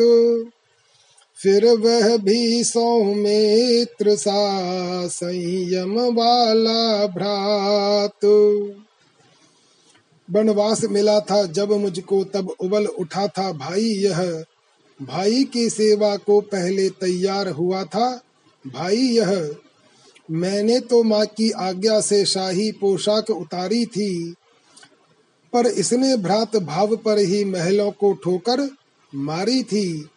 फिर 1.44 1.66
वह 1.66 2.18
भी 2.18 2.64
सौमित्र 2.64 4.16
सा, 4.16 5.08
संयम 5.08 6.00
वाला 6.00 7.08
भ्रात। 7.08 8.26
वनवास 10.32 10.84
मिला 10.84 11.20
था 11.20 11.46
जब 11.46 11.72
मुझको, 11.72 12.24
तब 12.24 12.54
उबल 12.60 12.86
उठा 12.86 13.28
था 13.28 13.52
भाई 13.52 13.84
यह। 13.84 14.44
भाई 15.02 15.44
की 15.44 15.70
सेवा 15.70 16.16
को 16.16 16.42
पहले 16.42 16.90
तैयार 16.90 17.50
हुआ 17.50 17.84
था, 17.84 18.22
भाई 18.68 18.98
यह 18.98 19.56
मैंने 20.30 20.80
तो 20.80 21.02
माँ 21.04 21.26
की 21.28 21.50
आज्ञा 21.52 22.00
से 22.02 22.24
शाही 22.26 22.72
पोशाक 22.72 23.30
उतारी 23.30 23.86
थी, 23.86 24.34
पर 25.54 25.68
इसने 25.68 26.16
भ्रात 26.18 26.56
भाव 26.58 26.96
पर 26.96 27.18
ही 27.18 27.44
महलों 27.46 27.92
को 27.92 28.14
ठोकर 28.14 28.68
मारी 29.14 29.64
थी। 29.64 30.10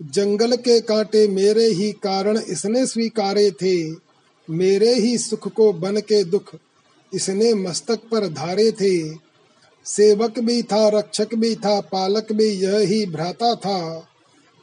जंगल 0.00 0.56
के 0.56 0.80
कांटे 0.80 1.26
मेरे 1.28 1.66
ही 1.66 1.90
कारण 1.92 2.38
इसने 2.38 2.84
स्वीकारे 2.86 3.50
थे, 3.50 3.90
मेरे 4.48 4.94
ही 4.94 5.16
सुख 5.18 5.48
को 5.48 5.72
बन 5.72 5.96
के 6.00 6.22
दुख 6.24 6.54
इसने 7.12 7.52
मस्तक 7.54 8.00
पर 8.10 8.26
धारे 8.28 8.70
थे। 8.72 9.14
सेवक 9.86 10.38
भी 10.38 10.62
था, 10.62 10.88
रक्षक 10.88 11.34
भी 11.34 11.54
था, 11.54 11.80
पालक 11.82 12.32
भी 12.32 12.48
यह 12.56 12.78
ही 12.78 13.04
भ्राता 13.06 13.54
था। 13.54 14.06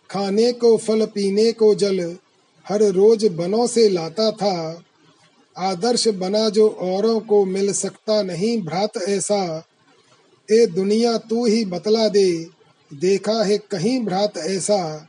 खाने 0.09 0.51
को, 0.51 0.75
फल 0.78 1.05
पीने 1.05 1.51
को, 1.51 1.73
जल 1.75 1.99
हर 2.70 2.84
रोज 2.84 3.26
बनों 3.26 3.68
से 3.68 3.89
लाता 3.89 4.32
था। 4.32 4.84
आदर्श 5.55 6.07
बना 6.07 6.49
जो 6.49 6.68
औरों 6.70 7.20
को 7.20 7.45
मिल 7.45 7.74
सकता 7.74 8.22
नहीं 8.24 8.61
भ्रात 8.61 8.97
ऐसा। 8.97 9.63
ए 10.49 10.65
दुनिया 10.65 11.18
तू 11.18 11.45
ही 11.45 11.65
बतला 11.65 12.07
दे, 12.07 12.45
देखा 12.93 13.43
है 13.43 13.57
कहीं 13.57 13.99
भ्रात 14.05 14.38
ऐसा। 14.38 15.07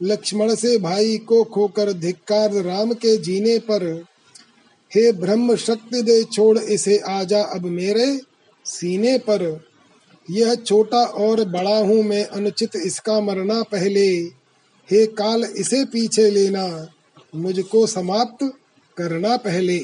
लक्ष्मण 0.00 0.54
से 0.54 0.78
भाई 0.78 1.16
को 1.18 1.44
खोकर 1.44 1.92
धिक्कार 1.92 2.52
राम 2.52 2.92
के 2.92 3.16
जीने 3.16 3.58
पर। 3.58 4.04
हे 4.90 5.12
ब्रह्म 5.12 5.56
शक्ति 5.56 6.02
दे 6.02 6.22
छोड़ 6.24 6.58
इसे 6.58 6.98
आजा 6.98 7.42
अब 7.42 7.64
मेरे 7.64 8.20
सीने 8.64 9.18
पर। 9.18 9.64
यह 10.30 10.54
छोटा 10.54 11.04
और 11.04 11.44
बड़ा 11.44 11.78
हूँ 11.78 12.02
मैं, 12.02 12.24
अनुचित 12.24 12.76
इसका 12.76 13.20
मरना 13.20 13.62
पहले। 13.62 14.41
हे 14.90 15.06
काल 15.06 15.44
इसे 15.44 15.84
पीछे 15.84 16.30
लेना, 16.30 16.88
मुझको 17.34 17.86
समाप्त 17.86 18.52
करना 18.96 19.36
पहले। 19.36 19.76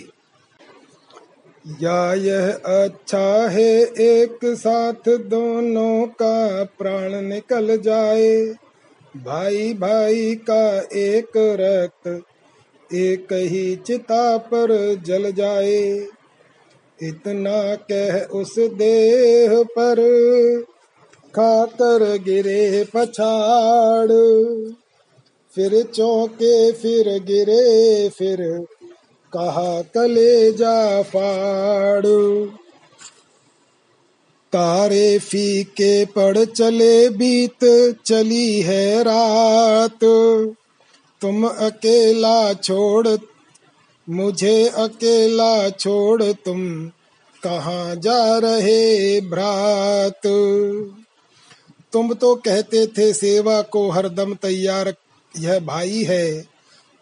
या 1.82 2.14
यह 2.14 2.52
अच्छा 2.52 3.48
है, 3.48 3.82
एक 3.84 4.38
साथ 4.44 5.08
दोनों 5.08 6.06
का 6.06 6.64
प्राण 6.64 7.20
निकल 7.22 7.76
जाए। 7.76 8.54
भाई 9.16 9.74
भाई 9.74 10.34
का 10.34 10.80
एक 10.80 11.32
रक्त, 11.36 12.22
एक 12.94 13.32
ही 13.32 13.76
चिता 13.76 14.36
पर 14.36 14.94
जल 15.06 15.32
जाए। 15.32 16.06
इतना 17.02 17.74
कह 17.74 18.20
उस 18.20 18.58
देह 18.58 19.62
पर 19.62 20.00
खाकर 21.34 22.16
गिरे 22.16 22.86
पछाड़। 22.96 24.12
फिर 25.58 25.82
चौके, 25.82 26.72
फिर 26.72 27.22
गिरे, 27.22 28.08
फिर 28.08 28.66
कहा 29.32 29.82
कले 29.82 30.52
जा 30.52 31.02
फाड़। 31.02 32.06
तारे 34.52 35.18
फीके 35.18 36.04
पड़ 36.04 36.44
चले, 36.44 37.08
बीत 37.08 37.58
चली 38.06 38.60
है 38.60 39.02
रात। 39.02 40.04
तुम 41.20 41.48
अकेला 41.48 42.52
छोड़, 42.52 43.08
मुझे 44.10 44.68
अकेला 44.68 45.70
छोड़, 45.70 46.22
तुम 46.22 46.86
कहाँ 47.44 47.96
जा 47.96 48.38
रहे 48.38 49.20
भ्रात? 49.20 50.20
तुम 51.92 52.14
तो 52.14 52.34
कहते 52.34 52.86
थे 52.86 53.12
सेवा 53.12 53.62
को 53.62 53.90
हरदम 53.90 54.34
तैयार 54.34 54.94
यह 55.38 55.58
भाई 55.58 56.02
है। 56.02 56.46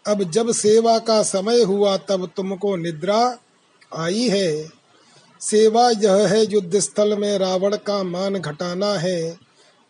अब 0.07 0.23
जब 0.23 0.51
सेवा 0.51 0.99
का 0.99 1.23
समय 1.23 1.61
हुआ, 1.61 1.97
तब 1.97 2.31
तुमको 2.37 2.75
निद्रा 2.75 3.37
आई 3.95 4.29
है। 4.29 4.69
सेवा 5.41 5.89
यह 5.89 6.13
है 6.13 6.51
युद्ध 6.51 6.79
स्थल 6.79 7.17
में 7.17 7.37
रावण 7.37 7.75
का 7.75 8.03
मान 8.03 8.33
घटाना 8.33 8.93
है। 8.93 9.37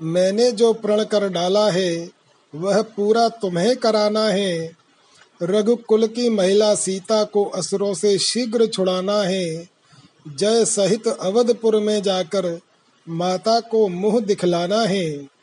मैंने 0.01 0.51
जो 0.51 0.73
प्रण 0.73 1.03
कर 1.03 1.29
डाला 1.29 1.71
है, 1.71 2.09
वह 2.55 2.81
पूरा 2.81 3.29
तुम्हें 3.29 3.75
कराना 3.75 4.23
है। 4.23 4.71
रघुकुल 5.43 6.07
की 6.07 6.29
महिला 6.29 6.75
सीता 6.75 7.23
को 7.23 7.45
असुरों 7.45 7.93
से 7.93 8.17
शीघ्र 8.17 8.65
छुड़ाना 8.65 9.21
है। 9.21 9.69
जय 10.27 10.65
सहित 10.65 11.07
अवधपुर 11.07 11.79
में 11.79 12.03
जाकर 12.03 12.59
माता 13.09 13.59
को 13.59 13.87
मुँह 13.87 14.19
दिखलाना 14.19 14.81
है। 14.81 15.36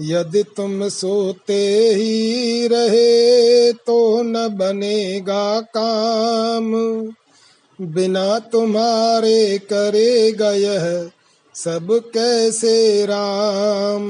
यदि 0.00 0.42
तुम 0.42 0.88
सोते 0.88 1.88
ही 1.94 2.66
रहे 2.66 3.72
तो 3.72 4.22
न 4.22 4.48
बनेगा 4.48 5.60
काम। 5.60 6.72
बिना 7.80 8.38
तुम्हारे 8.38 9.58
करेगा 9.58 10.50
यह 10.50 11.10
सब 11.54 12.10
कैसे 12.14 13.06
राम। 13.06 14.08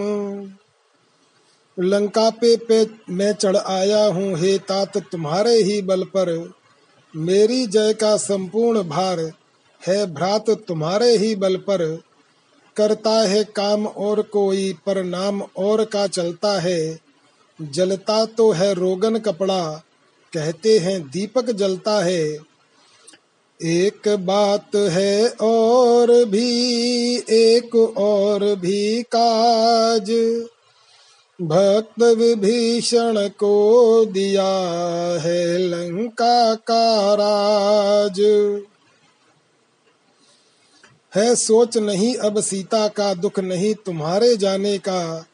लंका 1.81 2.31
पे 2.31 2.57
पे 2.57 2.87
मैं 3.11 3.33
चढ़ 3.33 3.57
आया 3.57 4.07
हूँ, 4.07 4.39
हे 4.39 4.59
तात, 4.59 4.99
तुम्हारे 4.99 5.55
ही 5.55 5.83
बल 5.83 6.03
पर। 6.03 6.53
मेरी 7.17 7.67
जय 7.67 7.93
का 7.93 8.17
संपूर्ण 8.17 8.83
भार 8.83 9.21
है, 9.87 10.15
भ्रात, 10.15 10.51
तुम्हारे 10.51 11.17
ही 11.17 11.37
बल 11.37 11.57
पर। 11.57 12.08
करता 12.79 13.11
है 13.11 13.45
काम 13.45 13.87
और 13.87 14.23
कोई, 14.23 14.73
पर 14.87 15.03
नाम 15.05 15.43
और 15.57 15.85
का 15.85 16.07
चलता 16.07 16.61
है। 16.61 16.99
जलता 17.63 18.25
तो 18.25 18.51
है 18.51 18.75
रोगन 18.75 19.19
कपड़ा, 19.19 19.83
कहते 20.33 20.79
हैं 20.79 21.01
दीपक 21.03 21.51
जलता 21.51 22.05
है। 22.05 22.39
एक 23.63 24.09
बात 24.09 24.77
है 24.77 25.29
और 25.29 26.25
भी, 26.25 26.51
एक 27.31 27.75
और 27.99 28.45
भी 28.57 29.03
काज। 29.03 30.11
भक्त 31.43 32.03
विभीषण 32.03 33.29
को 33.29 34.05
दिया 34.05 34.49
है 35.21 35.59
लंका 35.59 36.55
का 36.55 37.15
राज। 37.15 38.21
है, 41.19 41.37
सोच 41.37 41.77
नहीं, 41.79 42.15
अब 42.15 42.41
सीता 42.41 42.89
का 42.89 43.15
दुख 43.15 43.39
नहीं, 43.39 43.75
तुम्हारे 43.75 44.37
जाने 44.37 44.79
का 44.79 45.27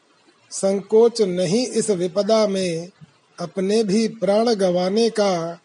संकोच 0.51 1.21
नहीं, 1.21 1.67
इस 1.67 1.89
विपदा 1.89 2.47
में 2.47 2.89
अपने 3.39 3.83
भी 3.83 4.07
प्राण 4.07 4.53
गवाने 4.53 5.09
का 5.09 5.59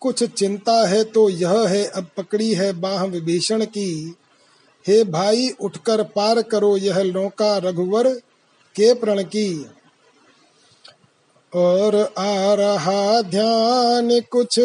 कुछ 0.00 0.24
चिंता 0.24 0.86
है 0.88 1.04
तो 1.04 1.28
यह 1.30 1.68
है, 1.68 1.84
अब 1.84 2.06
पकड़ी 2.16 2.54
है 2.54 2.72
बाह 2.72 3.04
विभीषण 3.04 3.64
की। 3.64 4.14
हे 4.88 5.04
भाई, 5.04 5.48
उठकर 5.60 6.02
पार 6.02 6.42
करो 6.42 6.76
यह 6.76 7.02
नौका 7.02 7.56
रघुवर 7.58 8.08
के 8.76 8.94
प्रण 8.94 9.22
की। 9.22 9.66
और 11.54 12.14
आ 12.18 12.54
रहा 12.54 13.22
ध्यान 13.22 14.20
कुछ 14.20 14.58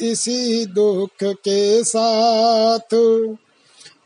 इसी 0.00 0.66
दुख 0.66 1.24
के 1.24 1.84
साथ। 1.84 2.94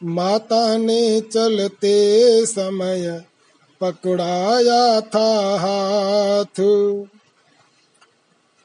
माता 0.04 0.76
ने 0.76 1.20
चलते 1.20 2.46
समय 2.46 3.24
पकड़ाया 3.80 5.00
था 5.00 5.56
हाथ। 5.60 6.60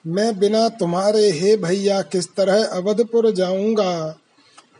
मैं 0.07 0.39
बिना 0.39 0.69
तुम्हारे 0.69 1.31
हे 1.31 1.57
भैया 1.57 2.01
किस 2.01 2.35
तरह 2.35 2.65
अवधपुर 2.65 3.31
जाऊँगा? 3.31 4.17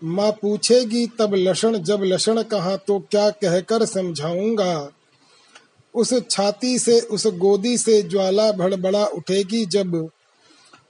माँ 0.03 0.31
पूछेगी, 0.31 1.07
तब 1.07 1.35
लक्षण 1.35 1.77
जब 1.77 2.01
लक्षण 2.03 2.41
कहा 2.43 2.75
तो 2.77 2.99
क्या 2.99 3.29
कहकर 3.29 3.85
समझाऊँगा? 3.85 4.91
उस 5.95 6.13
छाती 6.29 6.79
से, 6.79 6.99
उस 6.99 7.27
गोदी 7.27 7.77
से 7.77 8.01
ज्वाला 8.01 8.51
भड़बड़ा 8.51 9.05
उठेगी 9.05 9.65
जब 9.65 10.09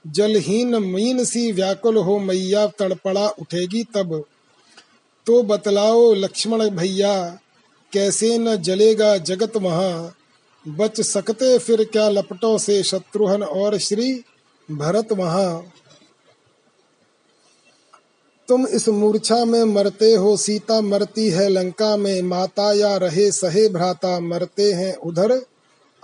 जलहीन 0.06 0.82
मीन 0.82 1.24
सी 1.24 1.52
व्याकुल 1.52 1.96
हो 1.96 2.18
मैया 2.18 2.66
तड़पड़ा 2.66 3.28
उठेगी 3.28 3.84
तब। 3.84 4.24
तो 5.26 5.42
बतलाओ 5.42 6.14
लक्ष्मण 6.14 6.68
भैया, 6.68 7.38
कैसे 7.92 8.38
न 8.38 8.56
जलेगा 8.56 9.16
जगत 9.16 9.56
वहाँ? 9.56 10.14
बच 10.68 11.00
सकते 11.00 11.58
फिर 11.58 11.84
क्या 11.84 12.08
लपटों 12.08 12.58
से 12.58 12.82
शत्रुघ्न 12.82 13.42
और 13.42 13.78
श्री 13.78 14.24
भरत 14.70 15.12
वहाँ? 15.12 15.72
तुम 18.48 18.66
इस 18.66 18.88
मूर्छा 18.88 19.44
में 19.44 19.64
मरते 19.64 20.14
हो, 20.14 20.36
सीता 20.36 20.80
मरती 20.80 21.30
है, 21.30 21.48
लंका 21.48 21.96
में 21.96 22.22
माता 22.22 22.72
या 22.72 22.96
रहे 22.96 23.32
सहे 23.32 23.68
भ्राता, 23.68 24.20
मरते 24.20 24.72
हैं 24.72 24.96
उधर 24.96 25.42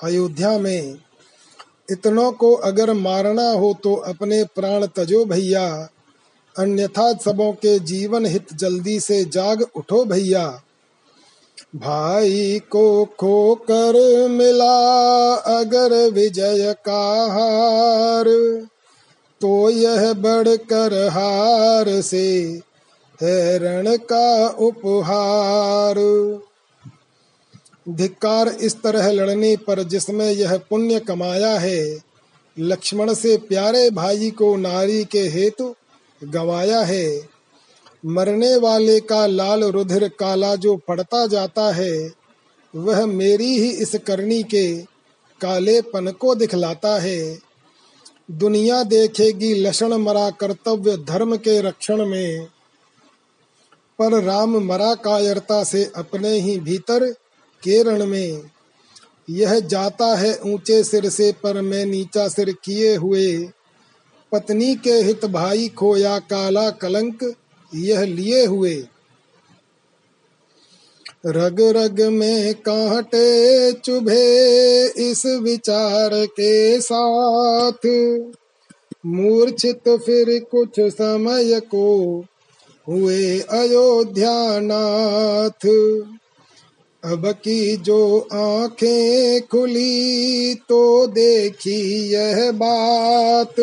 अयोध्या 0.02 0.58
में। 0.58 0.98
इतनों 1.90 2.32
को 2.32 2.54
अगर 2.54 2.92
मारना 2.92 3.50
हो 3.50 3.78
तो 3.82 3.94
अपने 3.94 4.44
प्राण 4.44 4.86
तजो 4.86 5.24
भैया 5.24 5.88
अन्यथा 6.56 7.12
सबों 7.14 7.52
के 7.52 7.78
जीवन 7.78 8.26
हित 8.26 8.52
जल्दी 8.54 8.98
से 9.00 9.24
जाग 9.26 9.62
उठो 9.76 10.04
भैया। 10.04 10.46
भाई 11.76 12.58
को 12.70 13.04
खोकर 13.18 13.96
मिला 14.28 15.34
अगर 15.50 15.94
विजय 16.10 16.74
का 16.86 17.02
हार 17.32 18.28
तो 19.40 19.70
यह 19.70 20.12
बढ़कर 20.14 20.94
हार 21.08 22.00
से 22.00 22.28
है 23.18 23.58
रण 23.58 23.96
का 24.04 24.48
उपहार। 24.60 25.98
धिक्कार 27.86 28.48
इस 28.48 28.74
तरह 28.82 29.10
लड़ने 29.10 29.56
पर 29.56 29.82
जिसमें 29.82 30.30
यह 30.30 30.56
पुण्य 30.70 30.98
कमाया 31.00 31.58
है, 31.58 31.98
लक्ष्मण 32.56 33.12
से 33.14 33.36
प्यारे 33.38 33.88
भाई 33.90 34.30
को 34.30 34.54
नारी 34.56 35.04
के 35.04 35.22
हेतु 35.28 35.74
गवाया 36.24 36.80
है। 36.80 37.28
मरने 38.06 38.56
वाले 38.56 39.00
का 39.00 39.26
लाल 39.26 39.64
रुधिर 39.64 40.08
काला 40.08 40.54
जो 40.56 40.76
पड़ता 40.88 41.26
जाता 41.26 41.70
है, 41.72 42.10
वह 42.74 43.06
मेरी 43.06 43.58
ही 43.58 43.70
इस 43.70 43.94
करनी 44.06 44.42
के 44.42 44.76
कालेपन 45.40 46.10
को 46.10 46.34
दिखलाता 46.34 46.98
है। 47.00 47.38
दुनिया 48.30 48.82
देखेगी 48.82 49.54
लक्षण 49.54 49.92
मरा 49.94 50.30
कर्तव्य 50.30 50.96
धर्म 50.96 51.36
के 51.36 51.60
रक्षण 51.60 52.06
में, 52.06 52.46
पर 53.98 54.22
राम 54.22 54.56
मरा 54.58 54.94
कायरता 54.94 55.64
से 55.64 55.84
अपने 55.96 56.28
ही 56.28 56.58
भीतर 56.60 57.10
केरण 57.62 58.06
में। 58.06 58.42
यह 59.30 59.58
जाता 59.60 60.06
है 60.16 60.38
ऊँचे 60.46 60.82
सिर 60.84 61.08
से 61.08 61.32
पर 61.32 61.60
मैं 61.60 61.84
नीचा 61.86 62.28
सिर 62.28 62.52
किए 62.64 62.96
हुए 62.96 63.48
पत्नी 64.32 64.74
के 64.74 64.92
हित 64.92 65.24
भाई 65.24 65.68
खोया 65.68 66.18
काला 66.18 66.70
कलंक, 66.70 67.34
यह 67.74 68.00
लिए 68.00 68.46
हुए। 68.46 68.84
रग 71.26 71.56
रग 71.60 72.00
में 72.00 72.54
कांटे 72.54 73.72
चुभे 73.72 74.86
इस 74.86 75.26
विचार 75.26 76.10
के 76.26 76.80
साथ। 76.80 77.86
मूर्छित 79.06 79.88
फिर 79.88 80.46
कुछ 80.50 80.80
समय 80.80 81.60
को 81.60 82.24
हुए 82.88 83.40
अयोध्या 83.40 84.60
नाथ। 84.60 85.68
अब 87.12 87.32
की 87.32 87.76
जो 87.76 88.28
आँखें 88.32 89.40
खुली 89.46 90.54
तो 90.54 91.06
देखी 91.06 92.08
यह 92.08 92.52
बात। 92.52 93.60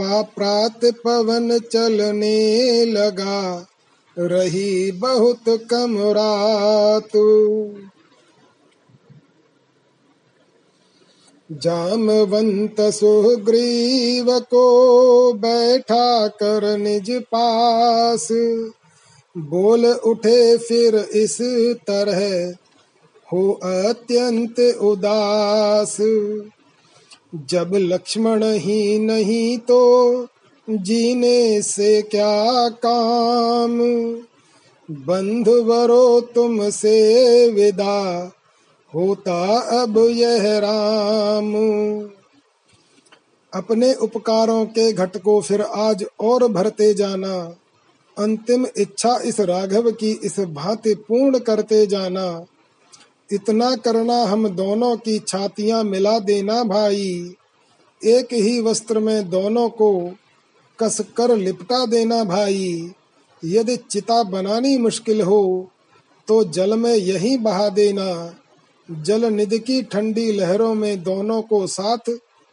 प्रात 0.00 0.80
पवन 0.84 1.58
चलने 1.58 2.84
लगा। 2.84 3.66
रही 4.18 4.92
बहुत 4.92 5.40
कम 5.48 5.98
रात। 5.98 7.10
जामवंत 11.52 12.80
सुग्रीव 12.80 14.38
को 14.38 15.32
बैठा 15.32 16.28
कर 16.28 16.78
निज 16.78 17.10
पास। 17.10 18.28
बोल 19.36 19.86
उठे 19.86 20.56
फिर 20.56 20.96
इस 20.96 21.38
तरह, 21.86 22.52
हो 23.32 23.52
अत्यंत 23.52 24.60
उदास। 24.80 25.96
जब 27.34 27.70
लक्ष्मण 27.74 28.44
ही 28.44 28.98
नहीं 28.98 29.58
तो 29.58 30.26
जीने 30.70 31.62
से 31.62 32.02
क्या 32.02 32.68
काम? 32.68 33.78
बंधुवरो 34.90 36.20
तुमसे 36.20 36.96
विदा, 37.50 38.32
होता 38.94 39.60
अब 39.82 39.98
यह 39.98 40.58
राम। 40.58 41.54
अपने 43.54 43.94
उपकारों 43.94 44.64
के 44.66 44.92
घट 44.92 45.16
को 45.16 45.40
फिर 45.40 45.62
आज 45.62 46.04
और 46.20 46.48
भरते 46.48 46.94
जाना, 46.94 47.56
अंतिम 48.18 48.66
इच्छा 48.78 49.20
इस 49.24 49.40
राघव 49.40 49.90
की 49.90 50.20
इस 50.24 50.40
भांति 50.40 50.94
पूर्ण 50.94 51.38
करते 51.38 51.86
जाना। 51.86 52.44
इतना 53.30 53.74
करना 53.76 54.22
हम 54.22 54.48
दोनों 54.48 54.96
की 54.96 55.18
छातियाँ 55.18 55.82
मिला 55.84 56.18
देना 56.18 56.62
भाई। 56.64 57.34
एक 58.02 58.32
ही 58.32 58.60
वस्त्र 58.60 58.98
में 58.98 59.28
दोनों 59.30 59.68
को 59.68 59.90
कस 60.78 61.00
कर 61.16 61.36
लिपटा 61.36 61.84
देना 61.86 62.22
भाई। 62.24 62.92
यदि 63.42 63.76
चिता 63.76 64.22
बनानी 64.22 64.76
मुश्किल 64.78 65.20
हो 65.22 65.70
तो 66.28 66.42
जल 66.44 66.76
में 66.78 66.94
यही 66.94 67.36
बहा 67.38 67.68
देना। 67.68 68.34
जल 68.88 69.24
निधि 69.24 69.58
की 69.58 69.82
ठंडी 69.82 70.32
लहरों 70.32 70.74
में 70.74 71.02
दोनों 71.02 71.42
को 71.42 71.66
साथ 71.66 72.10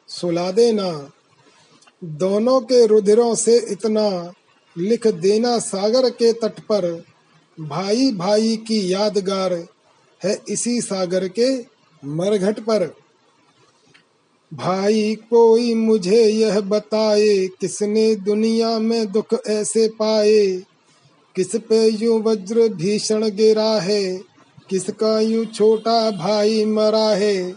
सुला 0.10 0.52
देना। 0.52 0.92
दोनों 2.04 2.60
के 2.62 2.86
रुधिरों 2.86 3.36
से 3.36 3.58
इतना 3.70 4.34
लिख 4.76 5.08
देना 5.08 5.58
सागर 5.60 6.10
के 6.10 6.34
तट 6.34 6.60
पर 6.60 7.04
भाई 7.58 8.12
भाई 8.12 8.56
की 8.58 8.94
यादगार। 8.94 9.54
है 10.26 10.42
इसी 10.50 10.82
सागर 10.82 11.28
के 11.28 11.66
मरघट 12.06 12.60
पर। 12.60 12.96
भाई 14.54 15.16
कोई 15.16 15.74
मुझे 15.74 16.24
यह 16.24 16.60
बताए, 16.60 17.48
किसने 17.48 18.16
दुनिया 18.16 18.80
में 18.80 19.12
दुख 19.12 19.40
ऐसे 19.48 19.88
पाए? 19.88 20.64
किस 21.36 21.56
पे 21.56 21.88
यू 21.90 22.20
वज्र 22.20 22.68
भीषण 22.68 23.30
गिरा 23.30 23.80
है? 23.80 24.22
किसका 24.70 25.20
यू 25.20 25.46
छोटा 25.46 26.12
भाई 26.12 26.66
मरा 26.66 27.10
है? 27.10 27.56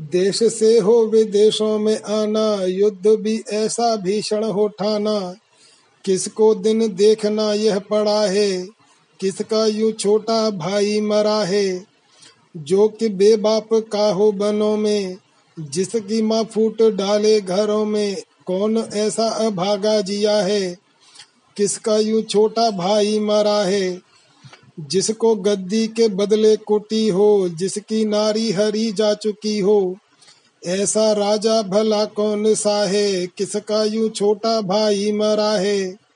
देश 0.00 0.42
से 0.42 0.78
हो 0.78 1.06
विदेशों 1.06 1.78
में 1.78 2.02
आना, 2.02 2.64
युद्ध 2.64 3.06
भी 3.06 3.44
ऐसा 3.52 3.96
भीषण 3.96 4.44
हो 4.44 4.68
ठाना। 4.68 5.34
किसको 6.04 6.54
दिन 6.54 6.94
देखना 6.94 7.52
यह 7.52 7.78
पड़ा 7.78 8.26
है? 8.26 8.79
किसका 9.20 9.66
यू 9.66 9.92
छोटा 9.92 10.50
भाई 10.50 11.00
मरा 11.00 11.44
है? 11.44 11.86
जो 12.56 12.88
कि 12.88 13.08
बेबाप 13.08 13.68
का 13.72 14.12
हो 14.12 14.32
बनों 14.32 14.76
में, 14.76 15.16
जिसकी 15.60 16.22
माँ 16.22 16.44
फूट 16.44 16.82
डाले 16.82 17.40
घरों 17.40 17.84
में, 17.84 18.16
कौन 18.46 18.78
ऐसा 18.78 19.24
अभागा 19.24 20.00
जिया 20.00 20.36
है? 20.36 20.78
किसका 21.56 21.98
यू 21.98 22.22
छोटा 22.22 22.70
भाई 22.70 23.20
मरा 23.20 23.64
है? 23.64 24.00
जिसको 24.80 25.34
गद्दी 25.34 25.86
के 25.86 26.08
बदले 26.08 26.56
कुटी 26.56 27.08
हो, 27.08 27.48
जिसकी 27.48 28.04
नारी 28.04 28.50
हरी 28.50 28.92
जा 28.92 29.14
चुकी 29.14 29.58
हो, 29.58 29.96
ऐसा 30.66 31.12
राजा 31.12 31.62
भला 31.62 32.04
कौन 32.04 32.54
सा 32.54 32.88
है? 32.88 33.26
किसका 33.26 33.84
यू 33.84 34.08
छोटा 34.08 34.60
भाई 34.60 35.12
मरा 35.12 35.52
है? 35.52 36.09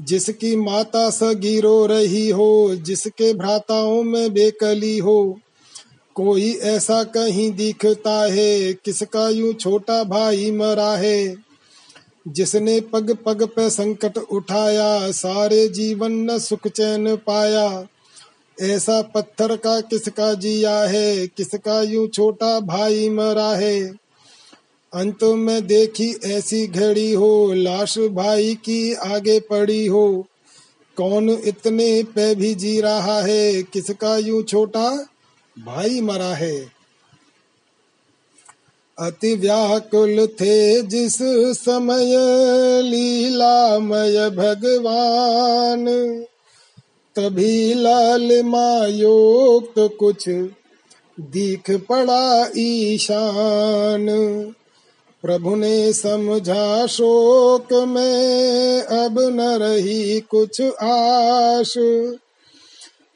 जिसकी 0.00 0.56
माता 0.56 1.10
सगी 1.10 1.60
रो 1.60 1.86
रही 1.86 2.30
हो, 2.30 2.74
जिसके 2.74 3.34
भ्राताओं 3.34 4.02
में 4.02 4.32
बेकली 4.32 4.98
हो। 4.98 5.38
कोई 6.14 6.52
ऐसा 6.52 7.04
कहीं 7.04 7.52
दिखता 7.52 8.32
है, 8.32 8.72
किसका 8.72 9.28
यूँ 9.28 9.52
छोटा 9.52 10.04
भाई 10.04 10.50
मरा 10.50 10.96
है। 10.96 11.36
जिसने 12.28 12.80
पग 12.80 13.16
पग 13.26 13.42
पे 13.42 13.70
संकट 13.70 14.18
उठाया, 14.18 15.10
सारे 15.10 15.68
जीवन 15.68 16.12
न 16.12 16.38
सुख 16.38 16.68
चैन 16.68 17.16
पाया। 17.16 17.86
ऐसा 18.60 19.02
पत्थर 19.02 19.56
का 19.56 19.80
किसका 19.80 20.34
जिया 20.34 20.78
है, 20.78 21.26
किसका 21.26 21.82
यूँ 21.82 22.08
छोटा 22.08 22.60
भाई 22.60 23.10
मरा 23.10 23.56
है। 23.56 24.07
अंत 24.94 25.24
में 25.24 25.66
देखी 25.66 26.16
ऐसी 26.24 26.66
घड़ी 26.66 27.12
हो, 27.12 27.52
लाश 27.52 27.98
भाई 27.98 28.54
की 28.54 28.94
आगे 28.94 29.40
पड़ी 29.40 29.86
हो। 29.86 30.26
कौन 30.96 31.30
इतने 31.30 32.02
पे 32.02 32.34
भी 32.34 32.54
जी 32.54 32.80
रहा 32.80 33.20
है, 33.20 33.62
किसका 33.62 34.16
यूँ 34.16 34.42
छोटा 34.42 35.06
भाई 35.58 36.00
मरा 36.00 36.34
है? 36.34 36.72
अति 38.98 39.34
व्याकुल 39.34 40.26
थे 40.26 40.82
जिस 40.82 41.18
समय 41.58 42.16
लीलामय 42.82 44.30
भगवान। 44.30 45.86
तभी 47.16 47.74
लाल 47.74 48.42
मायोक्त 48.42 49.74
कुछ 49.78 50.28
दिख 51.20 51.70
पड़ा 51.70 52.50
ईशान। 52.56 54.06
प्रभु 55.22 55.56
ने 55.56 55.92
समझा 55.92 56.86
शोक 56.86 57.72
में, 57.72 58.82
अब 58.82 59.20
न 59.20 59.40
रही 59.40 60.20
कुछ 60.20 60.62
आश। 60.82 61.78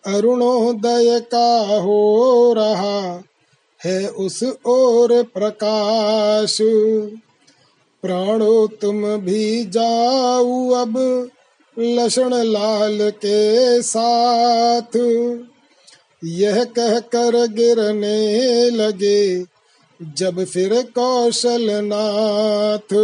अरुणोदय 0.07 1.21
का 1.21 1.81
हो 1.81 2.53
रहा 2.53 3.23
है 3.85 4.09
उस 4.09 4.45
ओर 4.67 5.23
प्रकाश। 5.23 6.59
प्राणो 8.03 8.67
तुम 8.67 9.17
भी 9.17 9.65
जाऊ 9.65 10.71
अब 10.71 11.29
लक्षण 11.79 12.35
लाल 12.35 13.11
के 13.11 13.83
साथ। 13.83 14.99
यह 16.25 16.65
कहकर 16.65 17.47
गिरने 17.47 18.71
लगे 18.71 19.52
जब 20.03 20.45
फिर 20.45 20.83
कौशल 20.83 21.71
नाथ 21.71 22.97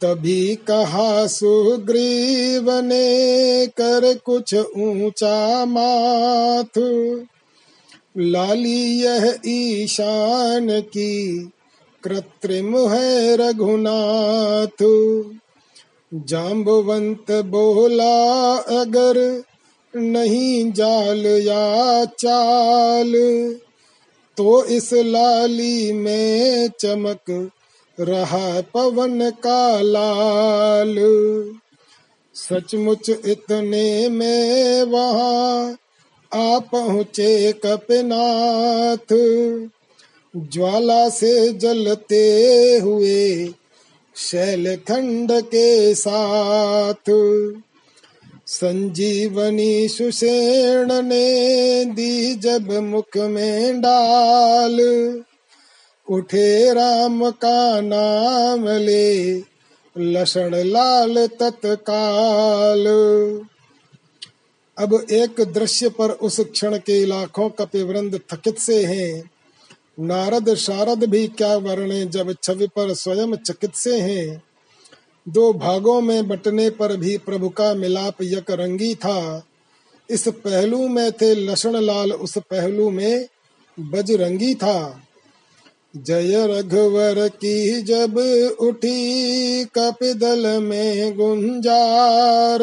तभी 0.00 0.54
कहा, 0.54 1.26
सुग्रीव 1.26 2.72
ने 2.72 3.66
कर 3.66 4.18
कुछ 4.24 4.54
ऊँचा 4.54 5.64
माथ। 5.64 6.78
लाली 8.18 9.02
यह 9.02 9.38
ईशान 9.46 10.80
की 10.80 11.50
कृत्रिम 12.04 12.88
है 12.88 13.36
रघुनाथ। 13.36 14.84
जाम्बवंत 16.14 17.30
बोला, 17.30 18.56
अगर 18.56 19.42
नहीं 19.96 20.72
जाल 20.72 21.26
या 21.26 22.04
चाल 22.04 23.12
तो 24.38 24.64
इस 24.64 24.92
लाली 24.92 25.92
में 25.92 26.68
चमक 26.80 27.50
रहा 28.00 28.60
पवन 28.60 29.30
का 29.30 29.80
लाल। 29.80 30.96
सचमुच 32.34 33.10
इतने 33.10 34.08
में 34.08 34.82
वहाँ 34.82 35.76
आ 36.34 36.58
पहुँचे 36.58 37.52
कपनाथ। 37.52 39.14
ज्वाला 40.36 41.08
से 41.08 41.52
जलते 41.52 42.78
हुए 42.82 43.54
शैल 44.16 44.76
खंड 44.76 45.32
के 45.32 45.94
साथ। 45.94 47.10
संजीवनी 48.50 49.88
सुसेण 49.88 51.02
ने 51.02 51.84
दी 51.84 52.34
जब 52.34 52.72
मुख 52.72 53.16
में 53.16 53.80
डाल। 53.80 54.80
उठे 56.10 56.74
राम 56.74 57.30
का 57.30 57.80
नाम 57.80 58.68
ले, 58.68 59.38
लसण 59.98 60.54
लाल 60.54 61.26
तत्काल। 61.26 62.86
अब 64.78 65.06
एक 65.10 65.40
दृश्य 65.40 65.88
पर 65.88 66.10
उस 66.10 66.40
क्षण 66.40 66.78
के 66.78 67.06
लाखों 67.06 67.48
कपिवृंद 67.48 68.20
थकित 68.32 68.58
से 68.58 68.84
हैं। 68.84 69.30
नारद 70.00 70.54
शारद 70.54 71.04
भी 71.04 71.26
क्या 71.26 71.56
वर्णे 71.56 72.04
जब 72.04 72.34
छवि 72.42 72.66
पर 72.66 72.94
स्वयं 72.94 73.36
चकित 73.36 73.74
से 73.74 74.00
हैं। 74.00 74.47
दो 75.28 75.52
भागों 75.52 76.00
में 76.00 76.28
बटने 76.28 76.70
पर 76.70 76.96
भी 76.96 77.18
प्रभु 77.18 77.48
का 77.48 77.74
मिलाप 77.74 78.14
यक 78.22 78.50
रंगी 78.50 78.94
था। 78.94 79.44
इस 80.10 80.28
पहलू 80.28 80.88
में 80.88 81.12
थे 81.12 81.34
लक्षण 81.34 81.76
लाल 81.76 82.12
उस 82.12 82.38
पहलू 82.38 82.90
में 82.90 83.26
बजरंगी 83.80 84.54
था। 84.54 85.02
जय 85.96 86.46
रघुवर 86.46 87.28
की 87.28 87.82
जब 87.82 88.18
उठी 88.60 89.64
कपिदल 89.64 90.62
में 90.62 91.16
गुंजार, 91.16 92.58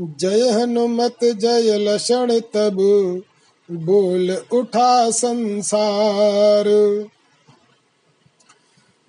जय 0.00 0.50
हनुमत, 0.50 1.16
जय 1.24 1.78
लक्षण 1.78 2.40
तब 2.40 2.76
बोल 3.70 4.38
उठा 4.52 5.10
संसार। 5.10 6.64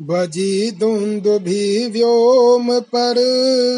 बजी 0.01 0.71
धुंद 0.71 1.27
भी 1.27 1.87
व्योम 1.87 2.79
पर, 2.79 3.15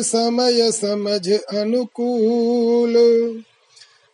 समय 0.02 0.72
समझ 0.72 1.32
अनुकूल। 1.32 2.94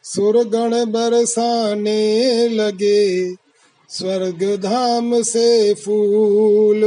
सुरगण 0.03 0.85
बरसाने 0.91 2.47
लगे, 2.49 3.33
स्वर्ग 3.89 4.61
धाम 4.63 5.21
से 5.21 5.73
फूल। 5.73 6.81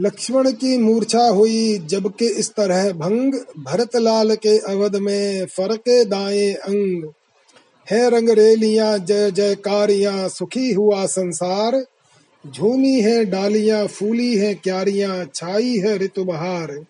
लक्ष्मण 0.00 0.50
की 0.50 0.78
मूर्छा 0.78 1.28
हुई 1.28 1.78
जबकि 1.78 2.26
इस 2.26 2.50
तरह 2.50 2.92
भंग 2.92 3.34
भरत 3.58 3.96
लाल 3.96 4.34
के 4.34 4.58
अवध 4.58 4.96
में 4.96 5.46
फरके 5.46 6.04
दाए 6.04 6.52
अंग। 6.52 7.12
है 7.90 8.10
रंग 8.10 8.30
रेलियाँ, 8.30 8.98
जय 8.98 9.30
जयकारियाँ, 9.30 10.28
सुखी 10.28 10.72
हुआ 10.72 11.06
संसार। 11.06 11.84
झूमी 12.46 13.00
है 13.00 13.24
डालियाँ, 13.24 13.86
फूली 13.86 14.36
है 14.36 14.54
क्यारियाँ, 14.54 15.24
छाई 15.34 15.76
है 15.76 15.96
ऋतु 15.98 16.24
बहार 16.24 16.84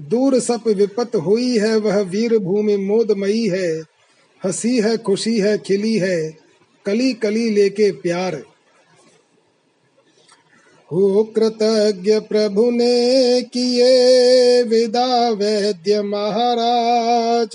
दूर 0.00 0.40
सप 0.40 0.68
विपत 0.68 1.16
हुई 1.16 1.58
है, 1.58 1.76
वह 1.76 2.00
वीर 2.00 2.38
भूमि 2.38 2.76
मोदमयी 2.76 3.48
है। 3.48 3.82
हँसी 4.44 4.80
है, 4.80 4.96
खुशी 4.96 5.38
है, 5.40 5.58
खिली 5.58 5.96
है 5.98 6.36
कली 6.86 7.12
कली 7.12 7.50
लेके 7.50 7.90
प्यार। 7.92 8.42
हो 10.90 11.24
कृतज्ञ 11.24 12.18
प्रभु 12.20 12.70
ने 12.70 13.42
किए 13.42 14.62
विदा 14.62 15.30
वैद्य 15.30 16.02
महाराज, 16.02 17.50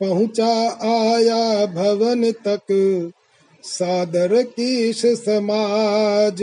पहुँचा 0.00 0.52
आया 0.82 1.66
भवन 1.66 2.30
तक। 2.46 2.72
सादर 3.62 4.42
कीश 4.42 5.06
समाज। 5.06 6.38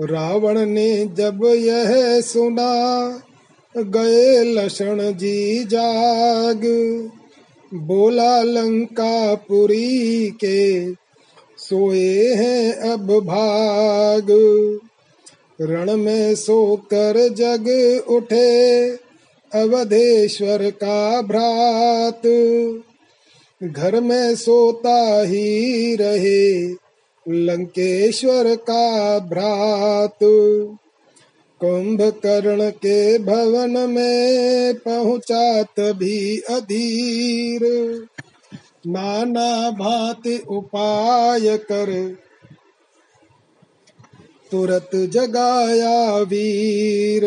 रावण 0.00 0.66
ने 0.66 1.06
जब 1.06 1.44
यह 1.44 2.20
सुना, 2.20 3.22
गए 3.76 4.44
लक्षण 4.44 5.12
जी 5.12 5.64
जाग। 5.64 6.62
बोला 7.74 8.42
लंका 8.42 9.34
पुरी 9.34 10.30
के 10.30 10.92
सोए 11.58 12.34
हैं 12.34 12.72
अब 12.72 13.06
भाग। 13.20 14.26
रण 15.60 15.96
में 15.96 16.34
सोकर 16.34 17.28
जग 17.28 18.02
उठे, 18.08 18.88
अवधेश्वर 19.54 20.70
का 20.70 21.22
भ्रात। 21.22 22.22
घर 23.62 24.00
में 24.00 24.36
सोता 24.36 25.22
ही 25.22 25.96
रहे, 25.96 26.68
लंकेश्वर 27.28 28.54
का 28.54 29.18
भ्रात। 29.18 30.18
कुंभकर्ण 31.60 32.70
के 32.70 33.18
भवन 33.18 33.90
में 33.90 34.74
पहुँचा 34.74 35.62
तभी 35.62 36.38
अधीर। 36.38 37.60
नाना 38.86 39.70
भांति 39.70 40.44
उपाय 40.48 41.56
कर, 41.58 42.16
तुरत 44.50 44.90
जगाया 44.94 46.18
वीर। 46.18 47.24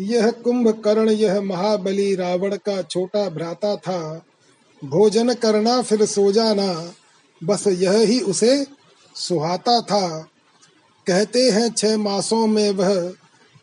यह 0.00 0.30
कुंभकर्ण, 0.30 1.10
यह 1.10 1.40
महाबली 1.40 2.14
रावण 2.14 2.56
का 2.56 2.82
छोटा 2.82 3.28
भ्राता 3.28 3.76
था। 3.76 4.26
भोजन 4.84 5.34
करना 5.34 5.82
फिर 5.82 6.06
सो 6.06 6.32
जाना, 6.32 6.92
बस 7.44 7.66
यह 7.66 7.92
ही 7.92 8.20
उसे 8.20 8.66
सुहाता 9.14 9.80
था। 9.80 10.28
कहते 11.06 11.50
हैं 11.50 11.72
छह 11.72 11.96
मासों 11.96 12.46
में 12.46 12.70
वह 12.70 13.12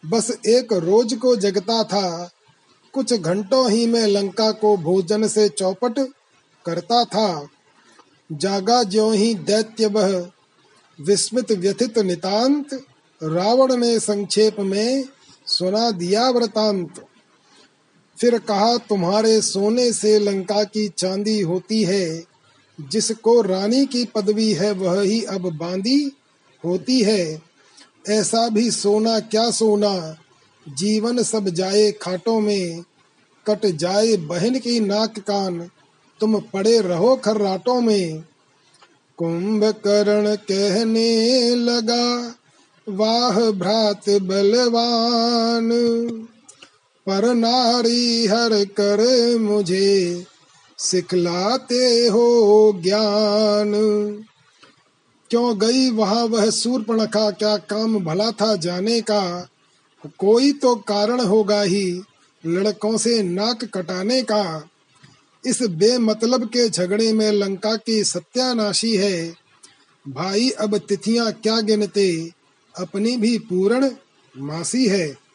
बस 0.05 0.38
एक 0.45 0.74
रोज 0.74 1.13
को 1.13 1.36
जगता 1.36 1.84
था। 1.84 2.30
कुछ 2.93 3.13
घंटों 3.13 3.72
ही 3.72 3.88
में 3.88 4.07
लंका 4.07 4.51
को 4.51 4.78
भोजन 4.78 5.28
से 5.28 5.49
चौपट 5.49 6.07
करता 6.65 7.03
था। 7.05 7.47
जागा 8.32 8.84
ज्यो 8.84 9.11
ही 9.11 9.36
दैत्य 9.36 9.86
वह 9.86 10.30
विस्मित 11.01 11.51
व्यथित 11.51 11.99
नितांत 11.99 12.74
रावण 13.24 13.76
ने 13.76 13.99
संक्षेप 13.99 14.59
में 14.59 15.05
सुना 15.47 15.91
दिया 15.91 16.30
वृतांत 16.30 17.05
फिर 18.22 18.38
कहा, 18.38 18.78
तुम्हारे 18.78 19.41
सोने 19.41 19.93
से 19.93 20.20
लंका 20.20 20.63
की 20.63 20.91
चांदी 20.97 21.41
होती 21.41 21.84
है। 21.84 22.24
जिसको 22.91 23.41
रानी 23.41 23.86
की 23.86 24.05
पदवी 24.05 24.53
है, 24.53 24.72
वह 24.72 25.01
ही 25.01 25.24
अब 25.24 25.41
बांदी 25.41 26.11
होती 26.65 27.01
है। 27.01 27.41
ऐसा 28.09 28.49
भी 28.49 28.72
सोना, 28.72 29.20
क्या 29.20 29.51
सोना? 29.51 30.17
जीवन 30.78 31.24
सब 31.24 31.49
जाए 31.49 31.91
खाटों 31.91 32.39
में। 32.39 32.84
कट 33.47 33.65
जाए 33.65 34.15
बहन 34.15 34.59
की 34.59 34.80
नाक 34.80 35.20
कान। 35.20 35.70
तुम 36.20 36.39
पड़े 36.39 36.82
रहो 36.82 37.15
खर्राटों 37.15 37.82
में। 37.82 38.24
कुंभकर्ण 39.17 40.36
कहने 40.36 41.49
लगा, 41.55 42.36
वाह 42.89 43.51
भ्रात 43.51 44.09
बलवान। 44.09 45.70
पर 47.10 47.34
नारी 47.34 48.26
हर 48.26 48.66
कर 48.66 49.38
मुझे 49.39 50.26
सिखलाते 50.78 52.07
हो 52.07 52.74
ज्ञान। 52.84 53.74
क्यों 55.30 55.60
गई 55.60 55.89
वहाँ 55.89 56.24
वह 56.24 56.49
सूर्पणखा 56.49 57.32
क्या 57.32 57.57
काम 57.57 57.99
भला 57.99 58.32
था 58.32 58.55
जाने 58.55 59.01
का? 59.01 59.49
कोई 60.18 60.51
तो 60.51 60.76
कारण 60.76 61.22
होगा 61.22 61.62
ही 61.62 62.01
लड़कों 62.45 62.97
से 62.97 63.24
नाक 63.24 63.66
कटाने 63.66 64.22
का। 64.22 64.70
इस 65.45 65.62
बेमतलब 65.62 66.45
के 66.45 66.70
झगड़े 66.70 67.14
में 67.14 67.32
लंका 67.32 67.76
की 67.76 68.03
सत्यानाशी 68.03 68.95
है। 68.95 69.34
भाई, 70.10 70.49
अब 70.49 70.78
तिथियाँ 70.78 71.32
क्या 71.32 71.62
गिनते? 71.62 72.32
अपनी 72.78 73.18
भी 73.18 73.39
पूर्ण 73.39 73.91
मासी 74.38 74.88
है। 74.88 75.29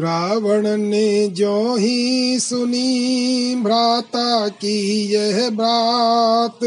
रावण 0.00 0.76
ने 0.76 1.28
जो 1.28 1.76
ही 1.76 2.38
सुनी, 2.40 3.54
भ्राता 3.54 4.48
की 4.48 5.06
यह 5.12 5.50
बात। 5.50 6.60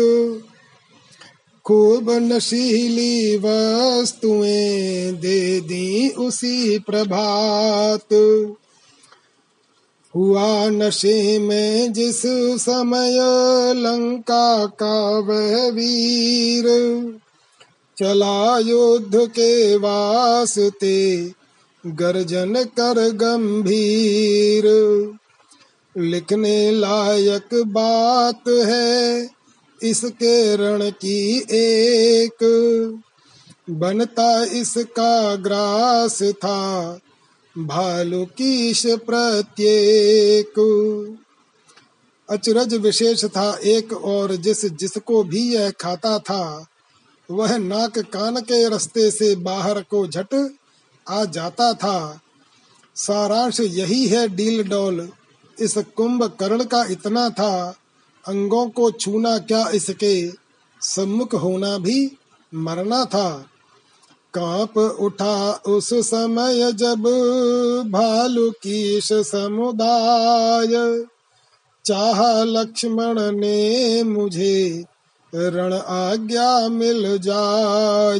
खूब 1.65 2.11
नशीली 2.11 3.37
वस्तुएँ 3.37 5.11
दे 5.11 5.59
दी 5.59 6.09
उसी 6.09 6.79
प्रभात। 6.79 8.13
हुआ 10.15 10.69
नशे 10.69 11.39
में 11.39 11.93
जिस 11.93 12.21
समय 12.61 13.17
लंका 13.73 14.65
का 14.65 15.19
वह 15.19 15.71
वीर। 15.71 16.65
चला 17.97 18.59
युद्ध 18.59 19.15
के 19.15 19.77
वास्ते 19.77 21.36
गर्जन 21.87 22.63
कर 22.63 23.11
गंभीर। 23.11 24.63
लिखने 25.97 26.71
लायक 26.71 27.63
बात 27.67 28.49
है 28.49 29.29
इसके 29.83 30.55
रण 30.55 30.89
की 30.89 31.47
एक। 31.51 32.43
बनता 33.69 34.43
इसका 34.43 35.35
ग्रास 35.35 36.23
था 36.23 36.99
भालू 37.57 38.25
कीश 38.25 38.85
प्रत्येक। 38.85 40.53
अचरज 42.29 42.73
विशेष 42.73 43.25
था 43.25 43.59
एक 43.63 43.93
और 43.93 44.35
जिस 44.35 44.65
जिसको 44.65 45.23
भी 45.23 45.53
यह 45.55 45.69
खाता 45.69 46.19
था, 46.19 46.67
वह 47.31 47.57
नाक 47.57 47.99
कान 47.99 48.41
के 48.41 48.69
रस्ते 48.69 49.11
से 49.11 49.35
बाहर 49.35 49.81
को 49.81 50.07
झट 50.07 50.57
आ 51.09 51.25
जाता 51.25 51.73
था। 51.73 52.19
सारांश 52.95 53.59
यही 53.59 54.07
है 54.07 54.27
डील 54.27 54.63
डोल। 54.63 55.09
इस 55.59 55.77
कुंभ 55.77 56.23
कर्ण 56.23 56.63
का 56.63 56.83
इतना 56.83 57.29
था। 57.29 57.75
अंगों 58.27 58.69
को 58.69 58.91
छूना 58.91 59.37
क्या 59.37 59.69
इसके? 59.69 60.31
सम्मुख 60.81 61.33
होना 61.33 61.77
भी 61.77 62.17
मरना 62.55 63.05
था। 63.05 63.45
काँप 64.33 64.77
उठा 64.77 65.61
उस 65.67 65.93
समय 65.93 66.71
जब 66.71 66.99
भालू 67.87 68.51
कीश 68.51 69.13
समुदाय। 69.13 71.03
चाह 71.85 72.43
लक्ष्मण 72.43 73.31
ने 73.31 74.03
मुझे 74.03 74.85
रण 75.35 75.73
आज्ञा 75.73 76.67
मिल 76.67 77.17
जाय 77.17 78.19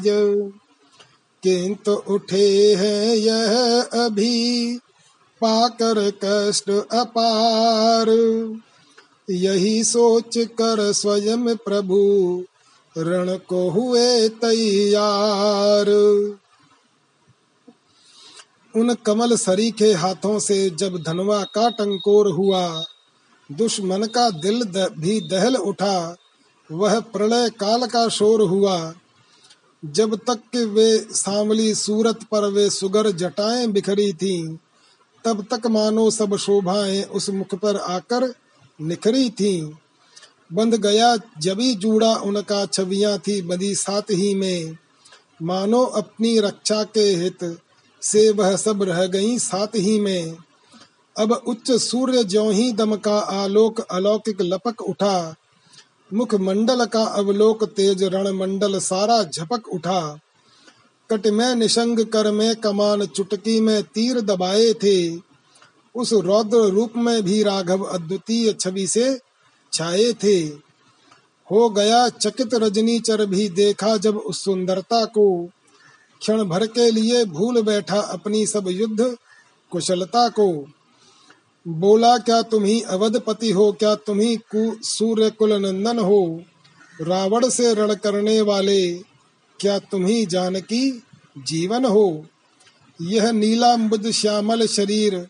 किंतु 1.47 1.91
उठे 1.91 2.75
हैं 2.75 3.15
यह 3.15 3.81
अभी, 4.05 4.77
पाकर 5.43 6.11
कष्ट 6.23 6.69
अपार। 6.69 8.09
यही 9.29 9.83
सोच 9.83 10.37
कर 10.37 10.93
स्वयं 10.93 11.55
प्रभु, 11.55 11.97
रण 12.97 13.37
को 13.37 13.69
हुए 13.69 14.29
तैयार। 14.29 15.89
उन 18.75 18.93
कमल 18.93 19.35
सरी 19.35 19.71
के 19.71 19.93
हाथों 19.93 20.39
से 20.39 20.69
जब 20.69 21.03
धनवा 21.03 21.43
का 21.43 21.69
टंकोर 21.69 22.27
हुआ, 22.27 22.83
दुश्मन 23.51 24.03
का 24.03 24.29
दिल 24.29 24.63
भी 24.99 25.21
दहल 25.21 25.55
उठा, 25.55 26.15
वह 26.71 26.99
प्रलय 26.99 27.49
काल 27.49 27.85
का 27.85 28.07
शोर 28.07 28.41
हुआ। 28.41 28.93
जब 29.85 30.15
तक 30.15 30.35
कि 30.35 30.65
वे 30.65 30.97
सांवली 30.99 31.75
सूरत 31.75 32.23
पर 32.23 32.45
वे 32.45 32.69
सुगर 32.69 33.11
जटाएँ 33.11 33.67
बिखरी 33.67 34.13
थीं, 34.13 34.57
तब 35.25 35.45
तक 35.53 35.67
मानो 35.67 36.11
सब 36.11 36.35
शोभाएँ 36.35 37.03
उस 37.03 37.29
मुख 37.29 37.55
पर 37.55 37.75
आकर 37.75 38.33
निखरी 38.81 39.29
थीं। 39.29 39.71
बंध 40.53 40.75
गया 40.75 41.17
जबी 41.37 41.75
जूड़ा 41.75 42.15
उनका 42.15 42.65
छवियाँ 42.65 43.19
थी 43.19 43.41
बंदी 43.41 43.75
साथ 43.75 44.01
ही 44.01 44.35
में। 44.35 44.77
मानो 45.41 45.83
अपनी 45.83 46.39
रक्षा 46.39 46.83
के 46.83 46.99
हित 46.99 47.57
से 48.01 48.31
वह 48.31 48.55
सब 48.55 48.83
रह 48.83 49.05
गई 49.05 49.39
साथ 49.39 49.67
ही 49.75 49.99
में। 49.99 50.37
अब 51.19 51.31
उच्च 51.31 51.71
सूर्य 51.71 52.23
ज्यो 52.23 52.49
ही 52.49 52.71
दम 52.71 52.95
का 52.95 53.19
आलोक 53.19 53.79
अलौकिक 53.79 54.41
लपक 54.41 54.81
उठा 54.81 55.35
मुख 56.13 56.35
मंडल 56.35 56.85
का 56.85 57.03
अवलोक 57.03 57.63
तेज 57.63 58.03
रण 58.03 58.31
मंडल 58.31 58.79
सारा 58.79 59.23
झपक 59.23 59.67
उठा। 59.67 60.19
कट 61.11 61.27
में 61.27 61.55
निशंग 61.55 62.05
कर 62.05 62.31
में 62.31 62.55
कमान 62.55 63.05
चुटकी 63.05 63.59
में 63.59 63.83
तीर 63.83 64.21
दबाए 64.21 64.73
थे। 64.73 65.15
उस 65.95 66.13
रौद्र 66.13 66.57
रूप 66.57 66.93
में 66.97 67.23
भी 67.23 67.43
राघव 67.43 67.83
अद्वितीय 67.83 68.53
छवि 68.53 68.87
से 68.87 69.19
छाए 69.73 70.13
थे। 70.13 70.39
हो 71.51 71.69
गया 71.69 72.09
चकित 72.09 72.53
रजनी 72.53 72.99
चर 72.99 73.25
भी 73.25 73.49
देखा 73.49 73.97
जब 73.97 74.17
उस 74.17 74.43
सुंदरता 74.43 75.05
को। 75.05 75.49
क्षण 76.19 76.43
भर 76.43 76.67
के 76.67 76.91
लिए 76.91 77.25
भूल 77.25 77.61
बैठा 77.61 77.99
अपनी 77.99 78.45
सब 78.45 78.65
युद्ध 78.67 79.17
कुशलता 79.71 80.29
को। 80.29 80.65
बोला, 81.67 82.17
क्या 82.17 82.41
तुम 82.41 82.63
ही 82.63 82.81
अवधपति 82.81 83.51
हो? 83.51 83.71
क्या 83.71 83.95
तुम 83.95 84.19
ही 84.19 84.39
सूर्य 84.55 85.29
कुल 85.29 85.53
नंदन 85.53 85.99
हो? 85.99 86.43
रावण 87.01 87.49
से 87.49 87.73
रण 87.73 87.93
करने 87.93 88.41
वाले, 88.41 88.93
क्या 89.59 89.79
तुम 89.79 90.05
ही 90.05 90.25
जानकी 90.25 91.03
जीवन 91.37 91.85
हो? 91.85 92.25
यह 93.01 93.31
नीला 93.31 93.75
बुद्ध 93.75 94.11
श्यामल 94.11 94.67
शरीर, 94.67 95.27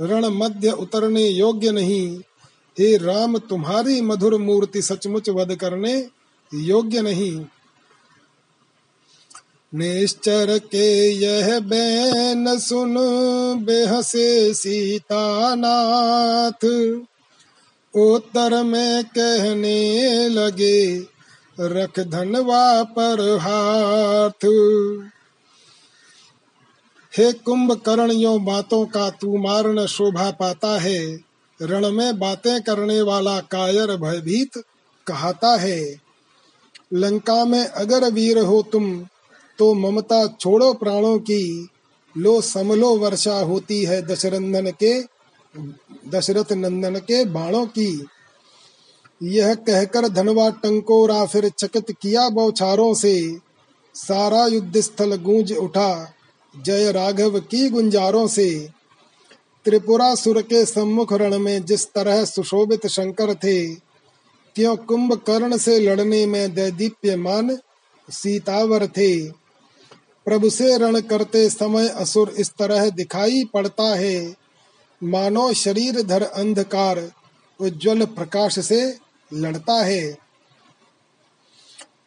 रण 0.00 0.24
मध्य 0.24 0.70
उतरने 0.70 1.28
योग्य 1.28 1.70
नहीं। 1.70 2.18
हे 2.78 2.96
राम, 2.96 3.38
तुम्हारी 3.38 4.00
मधुर 4.00 4.38
मूर्ति 4.38 4.82
सचमुच 4.82 5.28
वध 5.28 5.54
करने 5.54 6.08
योग्य 6.54 7.02
नहीं। 7.02 7.44
निश्चर 9.72 10.58
के 10.58 10.88
यह 11.10 11.58
बैन 11.60 12.58
सुन, 12.58 12.94
बेहसे 13.64 14.54
सीता 14.54 15.54
नाथ 15.54 16.64
उत्तर 17.94 18.62
में 18.62 19.04
कहने 19.04 20.28
लगे, 20.28 20.98
रख 21.60 22.00
धनवा 22.00 22.82
पर 22.82 23.20
हाथ। 23.36 24.46
हे 27.12 27.32
कुंभ 27.32 27.72
करण 27.86 28.10
यो 28.10 28.38
बातों 28.38 28.84
का 28.86 29.08
तू 29.10 29.36
मारण 29.38 29.86
शोभा 29.86 30.30
पाता 30.30 30.78
है। 30.80 31.00
रण 31.60 31.90
में 31.90 32.18
बातें 32.18 32.60
करने 32.62 33.00
वाला 33.02 33.38
कायर 33.40 33.96
भयभीत 33.96 34.58
कहता 35.06 35.56
है, 35.56 35.80
लंका 36.94 37.44
में 37.44 37.64
अगर 37.64 38.10
वीर 38.12 38.38
हो 38.38 38.62
तुम 38.72 38.92
तो 39.60 39.72
ममता 39.74 40.26
छोड़ो 40.26 40.72
प्राणों 40.74 41.18
की, 41.18 41.68
लो 42.16 42.40
समलो 42.40 42.96
वर्षा 42.96 43.38
होती 43.40 43.82
है 43.84 44.00
दशरंदन 44.02 44.70
के, 44.82 44.92
दशरथ 46.10 46.52
नंदन 46.52 46.96
के 46.98 47.24
बाणों 47.24 47.66
की। 47.66 48.06
यह 49.22 49.54
कहकर 49.54 50.08
धनवा 50.08 50.48
टंकोरा 50.50 51.24
फिर 51.26 51.48
चकित 51.48 51.90
किया 52.02 52.28
बौछारों 52.28 52.94
से। 52.94 53.36
सारा 53.94 54.46
युद्ध 54.46 54.80
स्थल 54.80 55.16
गूंज 55.16 55.52
उठा, 55.52 56.12
जय 56.54 56.92
राघव 56.92 57.38
की 57.40 57.68
गुंजारों 57.68 58.26
से। 58.26 58.68
त्रिपुरा 59.66 60.14
सुर 60.14 60.40
के 60.42 60.64
सम्मुख 60.64 61.12
रण 61.12 61.38
में 61.38 61.64
जिस 61.64 61.86
तरह 61.86 62.24
सुशोभित 62.24 62.86
शंकर 62.86 63.34
थे, 63.34 63.74
क्यों 64.56 64.76
कुंभकर्ण 64.76 65.56
से 65.56 65.78
लड़ने 65.78 66.26
में 66.26 66.54
दैदीप्यमान 66.54 67.58
सीतावर 68.08 68.86
थे। 68.86 69.39
प्रभु 70.26 70.50
से 70.50 70.76
रण 70.78 71.00
करते 71.00 71.48
समय 71.50 71.88
असुर 71.88 72.34
इस 72.38 72.50
तरह 72.50 72.88
दिखाई 72.90 73.44
पड़ता 73.54 73.94
है, 73.94 74.34
मानो 75.02 75.52
शरीर 75.52 76.02
धर 76.02 76.22
अंधकार 76.22 77.10
उज्जवल 77.60 78.04
प्रकाश 78.04 78.58
से 78.58 78.96
लड़ता 79.34 79.84
है। 79.84 80.18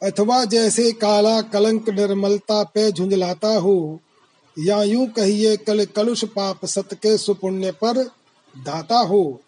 अथवा 0.03 0.45
जैसे 0.45 0.91
काला 0.91 1.41
कलंक 1.41 1.90
निर्मलता 1.90 2.64
पे 2.64 2.91
झुंझलाता 2.91 3.57
हो, 3.57 3.99
या 4.57 4.84
यूँ 4.84 5.07
कहिए 5.07 5.56
कल 5.57 5.85
कलुष 5.85 6.23
पाप 6.26 6.65
सत 6.65 6.94
के 6.94 7.18
सुपुण्य 7.18 7.72
पर 7.72 8.03
दाता 8.53 8.98
हो। 8.98 9.41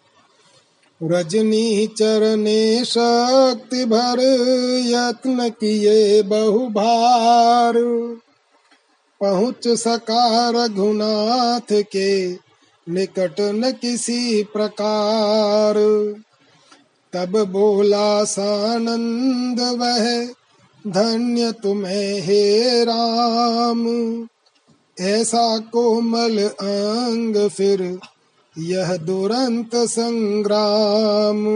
रजनी 1.02 1.86
चरने 1.86 2.84
शक्ति 2.84 3.84
भर 3.84 4.20
यत्न 4.86 5.48
किए 5.50 6.22
बहु 6.22 6.66
भार 6.68 7.74
पहुँच 9.20 9.68
सका 9.68 10.50
रघुनाथ 10.50 11.72
के, 11.72 12.32
निकट 12.88 13.40
न 13.40 13.72
किसी 13.72 14.42
प्रकार। 14.42 15.74
तब 17.12 17.44
बोला 17.52 18.24
सानंद, 18.24 19.60
वह 19.60 20.26
धन्य 20.92 21.52
तुम्हें 21.52 22.20
हे 22.20 22.84
राम। 22.84 23.88
ऐसा 25.00 25.58
कोमल 25.58 26.38
अंग 26.48 27.48
फिर 27.48 27.98
यह 28.58 28.96
दुरंत 28.96 29.70
संग्राम। 29.74 31.46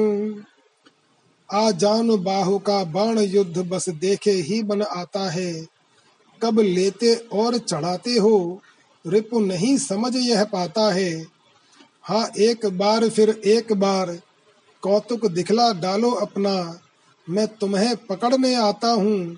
आ 1.53 1.71
जान 1.71 2.17
बाहु 2.17 2.59
का 2.59 2.85
बाण 2.85 3.19
युद्ध 3.19 3.59
बस 3.59 3.89
देखे 3.89 4.31
ही 4.31 4.63
बन 4.63 4.83
आता 4.83 5.31
है। 5.31 5.80
कब 6.43 6.61
लेते 6.61 7.15
और 7.15 7.59
चढ़ाते 7.59 8.11
हो? 8.11 8.63
रिपु 9.07 9.41
नहीं 9.41 9.77
समझ 9.77 10.17
यह 10.17 10.45
पाता 10.45 10.93
है। 10.93 11.27
हाँ 12.03 12.31
एक 12.39 12.67
बार 12.67 13.09
फिर 13.09 13.41
एक 13.45 13.73
बार। 13.73 14.21
कौतुक 14.83 15.27
दिखला 15.27 15.73
डालो 15.73 16.11
अपना। 16.11 16.81
मैं 17.31 17.49
तुम्हें 17.49 17.97
पकड़ने 17.97 18.55
आता 18.55 18.89
हूँ। 18.89 19.37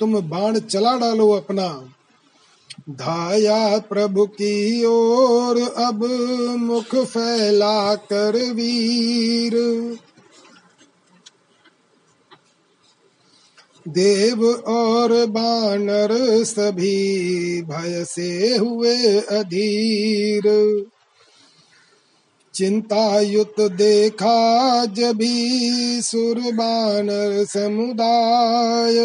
तुम 0.00 0.20
बाण 0.20 0.58
चला 0.58 0.98
डालो 0.98 1.30
अपना। 1.30 1.88
धाया 2.90 3.78
प्रभु 3.78 4.26
की 4.26 4.84
ओर 4.84 5.60
अब 5.62 6.04
मुख 6.58 7.04
फैला 7.04 7.94
कर 7.94 8.52
वीर। 8.52 9.52
देव 13.88 14.50
और 14.50 15.26
बानर 15.26 16.44
सभी 16.44 17.62
भय 17.62 18.04
से 18.04 18.56
हुए 18.56 19.20
अधीर। 19.20 20.42
चिंता 22.54 23.20
युत 23.20 23.54
देखा 23.60 24.84
जभी 24.84 25.60
सुर 26.02 26.38
बानर 26.38 27.44
समुदाय। 27.44 28.96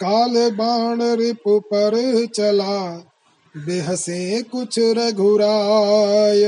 काल 0.00 0.50
बाण 0.50 1.02
रिपु 1.02 1.60
पर 1.60 2.26
चला, 2.26 3.10
बेहसे 3.56 4.42
कुछ 4.42 4.78
रघुराय। 4.78 6.42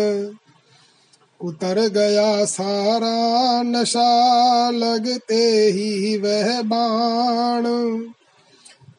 उतर 1.45 1.89
गया 1.89 2.45
सारा 2.45 3.63
नशा 3.63 4.71
लगते 4.71 5.71
ही 5.75 6.17
वह 6.17 6.63
बाण। 6.63 7.67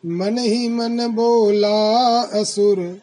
मन 0.06 0.38
ही 0.38 0.70
मन 0.70 1.08
बोला, 1.08 2.22
असुर, 2.22 3.02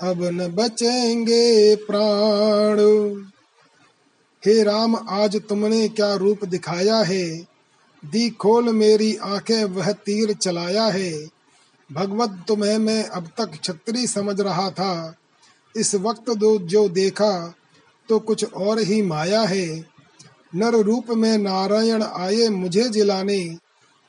अब 0.00 0.24
न 0.24 0.48
बचेंगे 0.48 1.76
प्राण। 1.76 2.78
हे 4.46 4.62
राम, 4.62 4.96
आज 5.08 5.36
तुमने 5.48 5.88
क्या 5.88 6.14
रूप 6.14 6.44
दिखाया 6.44 6.96
है? 6.96 7.38
दी 8.04 8.30
खोल 8.30 8.64
मेरी 8.64 9.16
आँखें, 9.16 9.64
वह 9.64 9.92
तीर 9.92 10.32
चलाया 10.32 10.84
है। 10.84 11.26
भगवत, 11.92 12.44
तुम्हें 12.48 12.78
मैं 12.78 13.04
अब 13.04 13.24
तक 13.38 13.50
छत्री 13.64 14.06
समझ 14.06 14.40
रहा 14.40 14.70
था। 14.70 15.14
इस 15.76 15.94
वक्त 15.94 16.30
दो 16.30 16.58
जो 16.58 16.88
देखा 16.88 17.54
तो 18.08 18.18
कुछ 18.18 18.52
और 18.52 18.78
ही 18.78 19.02
माया 19.02 19.42
है। 19.42 19.84
नर 20.54 20.74
रूप 20.74 21.10
में 21.10 21.38
नारायण 21.38 22.02
आए 22.02 22.48
मुझे 22.48 22.88
जिलाने। 22.88 23.56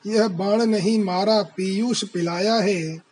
यह 0.06 0.28
बाण 0.28 0.64
नहीं 0.64 1.04
मारा, 1.04 1.42
पीयूष 1.42 2.04
पिलाया 2.04 2.54
है। 2.54 3.02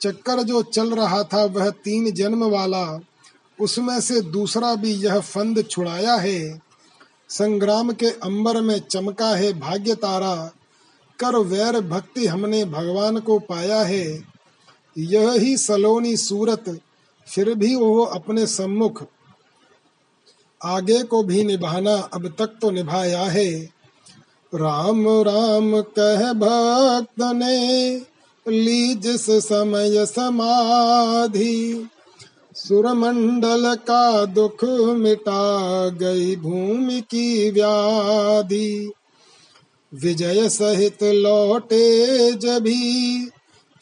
चक्कर 0.00 0.42
जो 0.42 0.62
चल 0.62 0.94
रहा 0.94 1.22
था 1.22 1.44
वह 1.44 1.70
तीन 1.70 2.10
जन्म 2.10 2.44
वाला। 2.44 3.00
उसमें 3.60 4.00
से 4.00 4.20
दूसरा 4.20 4.74
भी 4.74 4.92
यह 4.92 5.20
फंद 5.20 5.64
छुड़ाया 5.70 6.14
है। 6.14 6.62
संग्राम 7.28 7.92
के 7.92 8.06
अंबर 8.06 8.60
में 8.60 8.78
चमका 8.78 9.36
है 9.36 9.52
भाग्य 9.60 9.94
तारा। 9.94 10.50
कर 11.18 11.36
वैर 11.36 11.80
भक्ति 11.80 12.26
हमने 12.26 12.64
भगवान 12.64 13.18
को 13.20 13.38
पाया 13.38 13.80
है। 13.80 14.24
यह 14.98 15.32
ही 15.32 15.56
सलोनी 15.56 16.16
सूरत, 16.16 16.80
फिर 17.26 17.54
भी 17.54 17.74
वो 17.74 18.04
अपने 18.04 18.46
सम्मुख 18.46 19.06
आगे 20.64 21.02
को 21.02 21.22
भी 21.22 21.44
निभाना 21.44 21.94
अब 22.14 22.34
तक 22.38 22.46
तो 22.46 22.70
निभाया 22.70 23.22
है। 23.22 23.50
राम 24.54 25.08
राम 25.08 25.80
कह 25.80 26.32
भक्त 26.32 27.22
ने 27.22 27.96
ली 28.46 28.94
जिस 28.94 29.30
समय 29.30 30.06
समाधि। 30.06 31.88
सुरमंडल 32.56 33.74
का 33.74 34.24
दुख 34.24 34.64
मिटा 34.98 35.88
गई 35.88 36.36
भूमि 36.36 37.00
की 37.00 37.50
व्याधि। 37.50 38.92
विजय 39.94 40.48
सहित 40.48 41.02
लौटे 41.02 42.32
जभी 42.32 43.28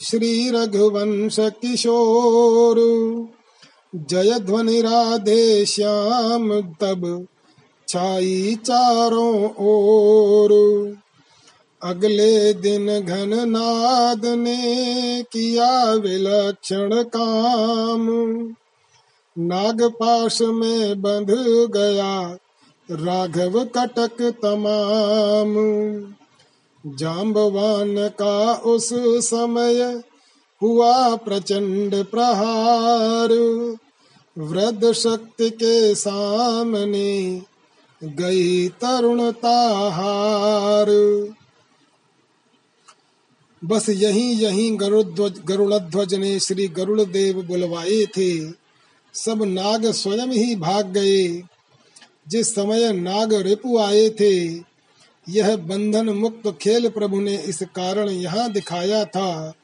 श्री 0.01 0.51
रघुवंश 0.51 1.37
किशोर। 1.41 2.79
जय 3.95 4.39
ध्वनि 4.39 4.81
राधे 4.81 5.67
श्याम, 5.67 6.61
तब 6.61 7.27
छाई 7.89 8.59
चारों 8.65 9.51
ओर। 9.59 10.53
अगले 11.83 12.53
दिन 12.53 13.01
घन 13.01 13.49
नाद 13.49 14.27
ने 14.27 15.25
किया 15.33 15.93
विलक्षण 15.93 17.03
काम। 17.03 18.09
नागपाश 19.39 20.43
में 20.43 21.03
बंध 21.03 21.31
गया 21.77 22.39
राघव 22.91 23.65
कटक 23.65 24.23
तमाम। 24.23 25.55
जाम्बवान 26.95 28.09
का 28.09 28.55
उस 28.55 28.91
समय 29.29 30.03
हुआ 30.63 31.17
प्रचंड 31.17 32.05
प्रहार। 32.05 33.33
वृद्ध 34.39 34.93
शक्ति 34.93 35.51
के 35.51 35.95
सामने 35.95 37.43
गई 38.05 38.69
तरुणता 38.69 39.91
हार 39.91 40.87
बस 43.65 43.89
यहीं 43.89 44.35
यहीं 44.35 44.81
गरुड़ 44.81 45.75
ध्वज 45.75 46.15
ने 46.15 46.41
श्री 46.41 46.69
गरुड़ 46.69 47.03
देव 47.03 47.43
बुलवाए 47.43 48.05
थे। 48.05 48.51
सब 49.15 49.43
नाग 49.43 49.87
स्वयं 49.87 50.27
ही 50.27 50.57
भाग 50.57 50.87
गए। 50.87 51.43
जिस 52.29 52.55
समय 52.55 52.93
नाग 52.93 53.35
रिपु 53.35 53.79
आए 53.79 54.09
थे, 54.11 54.55
यह 55.29 55.57
बंधन 55.57 56.09
मुक्त 56.09 56.59
खेल 56.61 56.89
प्रभु 56.89 57.21
ने 57.21 57.37
इस 57.37 57.63
कारण 57.63 58.09
यहाँ 58.09 58.53
दिखाया 58.53 59.05
था। 59.05 59.55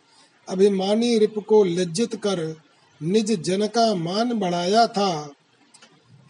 अभिमानी 0.48 1.18
रिप 1.18 1.34
को 1.38 1.64
लज्जित 1.64 2.14
कर 2.14 2.56
निज 3.02 3.42
जन 3.42 3.66
का 3.66 3.94
मान 3.94 4.32
बढ़ाया 4.32 4.86
था। 4.86 5.30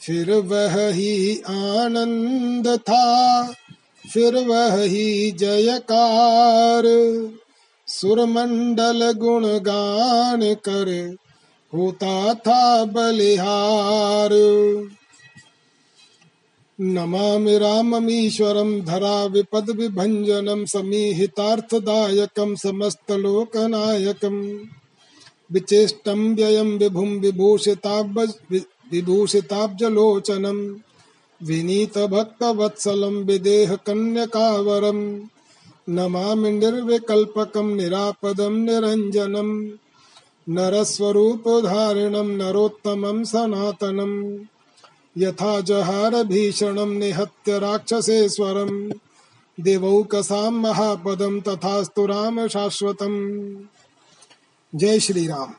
फिर 0.00 0.32
वह 0.32 0.88
ही 0.88 1.38
आनंद 1.48 2.78
था। 2.78 3.42
फिर 4.12 4.34
वह 4.34 4.82
ही 4.82 5.30
जयकार। 5.30 6.82
सुरमंडल 7.86 9.12
गुण 9.12 9.46
गान 9.46 10.54
कर 10.54 11.16
होता 11.74 12.34
था 12.34 12.84
बलिहार। 12.84 14.30
नमामि 16.80 17.58
राममीश्वरं 17.58 18.80
धरा 18.80 19.24
विपद 19.24 19.70
विभंजनम 19.70 20.64
समीहितार्थदायकम 20.64 22.54
समस्त 22.54 23.12
लोकनायकम 23.12 24.60
विचेष्टं 25.52 26.34
व्ययं 26.34 26.78
विभुं 26.78 27.08
विभूषिताब्ज 27.08 28.32
विभूषिताब्जलोचनं। 28.92 30.74
विनीतभक्तवत्सलं 31.46 33.24
विदेहकन्यकावरम् 33.24 35.20
नमामि 35.88 36.50
निर्विकल्पकं 36.50 37.76
निरापदं 37.76 38.52
निरञ्जनं। 38.52 39.66
नरस्वरूपधारिणं 40.48 42.26
नरोत्तमं 42.26 43.24
सनातनम्। 43.24 44.38
यथा 45.18 45.60
जहार 45.60 46.24
भीषणं 46.24 46.98
निहत्य 46.98 47.58
राक्षसेश्वरं 47.58 48.88
देवौकसां 49.60 50.50
महापदं 50.50 51.40
तथास्तु 51.40 52.06
राम 52.06 52.48
शाश्वतम्। 52.48 53.56
जय 54.74 55.00
श्री 55.00 55.26
राम 55.26 55.54